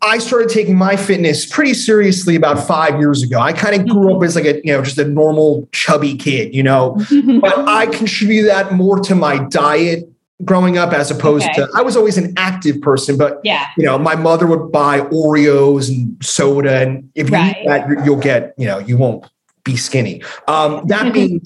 I 0.00 0.18
started 0.18 0.48
taking 0.48 0.76
my 0.76 0.96
fitness 0.96 1.44
pretty 1.44 1.74
seriously 1.74 2.36
about 2.36 2.64
five 2.66 3.00
years 3.00 3.22
ago. 3.22 3.40
I 3.40 3.52
kind 3.52 3.74
of 3.80 3.88
grew 3.88 4.14
up 4.14 4.22
as 4.22 4.36
like 4.36 4.44
a, 4.44 4.60
you 4.64 4.72
know, 4.72 4.82
just 4.82 4.98
a 4.98 5.04
normal 5.04 5.68
chubby 5.72 6.16
kid, 6.16 6.54
you 6.54 6.62
know, 6.62 6.96
but 7.40 7.58
I 7.68 7.86
contribute 7.86 8.44
that 8.44 8.72
more 8.72 9.00
to 9.00 9.16
my 9.16 9.44
diet 9.48 10.08
growing 10.44 10.78
up 10.78 10.92
as 10.92 11.10
opposed 11.10 11.46
okay. 11.46 11.54
to 11.54 11.68
I 11.74 11.82
was 11.82 11.96
always 11.96 12.16
an 12.16 12.32
active 12.36 12.80
person, 12.80 13.16
but 13.16 13.40
yeah, 13.44 13.66
you 13.76 13.84
know, 13.84 13.98
my 13.98 14.14
mother 14.14 14.46
would 14.46 14.70
buy 14.70 15.00
Oreos 15.00 15.88
and 15.88 16.16
soda, 16.24 16.78
and 16.80 17.10
if 17.14 17.30
right. 17.30 17.56
you 17.56 17.62
eat 17.62 17.66
that, 17.66 18.04
you'll 18.04 18.16
get, 18.16 18.54
you 18.56 18.66
know, 18.66 18.78
you 18.78 18.96
won't 18.96 19.26
be 19.64 19.76
skinny. 19.76 20.22
Um, 20.46 20.86
that 20.86 21.12
being 21.14 21.40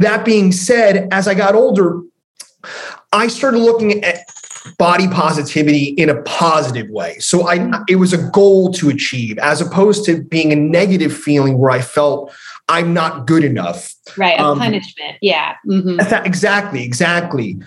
that 0.00 0.24
being 0.24 0.52
said, 0.52 1.08
as 1.12 1.28
I 1.28 1.34
got 1.34 1.54
older, 1.54 2.00
I 3.12 3.28
started 3.28 3.58
looking 3.58 4.02
at 4.04 4.20
body 4.78 5.06
positivity 5.08 5.90
in 5.90 6.08
a 6.08 6.20
positive 6.22 6.90
way. 6.90 7.18
So 7.18 7.46
I 7.46 7.58
mm-hmm. 7.58 7.82
it 7.88 7.96
was 7.96 8.12
a 8.12 8.30
goal 8.30 8.72
to 8.72 8.88
achieve 8.88 9.38
as 9.38 9.60
opposed 9.60 10.04
to 10.06 10.22
being 10.22 10.52
a 10.52 10.56
negative 10.56 11.16
feeling 11.16 11.58
where 11.58 11.70
I 11.70 11.80
felt 11.80 12.32
I'm 12.68 12.92
not 12.92 13.26
good 13.26 13.44
enough. 13.44 13.94
Right, 14.16 14.38
a 14.38 14.42
um, 14.42 14.58
punishment. 14.58 15.18
Yeah. 15.20 15.54
Mm-hmm. 15.66 16.00
Exactly, 16.26 16.82
exactly. 16.82 17.58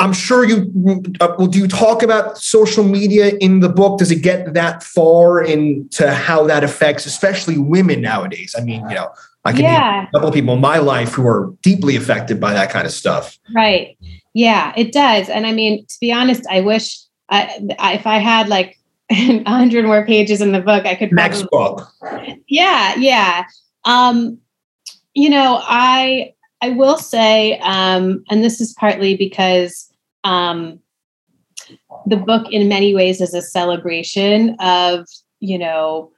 I'm 0.00 0.12
sure 0.12 0.44
you 0.44 0.72
uh, 1.20 1.34
will. 1.38 1.48
Do 1.48 1.58
you 1.58 1.66
talk 1.66 2.02
about 2.02 2.38
social 2.38 2.84
media 2.84 3.32
in 3.40 3.60
the 3.60 3.68
book? 3.68 3.98
Does 3.98 4.10
it 4.10 4.22
get 4.22 4.54
that 4.54 4.82
far 4.82 5.42
into 5.42 6.12
how 6.12 6.46
that 6.46 6.62
affects, 6.62 7.04
especially 7.04 7.58
women 7.58 8.00
nowadays? 8.00 8.54
I 8.56 8.62
mean, 8.62 8.88
you 8.88 8.94
know, 8.94 9.10
I 9.44 9.52
can 9.52 9.62
yeah. 9.62 10.06
a 10.06 10.10
couple 10.12 10.28
of 10.28 10.34
people 10.34 10.54
in 10.54 10.60
my 10.60 10.78
life 10.78 11.12
who 11.14 11.26
are 11.26 11.52
deeply 11.62 11.96
affected 11.96 12.40
by 12.40 12.52
that 12.52 12.70
kind 12.70 12.86
of 12.86 12.92
stuff. 12.92 13.38
Right. 13.54 13.98
Yeah, 14.34 14.72
it 14.76 14.92
does. 14.92 15.28
And 15.28 15.46
I 15.46 15.52
mean, 15.52 15.84
to 15.86 15.96
be 16.00 16.12
honest, 16.12 16.46
I 16.48 16.60
wish 16.60 16.98
I, 17.28 17.66
I, 17.78 17.94
if 17.94 18.06
I 18.06 18.18
had 18.18 18.48
like 18.48 18.78
a 19.10 19.44
hundred 19.44 19.84
more 19.84 20.06
pages 20.06 20.40
in 20.40 20.52
the 20.52 20.60
book, 20.60 20.86
I 20.86 20.94
could 20.94 21.12
next 21.12 21.44
book. 21.50 21.90
Yeah, 22.46 22.94
yeah. 22.96 23.46
Um, 23.84 24.38
you 25.14 25.30
know, 25.30 25.60
I 25.62 26.34
I 26.60 26.70
will 26.70 26.98
say, 26.98 27.58
um, 27.60 28.24
and 28.30 28.44
this 28.44 28.60
is 28.60 28.74
partly 28.74 29.16
because 29.16 29.87
um, 30.24 30.80
the 32.06 32.16
book, 32.16 32.50
in 32.50 32.68
many 32.68 32.94
ways, 32.94 33.20
is 33.20 33.34
a 33.34 33.42
celebration 33.42 34.56
of 34.60 35.06
you 35.40 35.58
know 35.58 36.12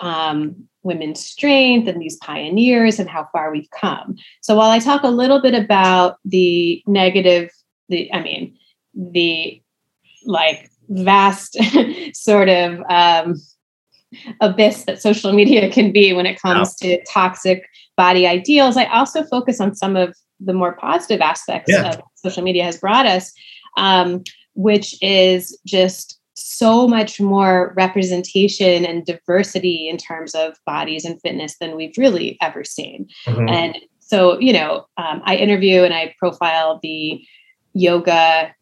um, 0.00 0.68
women's 0.82 1.24
strength 1.24 1.88
and 1.88 2.00
these 2.00 2.16
pioneers 2.16 2.98
and 2.98 3.08
how 3.08 3.28
far 3.32 3.50
we've 3.50 3.70
come. 3.78 4.16
So 4.40 4.54
while 4.54 4.70
I 4.70 4.78
talk 4.78 5.02
a 5.02 5.08
little 5.08 5.40
bit 5.40 5.54
about 5.54 6.16
the 6.24 6.82
negative, 6.86 7.50
the 7.88 8.12
I 8.12 8.22
mean 8.22 8.56
the 8.94 9.62
like 10.24 10.70
vast 10.88 11.56
sort 12.14 12.48
of 12.48 12.80
um, 12.88 13.40
abyss 14.40 14.84
that 14.84 15.00
social 15.00 15.32
media 15.32 15.70
can 15.70 15.92
be 15.92 16.12
when 16.12 16.26
it 16.26 16.40
comes 16.40 16.74
wow. 16.82 16.88
to 16.88 17.04
toxic 17.10 17.68
body 17.96 18.26
ideals. 18.26 18.76
I 18.76 18.86
also 18.86 19.24
focus 19.24 19.60
on 19.60 19.74
some 19.74 19.96
of 19.96 20.14
the 20.40 20.52
more 20.52 20.72
positive 20.72 21.20
aspects 21.20 21.72
yeah. 21.72 21.90
of 21.90 22.02
social 22.22 22.42
media 22.42 22.64
has 22.64 22.78
brought 22.78 23.06
us, 23.06 23.32
um, 23.76 24.22
which 24.54 24.96
is 25.02 25.58
just 25.66 26.20
so 26.34 26.88
much 26.88 27.20
more 27.20 27.74
representation 27.76 28.84
and 28.84 29.04
diversity 29.04 29.88
in 29.88 29.96
terms 29.96 30.34
of 30.34 30.56
bodies 30.64 31.04
and 31.04 31.20
fitness 31.20 31.56
than 31.58 31.76
we've 31.76 31.96
really 31.98 32.38
ever 32.40 32.64
seen. 32.64 33.06
Mm-hmm. 33.26 33.48
And 33.48 33.78
so, 33.98 34.38
you 34.40 34.52
know, 34.52 34.86
um, 34.96 35.22
I 35.24 35.36
interview 35.36 35.82
and 35.82 35.94
I 35.94 36.14
profile 36.18 36.80
the 36.82 37.22
yoga 37.74 38.54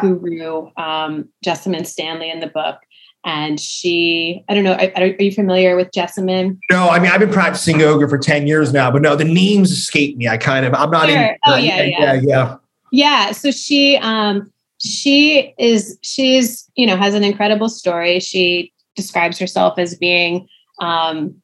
guru, 0.00 0.70
um, 0.76 1.28
Jessamyn 1.44 1.86
Stanley, 1.86 2.30
in 2.30 2.40
the 2.40 2.46
book. 2.46 2.78
And 3.26 3.58
she, 3.58 4.44
I 4.48 4.54
don't 4.54 4.64
know, 4.64 4.74
are, 4.74 5.02
are 5.02 5.06
you 5.06 5.32
familiar 5.32 5.76
with 5.76 5.90
Jessamyn? 5.92 6.58
No, 6.70 6.90
I 6.90 6.98
mean, 6.98 7.10
I've 7.10 7.20
been 7.20 7.32
practicing 7.32 7.80
yoga 7.80 8.06
for 8.06 8.18
10 8.18 8.46
years 8.46 8.72
now, 8.72 8.90
but 8.90 9.00
no, 9.00 9.16
the 9.16 9.24
names 9.24 9.70
escape 9.70 10.18
me. 10.18 10.28
I 10.28 10.36
kind 10.36 10.66
of, 10.66 10.74
I'm 10.74 10.90
not 10.90 11.08
sure. 11.08 11.18
in. 11.18 11.36
Oh, 11.46 11.56
yeah, 11.56 11.82
yeah, 11.82 12.12
yeah. 12.12 12.20
Yeah. 12.22 12.56
Yeah. 12.94 13.32
So 13.32 13.50
she, 13.50 13.96
um, 13.96 14.52
she 14.78 15.52
is, 15.58 15.98
she's, 16.02 16.70
you 16.76 16.86
know, 16.86 16.96
has 16.96 17.14
an 17.14 17.24
incredible 17.24 17.68
story. 17.68 18.20
She 18.20 18.72
describes 18.94 19.36
herself 19.36 19.80
as 19.80 19.96
being, 19.96 20.46
um, 20.80 21.34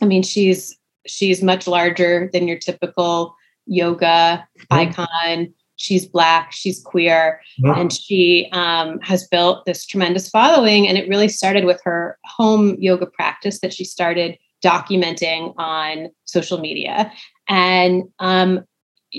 I 0.00 0.06
mean, 0.06 0.22
she's, 0.22 0.74
she's 1.06 1.42
much 1.42 1.66
larger 1.66 2.30
than 2.32 2.48
your 2.48 2.58
typical 2.58 3.36
yoga 3.66 4.48
mm-hmm. 4.70 4.74
icon 4.74 5.52
she's 5.76 6.06
black 6.06 6.52
she's 6.52 6.82
queer 6.82 7.40
and 7.62 7.92
she 7.92 8.48
um, 8.52 8.98
has 9.00 9.26
built 9.28 9.66
this 9.66 9.84
tremendous 9.84 10.30
following 10.30 10.88
and 10.88 10.96
it 10.96 11.08
really 11.08 11.28
started 11.28 11.64
with 11.66 11.80
her 11.84 12.18
home 12.24 12.76
yoga 12.78 13.04
practice 13.04 13.60
that 13.60 13.74
she 13.74 13.84
started 13.84 14.38
documenting 14.64 15.52
on 15.58 16.08
social 16.24 16.58
media 16.58 17.12
and 17.48 18.04
um, 18.20 18.64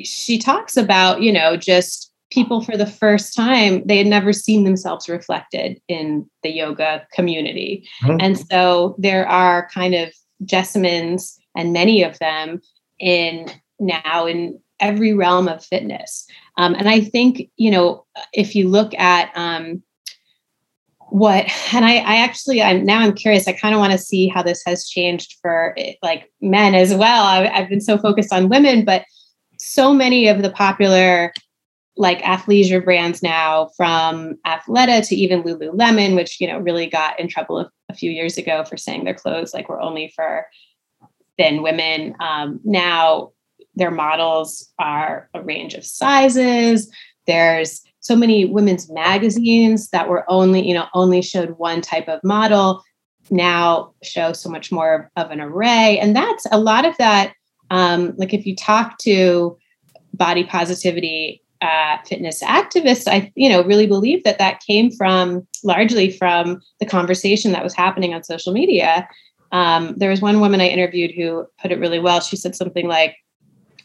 she 0.04 0.38
talks 0.38 0.78
about 0.78 1.22
you 1.22 1.32
know 1.32 1.58
just 1.58 2.12
people 2.30 2.62
for 2.62 2.76
the 2.76 2.86
first 2.86 3.34
time 3.36 3.82
they 3.86 3.98
had 3.98 4.08
never 4.08 4.34
seen 4.34 4.64
themselves 4.64 5.08
reflected 5.08 5.80
in 5.88 6.30
the 6.44 6.50
yoga 6.50 7.06
community 7.14 7.88
mm-hmm. 8.04 8.18
and 8.20 8.38
so 8.38 8.96
there 8.98 9.28
are 9.28 9.70
kind 9.74 9.96
of 9.96 10.14
jessamyns 10.44 11.38
and 11.56 11.74
many 11.74 12.04
of 12.04 12.20
them 12.20 12.62
in 13.00 13.50
now 13.80 14.26
in 14.26 14.60
every 14.80 15.14
realm 15.14 15.48
of 15.48 15.64
fitness. 15.64 16.28
Um, 16.58 16.74
and 16.76 16.90
I 16.90 17.02
think, 17.02 17.50
you 17.58 17.72
know, 17.72 18.06
if 18.34 18.56
you 18.56 18.68
look 18.68 18.94
at 18.96 19.32
um, 19.36 19.82
what, 21.10 21.46
and 21.74 21.86
I, 21.86 21.98
I 21.98 22.18
actually, 22.18 22.62
I'm 22.62 22.86
now 22.86 23.00
I'm 23.00 23.14
curious, 23.14 23.48
I 23.48 23.54
kind 23.54 23.74
of 23.74 23.80
want 23.80 23.94
to 23.94 23.98
see 23.98 24.28
how 24.28 24.44
this 24.44 24.62
has 24.66 24.88
changed 24.88 25.36
for 25.42 25.76
like 26.02 26.32
men 26.42 26.76
as 26.76 26.94
well. 26.94 27.24
I, 27.24 27.48
I've 27.48 27.70
been 27.70 27.82
so 27.82 27.98
focused 27.98 28.34
on 28.34 28.50
women, 28.50 28.86
but 28.86 29.04
so 29.58 29.94
many 29.94 30.28
of 30.28 30.42
the 30.42 30.50
popular 30.50 31.34
like 31.96 32.22
athleisure 32.22 32.84
brands 32.84 33.24
now 33.24 33.70
from 33.76 34.36
Athleta 34.46 35.08
to 35.08 35.16
even 35.16 35.44
Lululemon, 35.44 36.16
which, 36.16 36.40
you 36.40 36.48
know, 36.48 36.60
really 36.60 36.88
got 36.88 37.20
in 37.20 37.28
trouble 37.28 37.60
a, 37.60 37.94
few 37.96 38.12
years 38.12 38.38
ago 38.38 38.64
for 38.64 38.78
saying 38.78 39.06
their 39.06 39.16
clothes 39.16 39.54
like 39.54 39.70
were 39.70 39.82
only 39.82 40.14
for 40.16 40.46
thin 41.38 41.64
women. 41.64 42.14
Um, 42.20 42.60
now 42.64 43.32
their 43.74 43.90
models 43.90 44.70
are 44.78 45.30
a 45.34 45.42
range 45.42 45.74
of 45.74 45.86
sizes. 45.86 46.92
There's 47.26 47.82
so 48.02 48.16
many 48.16 48.46
women's 48.46 48.92
magazines 48.92 49.90
that 49.90 50.10
were 50.10 50.30
only, 50.30 50.68
you 50.68 50.74
know, 50.76 50.86
only 50.94 51.24
showed 51.24 51.58
one 51.58 51.82
type 51.82 52.08
of 52.08 52.24
model 52.24 52.84
now 53.32 53.94
show 54.04 54.34
so 54.34 54.50
much 54.50 54.72
more 54.72 55.12
of 55.16 55.32
an 55.32 55.42
array. 55.42 56.00
And 56.00 56.16
that's 56.16 56.46
a 56.52 56.60
lot 56.60 56.86
of 56.86 56.96
that. 56.98 57.34
Um, 57.70 58.14
like 58.18 58.34
if 58.34 58.46
you 58.46 58.56
talk 58.56 58.98
to 59.00 59.58
body 60.14 60.44
positivity 60.44 61.42
uh, 61.62 61.98
fitness 62.06 62.44
activists, 62.44 63.08
I 63.08 63.32
you 63.36 63.50
know 63.50 63.64
really 63.64 63.88
believe 63.88 64.24
that 64.24 64.38
that 64.40 64.62
came 64.62 64.92
from 64.92 65.48
largely 65.64 66.12
from 66.12 66.62
the 66.80 66.86
conversation 66.86 67.52
that 67.52 67.64
was 67.64 67.74
happening 67.74 68.14
on 68.14 68.24
social 68.24 68.54
media. 68.54 69.08
Um, 69.52 69.96
there 69.98 70.10
was 70.10 70.22
one 70.22 70.40
woman 70.40 70.62
I 70.62 70.68
interviewed 70.68 71.12
who 71.12 71.46
put 71.62 71.72
it 71.72 71.80
really 71.80 72.00
well. 72.00 72.20
She 72.20 72.36
said 72.36 72.56
something 72.56 72.88
like, 72.88 73.16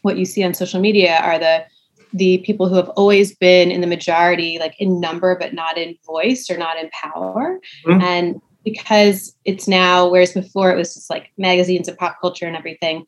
what 0.01 0.17
you 0.17 0.25
see 0.25 0.43
on 0.43 0.53
social 0.53 0.79
media 0.79 1.17
are 1.17 1.39
the 1.39 1.65
the 2.13 2.37
people 2.39 2.69
who 2.69 2.75
have 2.75 2.89
always 2.89 3.35
been 3.35 3.71
in 3.71 3.81
the 3.81 3.87
majority 3.87 4.59
like 4.59 4.75
in 4.79 4.99
number 4.99 5.35
but 5.37 5.53
not 5.53 5.77
in 5.77 5.95
voice 6.05 6.47
or 6.49 6.57
not 6.57 6.77
in 6.77 6.89
power 6.91 7.59
mm-hmm. 7.85 8.01
and 8.01 8.39
because 8.63 9.35
it's 9.45 9.67
now 9.67 10.07
whereas 10.07 10.31
before 10.31 10.71
it 10.71 10.77
was 10.77 10.93
just 10.93 11.09
like 11.09 11.31
magazines 11.37 11.87
and 11.87 11.97
pop 11.97 12.17
culture 12.21 12.45
and 12.45 12.55
everything 12.55 13.03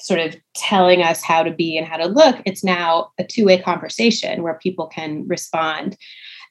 sort 0.00 0.20
of 0.20 0.36
telling 0.54 1.02
us 1.02 1.22
how 1.22 1.42
to 1.42 1.50
be 1.50 1.76
and 1.76 1.86
how 1.86 1.96
to 1.96 2.06
look 2.06 2.36
it's 2.44 2.64
now 2.64 3.10
a 3.18 3.24
two-way 3.24 3.60
conversation 3.60 4.42
where 4.42 4.54
people 4.54 4.86
can 4.86 5.26
respond 5.26 5.96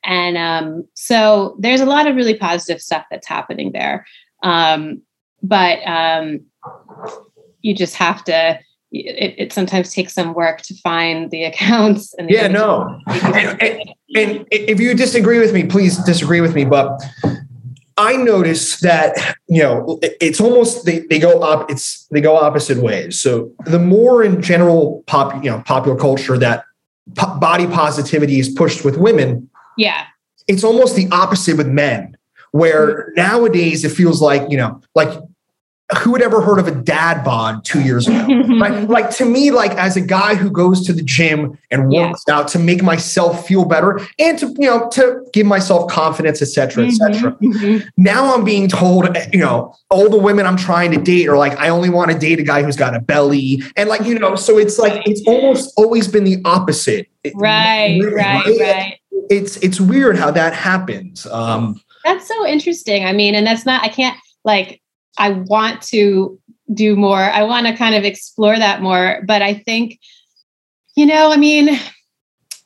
and 0.04 0.38
um, 0.38 0.88
so 0.94 1.56
there's 1.60 1.82
a 1.82 1.86
lot 1.86 2.08
of 2.08 2.16
really 2.16 2.36
positive 2.36 2.82
stuff 2.82 3.06
that's 3.10 3.28
happening 3.28 3.72
there 3.72 4.06
um, 4.44 5.02
but 5.42 5.80
um, 5.88 6.42
you 7.62 7.74
just 7.76 7.96
have 7.96 8.24
to 8.24 8.60
it, 8.92 9.36
it, 9.38 9.54
sometimes 9.54 9.94
takes 9.94 10.14
some 10.14 10.34
work 10.34 10.62
to 10.62 10.76
find 10.76 11.30
the 11.32 11.44
accounts. 11.52 12.14
And 12.16 12.30
the 12.30 12.34
yeah, 12.34 12.48
no. 12.48 13.00
And, 13.08 13.62
and, 13.62 13.94
and, 14.16 14.48
if 14.52 14.80
you 14.80 14.94
disagree 14.94 15.40
with 15.40 15.54
me, 15.54 15.66
please 15.66 15.98
disagree 16.06 16.42
with 16.42 16.56
me. 16.56 16.66
But 16.66 16.90
I 17.98 18.16
notice 18.16 18.80
that 18.82 19.36
you 19.48 19.62
know 19.62 20.00
it's 20.02 20.40
almost 20.40 20.86
they, 20.86 21.00
they 21.00 21.20
go 21.20 21.42
up 21.42 21.70
it's 21.70 22.06
they 22.12 22.22
go 22.22 22.36
opposite 22.38 22.78
ways. 22.78 23.20
So 23.20 23.52
the 23.66 23.80
more 23.80 24.24
in 24.24 24.42
general 24.42 25.04
pop 25.08 25.44
you 25.44 25.50
know 25.50 25.62
popular 25.66 25.98
culture 25.98 26.38
that 26.38 26.64
po- 27.16 27.40
body 27.40 27.68
positivity 27.68 28.40
is 28.40 28.50
pushed 28.50 28.86
with 28.86 28.98
women, 28.98 29.50
yeah, 29.78 30.06
it's 30.48 30.64
almost 30.64 30.96
the 30.96 31.08
opposite 31.12 31.58
with 31.58 31.68
men. 31.68 32.16
Where 32.52 32.88
mm-hmm. 32.88 33.12
nowadays 33.16 33.84
it 33.84 33.92
feels 33.92 34.22
like 34.22 34.50
you 34.50 34.58
know 34.58 34.82
like 34.94 35.10
who 36.00 36.14
had 36.14 36.22
ever 36.22 36.42
heard 36.42 36.60
of 36.60 36.68
a 36.68 36.72
dad 36.72 37.24
bod 37.24 37.64
two 37.64 37.82
years 37.82 38.08
ago? 38.08 38.26
like, 38.48 38.90
like 38.90 39.10
to 39.12 39.26
me, 39.26 39.52
like 39.52 39.72
as 39.72 39.96
a 39.96 40.02
guy 40.02 40.36
who 40.36 40.50
goes 40.50 40.86
to 40.86 40.92
the 40.92 41.02
gym 41.02 41.58
and 41.72 41.90
works 41.90 42.24
yeah. 42.28 42.36
out 42.36 42.50
to 42.50 42.60
make 42.60 42.84
myself 42.84 43.48
feel 43.48 43.64
better 43.64 44.02
and 44.20 44.38
to 44.40 44.48
you 44.60 44.68
know 44.68 44.90
to 44.90 45.22
give 45.32 45.46
myself 45.46 45.90
confidence, 45.90 46.42
etc., 46.42 46.88
etc. 46.88 47.32
Mm-hmm, 47.32 47.52
mm-hmm. 47.52 47.88
Now 47.96 48.36
I'm 48.36 48.44
being 48.44 48.68
told, 48.68 49.16
you 49.32 49.40
know, 49.40 49.74
all 49.90 50.10
the 50.10 50.18
women 50.18 50.46
I'm 50.46 50.58
trying 50.58 50.92
to 50.92 50.98
date 50.98 51.28
are 51.30 51.38
like, 51.38 51.58
I 51.58 51.70
only 51.70 51.90
want 51.90 52.12
to 52.12 52.20
date 52.20 52.40
a 52.40 52.44
guy 52.44 52.64
who's 52.64 52.76
got 52.76 52.94
a 52.94 53.00
belly, 53.00 53.62
and 53.78 53.88
like 53.88 54.02
you 54.02 54.20
know, 54.20 54.36
so 54.36 54.58
it's 54.58 54.78
like 54.78 55.08
it's 55.08 55.22
almost 55.26 55.74
always 55.78 56.10
been 56.10 56.26
the 56.26 56.42
opposite. 56.44 57.08
Right, 57.36 58.02
right, 58.04 58.14
right. 58.14 58.60
right. 58.60 59.00
It's 59.30 59.56
it's 59.58 59.80
weird 59.80 60.18
how 60.18 60.32
that 60.32 60.54
happens. 60.54 61.26
Um, 61.28 61.80
that's 62.04 62.28
so 62.28 62.46
interesting. 62.46 63.06
I 63.06 63.14
mean, 63.14 63.36
and 63.36 63.48
that's 63.48 63.66
not 63.66 63.84
I 63.84 63.90
can't 63.90 64.18
like 64.44 64.82
I 65.18 65.32
want 65.32 65.82
to 65.84 66.40
do 66.74 66.96
more. 66.96 67.20
I 67.20 67.44
want 67.44 67.68
to 67.68 67.76
kind 67.76 67.96
of 67.96 68.04
explore 68.04 68.58
that 68.58 68.82
more. 68.82 69.22
But 69.26 69.42
I 69.42 69.54
think, 69.54 70.00
you 70.96 71.06
know, 71.06 71.32
I 71.32 71.38
mean, 71.38 71.80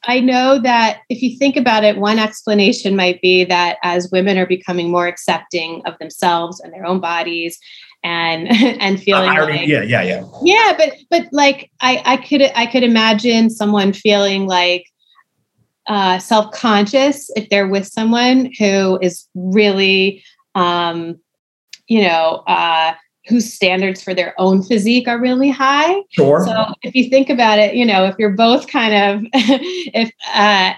I 0.06 0.20
know 0.20 0.60
that 0.60 1.02
if 1.10 1.22
you 1.22 1.38
think 1.38 1.56
about 1.56 1.84
it, 1.84 1.98
one 1.98 2.18
explanation 2.18 2.96
might 2.96 3.22
be 3.22 3.44
that 3.46 3.78
as 3.84 4.10
women 4.12 4.38
are 4.38 4.48
becoming 4.48 4.90
more 4.90 5.08
accepting 5.08 5.82
of 5.86 5.98
themselves 6.00 6.60
and 6.60 6.74
their 6.74 6.86
own 6.86 7.00
bodies 7.00 7.60
and 8.04 8.48
and 8.82 9.02
feeling 9.02 9.30
uh, 9.30 9.46
like, 9.46 9.68
yeah 9.68 9.82
yeah 9.82 10.02
yeah 10.02 10.26
yeah 10.44 10.74
but 10.78 10.94
but 11.10 11.28
like 11.32 11.70
i 11.82 12.02
i 12.06 12.18
could 12.18 12.42
i 12.56 12.66
could 12.66 12.84
imagine 12.84 13.50
someone 13.50 13.94
feeling 13.94 14.48
like 14.48 14.86
uh 15.88 16.18
self-conscious 16.20 17.30
if 17.36 17.50
they're 17.50 17.68
with 17.68 17.88
someone 17.88 18.52
who 18.58 18.98
is 19.02 19.28
really 19.36 20.24
um 20.56 21.20
you 21.88 22.02
know, 22.02 22.44
uh, 22.48 22.94
whose 23.28 23.54
standards 23.54 24.02
for 24.04 24.14
their 24.14 24.34
own 24.40 24.64
physique 24.64 25.08
are 25.08 25.20
really 25.20 25.50
high. 25.50 26.02
Sure. 26.10 26.44
So 26.46 26.74
if 26.82 26.96
you 26.96 27.10
think 27.10 27.30
about 27.30 27.60
it, 27.60 27.76
you 27.76 27.86
know, 27.86 28.06
if 28.06 28.16
you're 28.18 28.36
both 28.36 28.68
kind 28.68 28.94
of, 28.94 29.30
if, 29.34 30.12
uh, 30.34 30.74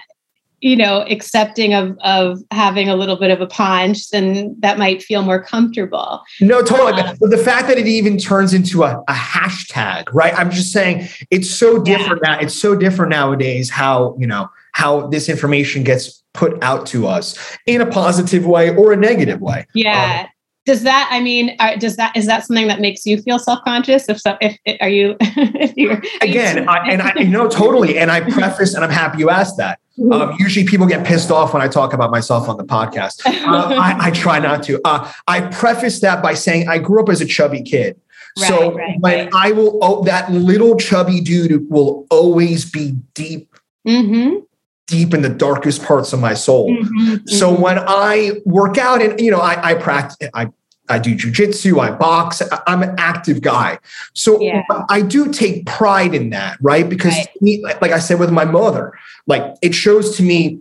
you 0.64 0.76
know 0.76 1.04
accepting 1.10 1.74
of 1.74 1.96
of 2.00 2.42
having 2.50 2.88
a 2.88 2.96
little 2.96 3.16
bit 3.16 3.30
of 3.30 3.42
a 3.42 3.46
punch 3.46 4.08
then 4.08 4.56
that 4.60 4.78
might 4.78 5.02
feel 5.02 5.22
more 5.22 5.44
comfortable 5.44 6.22
no 6.40 6.62
totally 6.62 7.02
um, 7.02 7.16
but 7.20 7.30
the 7.30 7.36
fact 7.36 7.68
that 7.68 7.76
it 7.76 7.86
even 7.86 8.16
turns 8.16 8.54
into 8.54 8.82
a, 8.82 8.98
a 9.06 9.12
hashtag 9.12 10.04
right 10.14 10.32
i'm 10.38 10.50
just 10.50 10.72
saying 10.72 11.06
it's 11.30 11.50
so 11.50 11.82
different 11.82 12.20
yeah. 12.24 12.32
now 12.32 12.40
it's 12.40 12.54
so 12.54 12.74
different 12.74 13.10
nowadays 13.10 13.68
how 13.68 14.16
you 14.18 14.26
know 14.26 14.48
how 14.72 15.06
this 15.08 15.28
information 15.28 15.84
gets 15.84 16.22
put 16.32 16.60
out 16.64 16.86
to 16.86 17.06
us 17.06 17.38
in 17.66 17.82
a 17.82 17.86
positive 17.86 18.46
way 18.46 18.74
or 18.74 18.92
a 18.92 18.96
negative 18.96 19.42
way 19.42 19.66
yeah 19.74 20.22
um, 20.22 20.26
does 20.66 20.82
that 20.82 21.08
i 21.10 21.20
mean 21.20 21.54
are, 21.60 21.76
does 21.76 21.96
that 21.96 22.16
is 22.16 22.26
that 22.26 22.44
something 22.44 22.66
that 22.68 22.80
makes 22.80 23.06
you 23.06 23.20
feel 23.22 23.38
self-conscious? 23.38 24.08
If 24.08 24.20
so 24.20 24.36
if, 24.40 24.58
if 24.64 24.76
are 24.80 24.88
you 24.88 25.16
if 25.20 25.76
you're 25.76 26.02
again 26.20 26.58
you 26.58 26.64
I, 26.64 26.88
and 26.88 27.02
i 27.02 27.12
you 27.16 27.28
know 27.28 27.48
totally 27.48 27.98
and 27.98 28.10
i 28.10 28.20
preface 28.20 28.74
and 28.74 28.84
i'm 28.84 28.90
happy 28.90 29.18
you 29.18 29.30
asked 29.30 29.56
that. 29.58 29.78
Mm-hmm. 29.98 30.12
um, 30.12 30.36
usually 30.40 30.66
people 30.66 30.88
get 30.88 31.06
pissed 31.06 31.30
off 31.30 31.52
when 31.52 31.62
i 31.62 31.68
talk 31.68 31.92
about 31.92 32.10
myself 32.10 32.48
on 32.48 32.56
the 32.56 32.64
podcast. 32.64 33.24
Uh, 33.24 33.30
I, 33.46 34.06
I, 34.06 34.10
try 34.10 34.40
not 34.40 34.64
to. 34.64 34.80
Uh, 34.84 35.10
i 35.28 35.40
preface 35.40 36.00
that 36.00 36.22
by 36.22 36.34
saying 36.34 36.68
i 36.68 36.78
grew 36.78 37.02
up 37.02 37.08
as 37.08 37.20
a 37.20 37.26
chubby 37.26 37.62
kid. 37.62 38.00
Right, 38.36 38.48
so 38.48 38.72
right, 38.72 38.98
right. 39.00 39.30
i 39.32 39.52
will 39.52 39.78
oh, 39.82 40.02
that 40.04 40.32
little 40.32 40.76
chubby 40.76 41.20
dude 41.20 41.70
will 41.70 42.06
always 42.10 42.68
be 42.68 42.96
deep 43.14 43.54
mm-hmm 43.86 44.40
deep 44.86 45.14
in 45.14 45.22
the 45.22 45.28
darkest 45.28 45.82
parts 45.82 46.12
of 46.12 46.20
my 46.20 46.34
soul. 46.34 46.70
Mm-hmm, 46.70 47.26
so 47.26 47.52
mm-hmm. 47.52 47.62
when 47.62 47.78
I 47.86 48.32
work 48.44 48.78
out 48.78 49.02
and 49.02 49.18
you 49.20 49.30
know 49.30 49.40
I, 49.40 49.70
I 49.70 49.74
practice 49.74 50.28
I 50.34 50.48
I 50.88 50.98
do 50.98 51.14
jujitsu, 51.14 51.80
I 51.80 51.92
box, 51.92 52.42
I'm 52.66 52.82
an 52.82 52.94
active 52.98 53.40
guy. 53.40 53.78
So 54.12 54.40
yeah. 54.40 54.62
I 54.90 55.00
do 55.00 55.32
take 55.32 55.64
pride 55.64 56.14
in 56.14 56.30
that, 56.30 56.58
right? 56.60 56.86
Because 56.88 57.14
right. 57.14 57.28
Me, 57.42 57.62
like 57.62 57.92
I 57.92 57.98
said 57.98 58.20
with 58.20 58.30
my 58.30 58.44
mother, 58.44 58.92
like 59.26 59.56
it 59.62 59.74
shows 59.74 60.16
to 60.18 60.22
me 60.22 60.60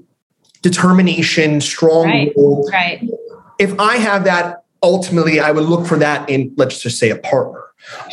determination, 0.62 1.60
strong 1.60 2.06
right. 2.06 2.34
will. 2.38 2.66
Right. 2.70 3.08
If 3.60 3.78
I 3.80 3.98
have 3.98 4.24
that, 4.24 4.64
ultimately 4.82 5.42
I 5.42 5.52
would 5.52 5.66
look 5.66 5.86
for 5.86 5.98
that 5.98 6.30
in 6.30 6.54
let's 6.56 6.82
just 6.82 7.00
say 7.00 7.10
a 7.10 7.18
partner. 7.18 7.64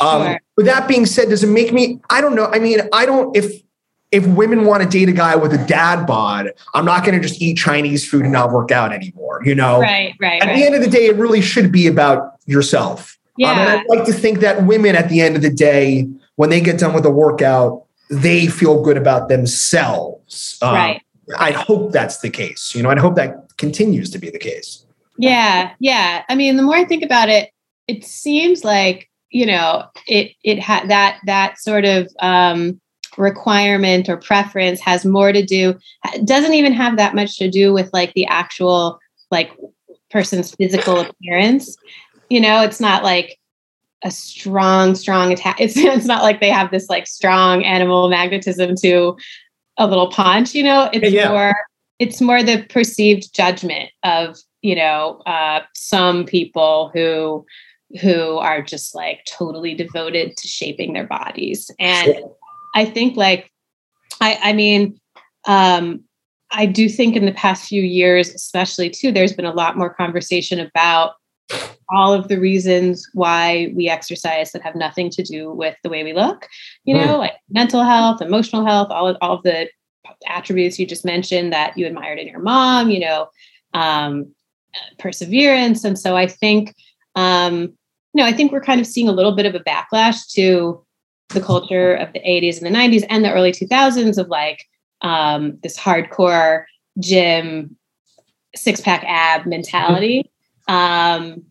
Um, 0.01 0.21
sure. 0.21 0.29
Um, 0.31 0.37
with 0.57 0.65
that 0.65 0.87
being 0.89 1.05
said, 1.05 1.29
does 1.29 1.43
it 1.43 1.47
make 1.47 1.71
me? 1.71 2.01
I 2.09 2.19
don't 2.19 2.35
know. 2.35 2.47
I 2.47 2.59
mean, 2.59 2.81
I 2.91 3.05
don't. 3.05 3.35
If 3.35 3.63
if 4.11 4.27
women 4.27 4.65
want 4.65 4.83
to 4.83 4.89
date 4.89 5.09
a 5.09 5.13
guy 5.13 5.35
with 5.35 5.53
a 5.53 5.65
dad 5.65 6.05
bod, 6.05 6.51
I'm 6.73 6.85
not 6.85 7.05
going 7.05 7.19
to 7.19 7.25
just 7.25 7.41
eat 7.41 7.57
Chinese 7.57 8.07
food 8.07 8.23
and 8.23 8.31
not 8.31 8.51
work 8.51 8.71
out 8.71 8.91
anymore. 8.91 9.41
You 9.45 9.55
know, 9.55 9.79
right, 9.79 10.13
right. 10.19 10.41
At 10.41 10.47
right. 10.47 10.55
the 10.55 10.65
end 10.65 10.75
of 10.75 10.81
the 10.81 10.89
day, 10.89 11.05
it 11.05 11.15
really 11.15 11.41
should 11.41 11.71
be 11.71 11.87
about 11.87 12.35
yourself. 12.45 13.17
Yeah. 13.37 13.51
Um, 13.51 13.59
and 13.59 13.69
I'd 13.69 13.87
like 13.87 14.05
to 14.05 14.13
think 14.13 14.39
that 14.39 14.65
women, 14.65 14.95
at 14.95 15.09
the 15.09 15.21
end 15.21 15.35
of 15.35 15.41
the 15.41 15.49
day, 15.49 16.07
when 16.35 16.49
they 16.49 16.59
get 16.59 16.79
done 16.79 16.93
with 16.93 17.05
a 17.05 17.11
workout, 17.11 17.85
they 18.09 18.47
feel 18.47 18.83
good 18.83 18.97
about 18.97 19.29
themselves. 19.29 20.57
Um, 20.61 20.75
right. 20.75 21.01
I 21.37 21.51
hope 21.51 21.93
that's 21.93 22.19
the 22.19 22.29
case. 22.29 22.75
You 22.75 22.83
know, 22.83 22.89
I 22.89 22.99
hope 22.99 23.15
that 23.15 23.57
continues 23.57 24.09
to 24.11 24.19
be 24.19 24.29
the 24.29 24.39
case. 24.39 24.85
Yeah, 25.17 25.71
yeah. 25.79 26.23
I 26.27 26.35
mean, 26.35 26.57
the 26.57 26.63
more 26.63 26.75
I 26.75 26.83
think 26.83 27.03
about 27.03 27.29
it, 27.29 27.51
it 27.87 28.03
seems 28.03 28.63
like 28.63 29.09
you 29.29 29.45
know 29.45 29.85
it 30.07 30.33
it 30.43 30.59
had 30.59 30.89
that 30.89 31.19
that 31.25 31.57
sort 31.57 31.85
of 31.85 32.09
um 32.19 32.80
requirement 33.17 34.09
or 34.09 34.17
preference 34.17 34.79
has 34.79 35.05
more 35.05 35.31
to 35.31 35.43
do 35.43 35.77
doesn't 36.23 36.53
even 36.53 36.73
have 36.73 36.97
that 36.97 37.15
much 37.15 37.37
to 37.37 37.49
do 37.49 37.73
with 37.73 37.89
like 37.93 38.13
the 38.13 38.25
actual 38.27 38.99
like 39.29 39.51
person's 40.09 40.53
physical 40.55 40.99
appearance. 40.99 41.75
You 42.29 42.39
know 42.41 42.61
it's 42.61 42.79
not 42.79 43.03
like 43.03 43.37
a 44.03 44.11
strong 44.11 44.95
strong 44.95 45.31
attack 45.31 45.57
it's, 45.59 45.77
it's 45.77 46.05
not 46.05 46.23
like 46.23 46.39
they 46.39 46.49
have 46.49 46.71
this 46.71 46.89
like 46.89 47.05
strong 47.05 47.63
animal 47.63 48.09
magnetism 48.09 48.75
to 48.75 49.15
a 49.77 49.87
little 49.87 50.09
punch 50.09 50.55
you 50.55 50.63
know? 50.63 50.89
It's 50.93 51.11
yeah. 51.11 51.29
more 51.29 51.53
it's 51.99 52.19
more 52.19 52.41
the 52.41 52.65
perceived 52.69 53.33
judgment 53.35 53.91
of 54.03 54.37
you 54.61 54.75
know 54.75 55.21
uh, 55.25 55.61
some 55.73 56.25
people 56.25 56.89
who 56.93 57.45
who 57.99 58.37
are 58.37 58.61
just 58.61 58.95
like 58.95 59.25
totally 59.25 59.73
devoted 59.73 60.37
to 60.37 60.47
shaping 60.47 60.93
their 60.93 61.07
bodies. 61.07 61.69
And 61.79 62.15
I 62.75 62.85
think 62.85 63.17
like 63.17 63.51
I 64.19 64.37
I 64.41 64.53
mean 64.53 64.99
um 65.47 66.03
I 66.51 66.65
do 66.65 66.89
think 66.89 67.15
in 67.15 67.25
the 67.25 67.31
past 67.31 67.67
few 67.67 67.81
years, 67.81 68.29
especially 68.29 68.89
too, 68.89 69.11
there's 69.11 69.33
been 69.33 69.45
a 69.45 69.53
lot 69.53 69.77
more 69.77 69.93
conversation 69.93 70.59
about 70.59 71.13
all 71.89 72.13
of 72.13 72.27
the 72.27 72.39
reasons 72.39 73.07
why 73.13 73.71
we 73.75 73.89
exercise 73.89 74.51
that 74.51 74.61
have 74.61 74.75
nothing 74.75 75.09
to 75.09 75.23
do 75.23 75.51
with 75.51 75.75
the 75.83 75.89
way 75.89 76.03
we 76.03 76.13
look, 76.13 76.47
you 76.85 76.95
know, 76.95 77.15
mm. 77.15 77.19
like 77.19 77.33
mental 77.49 77.83
health, 77.83 78.21
emotional 78.21 78.65
health, 78.65 78.89
all 78.89 79.07
of, 79.07 79.17
all 79.21 79.33
of 79.33 79.43
the 79.43 79.69
attributes 80.27 80.79
you 80.79 80.85
just 80.85 81.05
mentioned 81.05 81.51
that 81.51 81.77
you 81.77 81.85
admired 81.85 82.19
in 82.19 82.27
your 82.27 82.39
mom, 82.39 82.89
you 82.89 82.99
know, 82.99 83.27
um, 83.73 84.33
perseverance. 84.99 85.83
And 85.83 85.99
so 85.99 86.15
I 86.15 86.27
think, 86.27 86.73
um, 87.15 87.73
you 88.13 88.23
know, 88.23 88.25
I 88.25 88.33
think 88.33 88.51
we're 88.51 88.61
kind 88.61 88.81
of 88.81 88.87
seeing 88.87 89.09
a 89.09 89.13
little 89.13 89.35
bit 89.35 89.45
of 89.45 89.55
a 89.55 89.59
backlash 89.59 90.31
to 90.33 90.85
the 91.33 91.41
culture 91.41 91.93
of 91.95 92.11
the 92.13 92.19
80s 92.19 92.61
and 92.61 92.65
the 92.65 92.77
90s 92.77 93.05
and 93.09 93.23
the 93.23 93.31
early 93.31 93.51
2000s 93.51 94.17
of 94.17 94.27
like 94.27 94.67
um, 95.01 95.57
this 95.63 95.77
hardcore 95.77 96.65
gym 96.99 97.75
six 98.55 98.81
pack 98.81 99.03
ab 99.05 99.45
mentality. 99.45 100.29
Um, 100.67 101.43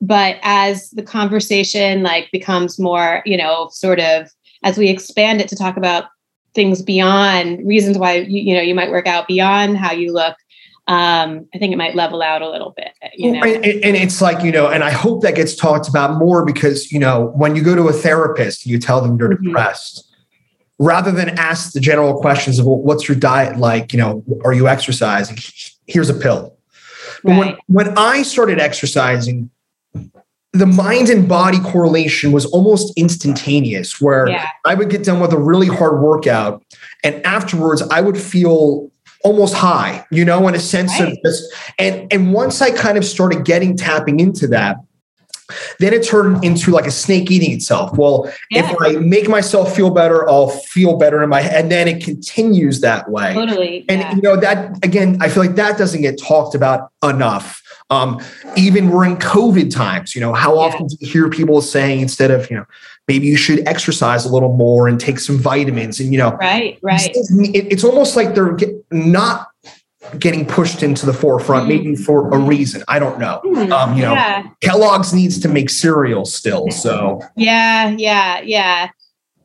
but 0.00 0.36
as 0.42 0.90
the 0.90 1.02
conversation 1.02 2.02
like 2.02 2.30
becomes 2.32 2.78
more, 2.78 3.22
you 3.24 3.36
know, 3.36 3.68
sort 3.72 4.00
of 4.00 4.30
as 4.62 4.78
we 4.78 4.88
expand 4.88 5.40
it 5.40 5.48
to 5.48 5.56
talk 5.56 5.76
about 5.76 6.04
things 6.54 6.82
beyond 6.82 7.66
reasons 7.66 7.96
why 7.96 8.14
you, 8.14 8.40
you 8.40 8.54
know 8.54 8.60
you 8.60 8.74
might 8.74 8.90
work 8.90 9.06
out 9.06 9.28
beyond 9.28 9.76
how 9.76 9.92
you 9.92 10.12
look 10.12 10.36
um, 10.90 11.46
I 11.54 11.58
think 11.58 11.72
it 11.72 11.76
might 11.76 11.94
level 11.94 12.20
out 12.20 12.42
a 12.42 12.50
little 12.50 12.74
bit. 12.76 12.88
You 13.14 13.30
know? 13.30 13.44
and, 13.44 13.64
and, 13.64 13.96
it's 13.96 14.20
like, 14.20 14.42
you 14.42 14.50
know, 14.50 14.66
and 14.66 14.82
I 14.82 14.90
hope 14.90 15.22
that 15.22 15.36
gets 15.36 15.54
talked 15.54 15.86
about 15.86 16.18
more 16.18 16.44
because, 16.44 16.90
you 16.90 16.98
know, 16.98 17.26
when 17.36 17.54
you 17.54 17.62
go 17.62 17.76
to 17.76 17.86
a 17.86 17.92
therapist, 17.92 18.66
you 18.66 18.76
tell 18.76 19.00
them 19.00 19.16
you're 19.16 19.28
mm-hmm. 19.28 19.44
depressed. 19.44 20.04
Rather 20.80 21.12
than 21.12 21.28
ask 21.38 21.74
the 21.74 21.80
general 21.80 22.20
questions 22.20 22.58
of 22.58 22.66
well, 22.66 22.78
what's 22.78 23.08
your 23.08 23.16
diet 23.16 23.56
like, 23.56 23.92
you 23.92 24.00
know, 24.00 24.24
are 24.44 24.52
you 24.52 24.66
exercising? 24.66 25.38
Here's 25.86 26.10
a 26.10 26.14
pill. 26.14 26.56
But 27.22 27.30
right. 27.30 27.56
when, 27.68 27.86
when 27.86 27.98
I 27.98 28.22
started 28.22 28.58
exercising, 28.58 29.48
the 30.52 30.66
mind 30.66 31.08
and 31.08 31.28
body 31.28 31.60
correlation 31.60 32.32
was 32.32 32.46
almost 32.46 32.92
instantaneous 32.96 34.00
where 34.00 34.28
yeah. 34.28 34.48
I 34.64 34.74
would 34.74 34.90
get 34.90 35.04
done 35.04 35.20
with 35.20 35.32
a 35.32 35.38
really 35.38 35.68
hard 35.68 36.00
workout 36.00 36.64
and 37.04 37.24
afterwards 37.24 37.80
I 37.82 38.00
would 38.00 38.18
feel 38.18 38.90
almost 39.22 39.54
high, 39.54 40.04
you 40.10 40.24
know, 40.24 40.48
in 40.48 40.54
a 40.54 40.60
sense 40.60 40.98
right. 40.98 41.12
of 41.12 41.18
just 41.24 41.52
And 41.78 42.12
and 42.12 42.32
once 42.32 42.60
I 42.60 42.70
kind 42.70 42.98
of 42.98 43.04
started 43.04 43.44
getting 43.44 43.76
tapping 43.76 44.20
into 44.20 44.46
that, 44.48 44.76
then 45.78 45.92
it 45.92 46.04
turned 46.04 46.44
into 46.44 46.70
like 46.70 46.86
a 46.86 46.90
snake 46.90 47.30
eating 47.30 47.52
itself. 47.52 47.96
Well, 47.96 48.32
yeah. 48.50 48.70
if 48.70 48.76
I 48.80 48.92
make 49.00 49.28
myself 49.28 49.74
feel 49.74 49.90
better, 49.90 50.28
I'll 50.28 50.48
feel 50.48 50.96
better 50.96 51.22
in 51.22 51.28
my 51.28 51.40
head. 51.40 51.62
And 51.62 51.72
then 51.72 51.88
it 51.88 52.02
continues 52.02 52.80
that 52.80 53.10
way. 53.10 53.34
Totally. 53.34 53.84
And 53.88 54.00
yeah. 54.00 54.14
you 54.14 54.22
know, 54.22 54.36
that 54.36 54.84
again, 54.84 55.18
I 55.20 55.28
feel 55.28 55.44
like 55.44 55.56
that 55.56 55.78
doesn't 55.78 56.02
get 56.02 56.20
talked 56.20 56.54
about 56.54 56.90
enough. 57.02 57.62
Um, 57.90 58.20
even 58.56 58.90
we're 58.90 59.04
in 59.04 59.16
COVID 59.16 59.72
times, 59.74 60.14
you 60.14 60.20
know, 60.20 60.32
how 60.32 60.54
yeah. 60.54 60.60
often 60.60 60.86
do 60.86 60.96
you 61.00 61.08
hear 61.08 61.28
people 61.28 61.60
saying 61.60 62.00
instead 62.00 62.30
of, 62.30 62.48
you 62.48 62.56
know, 62.56 62.66
maybe 63.10 63.26
you 63.26 63.36
should 63.36 63.66
exercise 63.66 64.24
a 64.24 64.32
little 64.32 64.52
more 64.52 64.86
and 64.86 65.00
take 65.00 65.18
some 65.18 65.36
vitamins 65.36 65.98
and 65.98 66.12
you 66.12 66.18
know 66.18 66.30
right 66.36 66.78
right 66.80 67.10
it's 67.12 67.82
almost 67.82 68.14
like 68.14 68.36
they're 68.36 68.56
not 68.92 69.48
getting 70.20 70.46
pushed 70.46 70.84
into 70.84 71.04
the 71.06 71.12
forefront 71.12 71.64
mm. 71.64 71.70
maybe 71.70 71.96
for 71.96 72.32
a 72.32 72.38
reason 72.38 72.84
i 72.86 73.00
don't 73.00 73.18
know 73.18 73.40
mm. 73.44 73.68
um, 73.72 73.96
you 73.96 74.02
know 74.02 74.12
yeah. 74.12 74.48
kellogg's 74.60 75.12
needs 75.12 75.40
to 75.40 75.48
make 75.48 75.68
cereal 75.68 76.24
still 76.24 76.70
so 76.70 77.20
yeah 77.34 77.88
yeah 77.98 78.40
yeah 78.42 78.88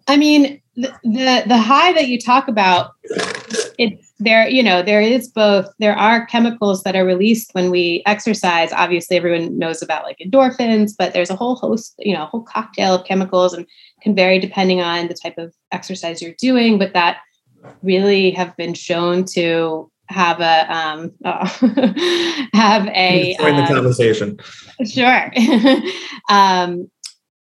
i 0.07 0.15
mean 0.15 0.61
the 0.75 0.93
the, 1.03 1.43
the 1.47 1.57
high 1.57 1.91
that 1.93 2.07
you 2.07 2.21
talk 2.21 2.47
about 2.47 2.91
it 3.79 3.99
there 4.19 4.47
you 4.47 4.63
know 4.63 4.81
there 4.81 5.01
is 5.01 5.27
both 5.27 5.67
there 5.79 5.95
are 5.95 6.25
chemicals 6.27 6.83
that 6.83 6.95
are 6.95 7.05
released 7.05 7.53
when 7.53 7.69
we 7.69 8.01
exercise. 8.05 8.71
Obviously 8.71 9.17
everyone 9.17 9.57
knows 9.57 9.81
about 9.81 10.03
like 10.03 10.17
endorphins 10.19 10.91
but 10.97 11.13
there's 11.13 11.29
a 11.29 11.35
whole 11.35 11.55
host 11.55 11.95
you 11.99 12.13
know 12.13 12.23
a 12.23 12.27
whole 12.27 12.43
cocktail 12.43 12.95
of 12.95 13.05
chemicals 13.05 13.53
and 13.53 13.65
can 14.01 14.15
vary 14.15 14.39
depending 14.39 14.81
on 14.81 15.07
the 15.07 15.13
type 15.13 15.37
of 15.37 15.53
exercise 15.71 16.21
you're 16.21 16.35
doing 16.39 16.77
but 16.77 16.93
that 16.93 17.17
really 17.81 18.31
have 18.31 18.55
been 18.57 18.73
shown 18.73 19.25
to 19.25 19.91
have 20.07 20.39
a 20.39 20.73
um 20.73 21.11
oh, 21.25 21.45
have 22.53 22.87
a 22.89 23.35
join 23.39 23.55
the 23.55 23.63
um, 23.63 23.67
conversation. 23.67 24.39
Sure. 24.85 25.31
Um 26.29 26.89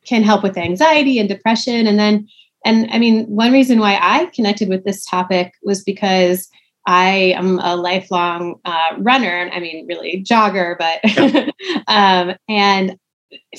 can 0.08 0.24
help 0.24 0.42
with 0.42 0.58
anxiety 0.58 1.20
and 1.20 1.30
depression. 1.30 1.86
And 1.88 2.00
then 2.00 2.28
and 2.66 2.90
I 2.92 3.00
mean, 3.00 3.26
one 3.26 3.52
reason 3.52 3.80
why 3.80 3.98
I 4.00 4.26
connected 4.28 4.70
with 4.70 4.84
this 4.84 5.06
topic 5.06 5.54
was 5.64 5.84
because 5.84 6.48
I 6.88 7.36
am 7.38 7.60
a 7.60 7.76
lifelong 7.76 8.56
uh, 8.66 8.96
runner. 8.98 9.50
I 9.54 9.60
mean, 9.60 9.88
really 9.88 10.24
jogger, 10.24 10.78
but 10.78 11.54
um, 11.88 12.36
and 12.50 12.98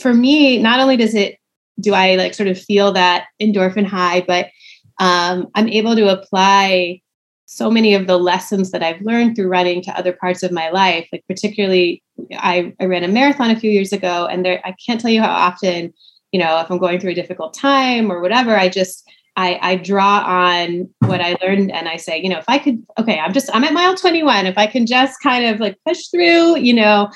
for 0.00 0.12
me, 0.12 0.58
not 0.58 0.80
only 0.80 0.96
does 0.96 1.14
it 1.14 1.38
do 1.80 1.94
I 1.94 2.16
like 2.16 2.34
sort 2.34 2.48
of 2.48 2.60
feel 2.60 2.92
that 2.92 3.26
endorphin 3.40 3.86
high, 3.86 4.20
but 4.20 4.48
um, 5.00 5.48
I'm 5.54 5.68
able 5.68 5.96
to 5.96 6.08
apply 6.08 7.00
so 7.46 7.70
many 7.70 7.94
of 7.94 8.06
the 8.06 8.18
lessons 8.18 8.70
that 8.70 8.82
I've 8.82 9.00
learned 9.02 9.36
through 9.36 9.48
running 9.48 9.82
to 9.82 9.98
other 9.98 10.12
parts 10.12 10.42
of 10.42 10.52
my 10.52 10.70
life. 10.70 11.08
Like 11.12 11.24
particularly, 11.28 12.02
I, 12.32 12.72
I 12.80 12.86
ran 12.86 13.04
a 13.04 13.08
marathon 13.08 13.50
a 13.50 13.58
few 13.58 13.70
years 13.70 13.92
ago, 13.92 14.26
and 14.26 14.44
there 14.44 14.60
I 14.64 14.74
can't 14.84 15.00
tell 15.00 15.10
you 15.10 15.20
how 15.20 15.30
often, 15.30 15.92
you 16.30 16.40
know, 16.40 16.60
if 16.60 16.70
I'm 16.70 16.78
going 16.78 17.00
through 17.00 17.12
a 17.12 17.16
difficult 17.16 17.54
time 17.54 18.10
or 18.10 18.20
whatever, 18.20 18.56
I 18.56 18.68
just 18.68 19.08
I, 19.36 19.58
I 19.62 19.76
draw 19.76 20.18
on 20.20 20.88
what 21.00 21.20
I 21.20 21.36
learned 21.42 21.72
and 21.72 21.88
I 21.88 21.96
say, 21.96 22.20
you 22.20 22.28
know, 22.28 22.38
if 22.38 22.44
I 22.48 22.58
could, 22.58 22.84
okay, 22.98 23.18
I'm 23.18 23.32
just 23.32 23.48
I'm 23.54 23.64
at 23.64 23.72
mile 23.72 23.94
21. 23.94 24.46
If 24.46 24.58
I 24.58 24.66
can 24.66 24.86
just 24.86 25.14
kind 25.22 25.46
of 25.46 25.58
like 25.58 25.78
push 25.86 26.08
through, 26.08 26.58
you 26.58 26.74
know, 26.74 27.08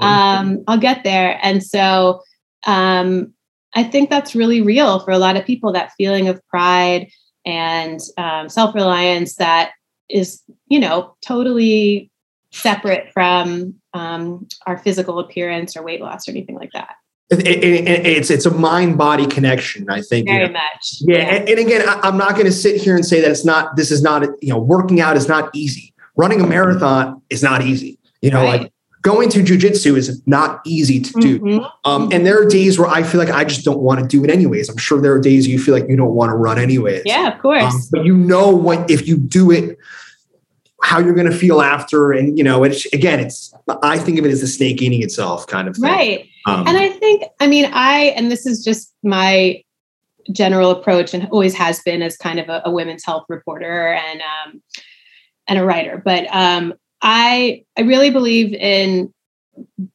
um, 0.00 0.62
I'll 0.66 0.78
get 0.78 1.04
there. 1.04 1.38
And 1.42 1.62
so 1.62 2.22
um, 2.66 3.32
I 3.74 3.82
think 3.82 4.10
that's 4.10 4.34
really 4.34 4.60
real 4.60 5.00
for 5.00 5.10
a 5.10 5.18
lot 5.18 5.36
of 5.36 5.44
people. 5.44 5.72
That 5.72 5.92
feeling 5.96 6.28
of 6.28 6.44
pride 6.48 7.10
and 7.44 8.00
um, 8.16 8.48
self 8.48 8.74
reliance 8.74 9.36
that 9.36 9.72
is, 10.08 10.42
you 10.68 10.78
know, 10.78 11.16
totally 11.26 12.10
separate 12.52 13.12
from 13.12 13.74
um, 13.94 14.46
our 14.66 14.78
physical 14.78 15.18
appearance 15.18 15.76
or 15.76 15.82
weight 15.82 16.00
loss 16.00 16.28
or 16.28 16.30
anything 16.30 16.56
like 16.56 16.70
that. 16.72 16.94
It, 17.30 17.46
it, 17.46 18.06
it's 18.06 18.30
it's 18.30 18.44
a 18.44 18.50
mind 18.50 18.98
body 18.98 19.26
connection. 19.26 19.88
I 19.88 20.02
think 20.02 20.28
very 20.28 20.42
you 20.42 20.46
know? 20.48 20.52
much. 20.52 20.94
Yeah, 21.00 21.16
yeah. 21.16 21.24
And, 21.24 21.48
and, 21.48 21.58
again, 21.58 21.88
I, 21.88 22.08
am 22.08 22.18
not 22.18 22.32
going 22.32 22.44
to 22.44 22.52
sit 22.52 22.80
here 22.80 22.94
and 22.94 23.04
say 23.04 23.20
that 23.20 23.30
it's 23.30 23.44
not. 23.44 23.76
This 23.76 23.90
is 23.90 24.02
not. 24.02 24.22
You 24.42 24.50
know, 24.50 24.58
working 24.58 25.00
out 25.00 25.16
is 25.16 25.26
not 25.26 25.50
easy. 25.54 25.94
Running 26.16 26.40
a 26.40 26.46
marathon 26.46 27.22
is 27.30 27.42
not 27.42 27.62
easy. 27.62 27.98
You 28.20 28.30
know, 28.30 28.42
right. 28.42 28.60
like 28.62 28.72
going 29.04 29.28
to 29.28 29.40
jujitsu 29.40 29.96
is 29.96 30.22
not 30.26 30.60
easy 30.64 30.98
to 30.98 31.12
do. 31.20 31.38
Mm-hmm. 31.38 31.64
Um, 31.84 32.08
and 32.10 32.26
there 32.26 32.40
are 32.40 32.46
days 32.46 32.78
where 32.78 32.88
I 32.88 33.02
feel 33.02 33.20
like 33.20 33.30
I 33.30 33.44
just 33.44 33.64
don't 33.64 33.80
want 33.80 34.00
to 34.00 34.06
do 34.06 34.24
it 34.24 34.30
anyways. 34.30 34.70
I'm 34.70 34.78
sure 34.78 35.00
there 35.00 35.12
are 35.12 35.20
days 35.20 35.46
you 35.46 35.58
feel 35.58 35.74
like 35.74 35.88
you 35.88 35.96
don't 35.96 36.14
want 36.14 36.30
to 36.30 36.36
run 36.36 36.58
anyways. 36.58 37.02
Yeah, 37.04 37.34
of 37.34 37.40
course. 37.40 37.62
Um, 37.62 37.80
but 37.92 38.04
you 38.06 38.16
know 38.16 38.50
what 38.50 38.90
if 38.90 39.06
you 39.06 39.18
do 39.18 39.50
it, 39.50 39.78
how 40.84 40.98
you're 40.98 41.14
going 41.14 41.30
to 41.30 41.36
feel 41.36 41.62
after, 41.62 42.12
and 42.12 42.36
you 42.36 42.44
know, 42.44 42.62
it's 42.62 42.84
again, 42.92 43.18
it's 43.18 43.54
I 43.82 43.98
think 43.98 44.18
of 44.18 44.26
it 44.26 44.30
as 44.30 44.42
the 44.42 44.46
snake 44.46 44.82
eating 44.82 45.02
itself 45.02 45.46
kind 45.46 45.66
of 45.66 45.76
thing. 45.76 45.84
Right. 45.84 46.28
Um, 46.46 46.68
and 46.68 46.76
I 46.76 46.90
think, 46.90 47.24
I 47.40 47.46
mean, 47.46 47.70
I 47.72 48.12
and 48.16 48.30
this 48.30 48.44
is 48.44 48.62
just 48.62 48.94
my 49.02 49.62
general 50.30 50.70
approach, 50.70 51.14
and 51.14 51.26
always 51.30 51.54
has 51.54 51.80
been 51.80 52.02
as 52.02 52.18
kind 52.18 52.38
of 52.38 52.50
a, 52.50 52.62
a 52.66 52.70
women's 52.70 53.04
health 53.04 53.24
reporter 53.30 53.94
and 53.94 54.20
um, 54.20 54.62
and 55.48 55.58
a 55.58 55.64
writer, 55.64 56.00
but 56.04 56.26
um, 56.30 56.74
I 57.00 57.64
I 57.78 57.82
really 57.82 58.10
believe 58.10 58.52
in 58.52 59.12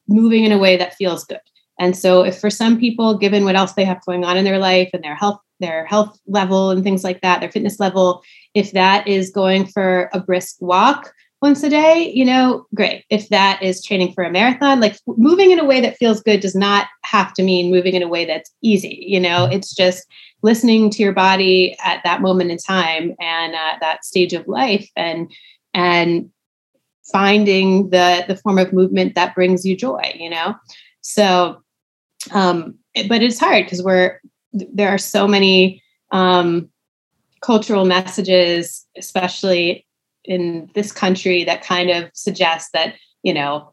moving 0.08 0.44
in 0.44 0.52
a 0.52 0.58
way 0.58 0.76
that 0.76 0.94
feels 0.94 1.24
good. 1.24 1.40
And 1.78 1.96
so 1.96 2.24
if 2.24 2.38
for 2.38 2.50
some 2.50 2.78
people, 2.78 3.16
given 3.16 3.44
what 3.44 3.56
else 3.56 3.72
they 3.74 3.84
have 3.84 4.04
going 4.04 4.24
on 4.24 4.36
in 4.36 4.44
their 4.44 4.58
life 4.58 4.90
and 4.92 5.02
their 5.04 5.14
health, 5.14 5.40
their 5.60 5.86
health 5.86 6.18
level 6.26 6.70
and 6.70 6.82
things 6.82 7.04
like 7.04 7.20
that, 7.20 7.40
their 7.40 7.50
fitness 7.50 7.78
level, 7.78 8.22
if 8.54 8.72
that 8.72 9.06
is 9.06 9.30
going 9.30 9.66
for 9.66 10.10
a 10.12 10.20
brisk 10.20 10.56
walk 10.60 11.12
once 11.42 11.62
a 11.62 11.70
day, 11.70 12.12
you 12.14 12.24
know, 12.24 12.66
great. 12.74 13.04
If 13.08 13.28
that 13.30 13.62
is 13.62 13.82
training 13.82 14.12
for 14.12 14.24
a 14.24 14.30
marathon, 14.30 14.80
like 14.80 14.96
moving 15.06 15.50
in 15.50 15.58
a 15.58 15.64
way 15.64 15.80
that 15.80 15.96
feels 15.96 16.20
good 16.20 16.40
does 16.40 16.54
not 16.54 16.86
have 17.04 17.32
to 17.34 17.42
mean 17.42 17.70
moving 17.70 17.94
in 17.94 18.02
a 18.02 18.08
way 18.08 18.26
that's 18.26 18.50
easy. 18.62 19.04
You 19.08 19.20
know, 19.20 19.46
it's 19.46 19.74
just 19.74 20.06
listening 20.42 20.90
to 20.90 21.02
your 21.02 21.12
body 21.12 21.76
at 21.82 22.02
that 22.04 22.20
moment 22.20 22.50
in 22.50 22.58
time 22.58 23.14
and 23.20 23.54
uh, 23.54 23.76
that 23.80 24.04
stage 24.04 24.32
of 24.32 24.46
life 24.48 24.88
and 24.96 25.30
and 25.72 26.30
finding 27.10 27.90
the 27.90 28.24
the 28.28 28.36
form 28.36 28.58
of 28.58 28.72
movement 28.72 29.14
that 29.14 29.34
brings 29.34 29.64
you 29.64 29.76
joy 29.76 30.12
you 30.14 30.30
know 30.30 30.54
so 31.00 31.60
um 32.32 32.78
but 33.08 33.22
it's 33.22 33.38
hard 33.38 33.64
because 33.64 33.82
we're 33.82 34.20
there 34.52 34.88
are 34.88 34.98
so 34.98 35.26
many 35.26 35.82
um 36.12 36.68
cultural 37.40 37.84
messages 37.84 38.86
especially 38.96 39.86
in 40.24 40.70
this 40.74 40.92
country 40.92 41.44
that 41.44 41.64
kind 41.64 41.90
of 41.90 42.10
suggest 42.14 42.70
that 42.72 42.94
you 43.22 43.32
know 43.32 43.72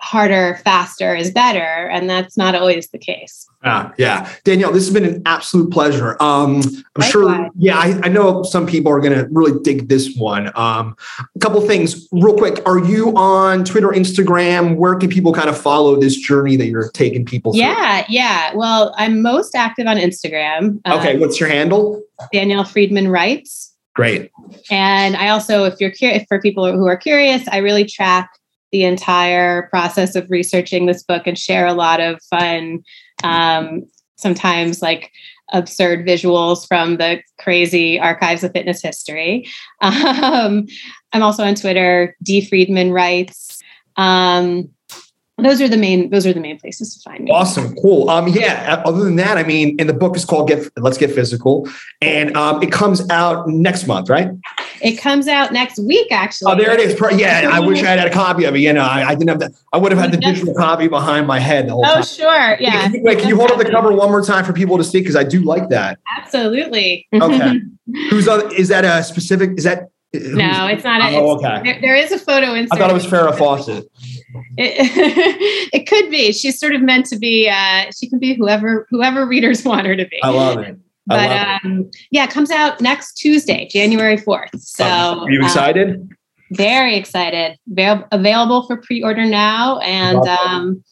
harder 0.00 0.60
faster 0.64 1.14
is 1.14 1.30
better 1.30 1.88
and 1.88 2.08
that's 2.08 2.36
not 2.36 2.54
always 2.54 2.88
the 2.88 2.98
case 2.98 3.48
yeah, 3.64 3.92
yeah. 3.98 4.32
Danielle, 4.44 4.72
this 4.72 4.84
has 4.84 4.94
been 4.94 5.04
an 5.04 5.22
absolute 5.26 5.72
pleasure. 5.72 6.16
Um, 6.20 6.62
I'm 6.94 7.02
sure, 7.02 7.50
yeah, 7.56 7.76
I, 7.76 8.00
I, 8.04 8.08
know 8.08 8.44
some 8.44 8.66
people 8.66 8.92
are 8.92 9.00
going 9.00 9.14
to 9.14 9.26
really 9.32 9.58
dig 9.62 9.88
this 9.88 10.14
one. 10.16 10.46
Um, 10.56 10.96
a 11.34 11.38
couple 11.40 11.60
things, 11.62 12.06
real 12.12 12.36
quick. 12.36 12.64
Are 12.66 12.78
you 12.78 13.12
on 13.16 13.64
Twitter, 13.64 13.88
Instagram? 13.88 14.76
Where 14.76 14.94
can 14.94 15.10
people 15.10 15.32
kind 15.32 15.48
of 15.48 15.58
follow 15.58 15.96
this 15.96 16.16
journey 16.16 16.54
that 16.56 16.66
you're 16.66 16.90
taking 16.90 17.24
people 17.24 17.52
through? 17.52 17.62
Yeah, 17.62 18.06
yeah. 18.08 18.54
Well, 18.54 18.94
I'm 18.96 19.22
most 19.22 19.56
active 19.56 19.88
on 19.88 19.96
Instagram. 19.96 20.80
Okay, 20.86 21.14
um, 21.14 21.20
what's 21.20 21.40
your 21.40 21.48
handle? 21.48 22.00
Danielle 22.32 22.64
Friedman 22.64 23.08
Writes. 23.08 23.74
Great. 23.96 24.30
And 24.70 25.16
I 25.16 25.30
also, 25.30 25.64
if 25.64 25.80
you're 25.80 25.90
curious, 25.90 26.24
for 26.28 26.40
people 26.40 26.70
who 26.70 26.86
are 26.86 26.96
curious, 26.96 27.48
I 27.48 27.56
really 27.56 27.84
track 27.84 28.30
the 28.72 28.84
entire 28.84 29.68
process 29.68 30.14
of 30.14 30.30
researching 30.30 30.86
this 30.86 31.02
book 31.02 31.26
and 31.26 31.38
share 31.38 31.66
a 31.66 31.74
lot 31.74 32.00
of 32.00 32.22
fun 32.22 32.82
um, 33.24 33.84
sometimes 34.16 34.82
like 34.82 35.10
absurd 35.52 36.06
visuals 36.06 36.66
from 36.66 36.98
the 36.98 37.22
crazy 37.38 37.98
archives 37.98 38.44
of 38.44 38.52
fitness 38.52 38.82
history. 38.82 39.46
Um, 39.80 40.66
I'm 41.12 41.22
also 41.22 41.42
on 41.42 41.54
Twitter, 41.54 42.14
D 42.22 42.44
Friedman 42.44 42.92
writes. 42.92 43.58
Um, 43.96 44.68
those 45.38 45.60
are 45.60 45.68
the 45.68 45.76
main 45.76 46.10
those 46.10 46.26
are 46.26 46.32
the 46.32 46.40
main 46.40 46.58
places 46.58 46.94
to 46.94 47.00
find 47.08 47.24
me 47.24 47.30
awesome 47.30 47.74
cool 47.76 48.10
um 48.10 48.26
yeah 48.28 48.82
other 48.84 49.04
than 49.04 49.16
that 49.16 49.38
i 49.38 49.42
mean 49.42 49.76
and 49.78 49.88
the 49.88 49.94
book 49.94 50.16
is 50.16 50.24
called 50.24 50.48
get 50.48 50.68
let's 50.76 50.98
get 50.98 51.12
physical 51.12 51.68
and 52.00 52.36
um 52.36 52.62
it 52.62 52.72
comes 52.72 53.08
out 53.10 53.48
next 53.48 53.86
month 53.86 54.08
right 54.08 54.28
it 54.80 54.96
comes 54.96 55.28
out 55.28 55.52
next 55.52 55.78
week 55.78 56.10
actually 56.10 56.52
oh 56.52 56.56
there 56.56 56.72
it 56.72 56.80
is 56.80 56.98
yeah 57.18 57.48
i 57.52 57.60
wish 57.66 57.82
i 57.82 57.86
had 57.86 58.06
a 58.06 58.10
copy 58.10 58.44
of 58.44 58.54
it 58.54 58.60
you 58.60 58.72
know 58.72 58.82
i, 58.82 59.08
I 59.08 59.14
didn't 59.14 59.28
have 59.28 59.40
that 59.40 59.52
i 59.72 59.78
would 59.78 59.92
have 59.92 60.00
had 60.00 60.12
the 60.12 60.18
digital 60.18 60.54
copy 60.54 60.88
behind 60.88 61.26
my 61.26 61.38
head 61.38 61.68
the 61.68 61.72
whole 61.72 61.84
oh 61.86 61.94
time. 61.94 62.02
sure 62.02 62.56
yeah 62.60 62.82
can 62.82 62.94
you, 62.94 63.02
wait, 63.02 63.18
can 63.18 63.28
you 63.28 63.36
hold 63.36 63.50
up 63.50 63.58
the 63.58 63.70
cover 63.70 63.92
one 63.92 64.10
more 64.10 64.22
time 64.22 64.44
for 64.44 64.52
people 64.52 64.76
to 64.76 64.84
see 64.84 65.00
because 65.00 65.16
i 65.16 65.24
do 65.24 65.42
like 65.42 65.68
that 65.68 65.98
absolutely 66.16 67.06
okay 67.14 67.60
who's 68.10 68.28
on 68.28 68.54
is 68.54 68.68
that 68.68 68.84
a 68.84 69.02
specific 69.02 69.50
is 69.56 69.64
that 69.64 69.88
no, 70.14 70.66
it's 70.68 70.84
not. 70.84 71.02
A, 71.02 71.16
oh, 71.16 71.36
okay. 71.36 71.60
There, 71.62 71.80
there 71.82 71.94
is 71.94 72.12
a 72.12 72.18
photo 72.18 72.54
insert. 72.54 72.72
I 72.72 72.80
thought 72.80 72.90
it 72.90 72.94
was 72.94 73.04
Farrah 73.04 73.36
Fawcett. 73.36 73.84
It, 74.56 75.68
it 75.72 75.86
could 75.86 76.10
be. 76.10 76.32
She's 76.32 76.58
sort 76.58 76.74
of 76.74 76.80
meant 76.80 77.04
to 77.06 77.18
be. 77.18 77.48
Uh, 77.48 77.90
she 77.94 78.08
can 78.08 78.18
be 78.18 78.34
whoever 78.34 78.86
whoever 78.88 79.26
readers 79.26 79.64
want 79.64 79.86
her 79.86 79.96
to 79.96 80.06
be. 80.06 80.18
I 80.22 80.30
love 80.30 80.60
it. 80.60 80.78
But 81.08 81.64
um, 81.64 81.90
yeah, 82.10 82.24
it 82.24 82.30
comes 82.30 82.50
out 82.50 82.80
next 82.80 83.14
Tuesday, 83.14 83.68
January 83.70 84.16
fourth. 84.16 84.50
So, 84.60 84.84
are 84.84 85.30
you 85.30 85.40
um, 85.40 85.46
excited? 85.46 85.88
Um, 85.90 86.08
very 86.52 86.96
excited. 86.96 87.58
Avail- 87.70 88.06
available 88.12 88.66
for 88.66 88.78
pre-order 88.78 89.26
now, 89.26 89.78
and 89.80 90.26
um, 90.26 90.84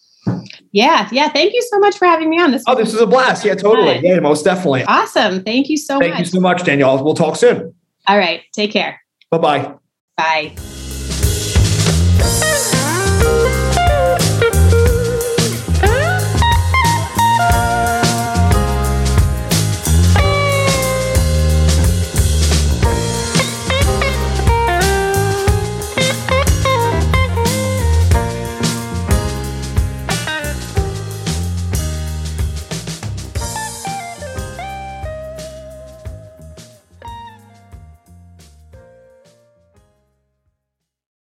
yeah, 0.73 1.09
yeah. 1.13 1.29
Thank 1.29 1.55
you 1.55 1.63
so 1.71 1.79
much 1.79 1.97
for 1.97 2.07
having 2.07 2.29
me 2.29 2.41
on 2.41 2.51
this. 2.51 2.63
Oh, 2.67 2.75
this 2.75 2.93
is 2.93 3.01
a 3.01 3.07
blast. 3.07 3.45
Yeah, 3.45 3.55
totally. 3.55 4.01
Yeah, 4.03 4.21
most 4.21 4.45
definitely. 4.45 4.85
Awesome. 4.85 5.43
Thank 5.43 5.69
you 5.69 5.77
so 5.77 5.99
Thank 5.99 6.11
much. 6.11 6.17
Thank 6.17 6.27
you 6.27 6.33
so 6.33 6.41
much, 6.41 6.65
Danielle. 6.65 7.03
We'll 7.03 7.15
talk 7.15 7.37
soon. 7.37 7.75
All 8.09 8.19
right. 8.19 8.43
Take 8.53 8.73
care. 8.73 9.01
Bye-bye. 9.31 9.75
Bye. 10.17 10.76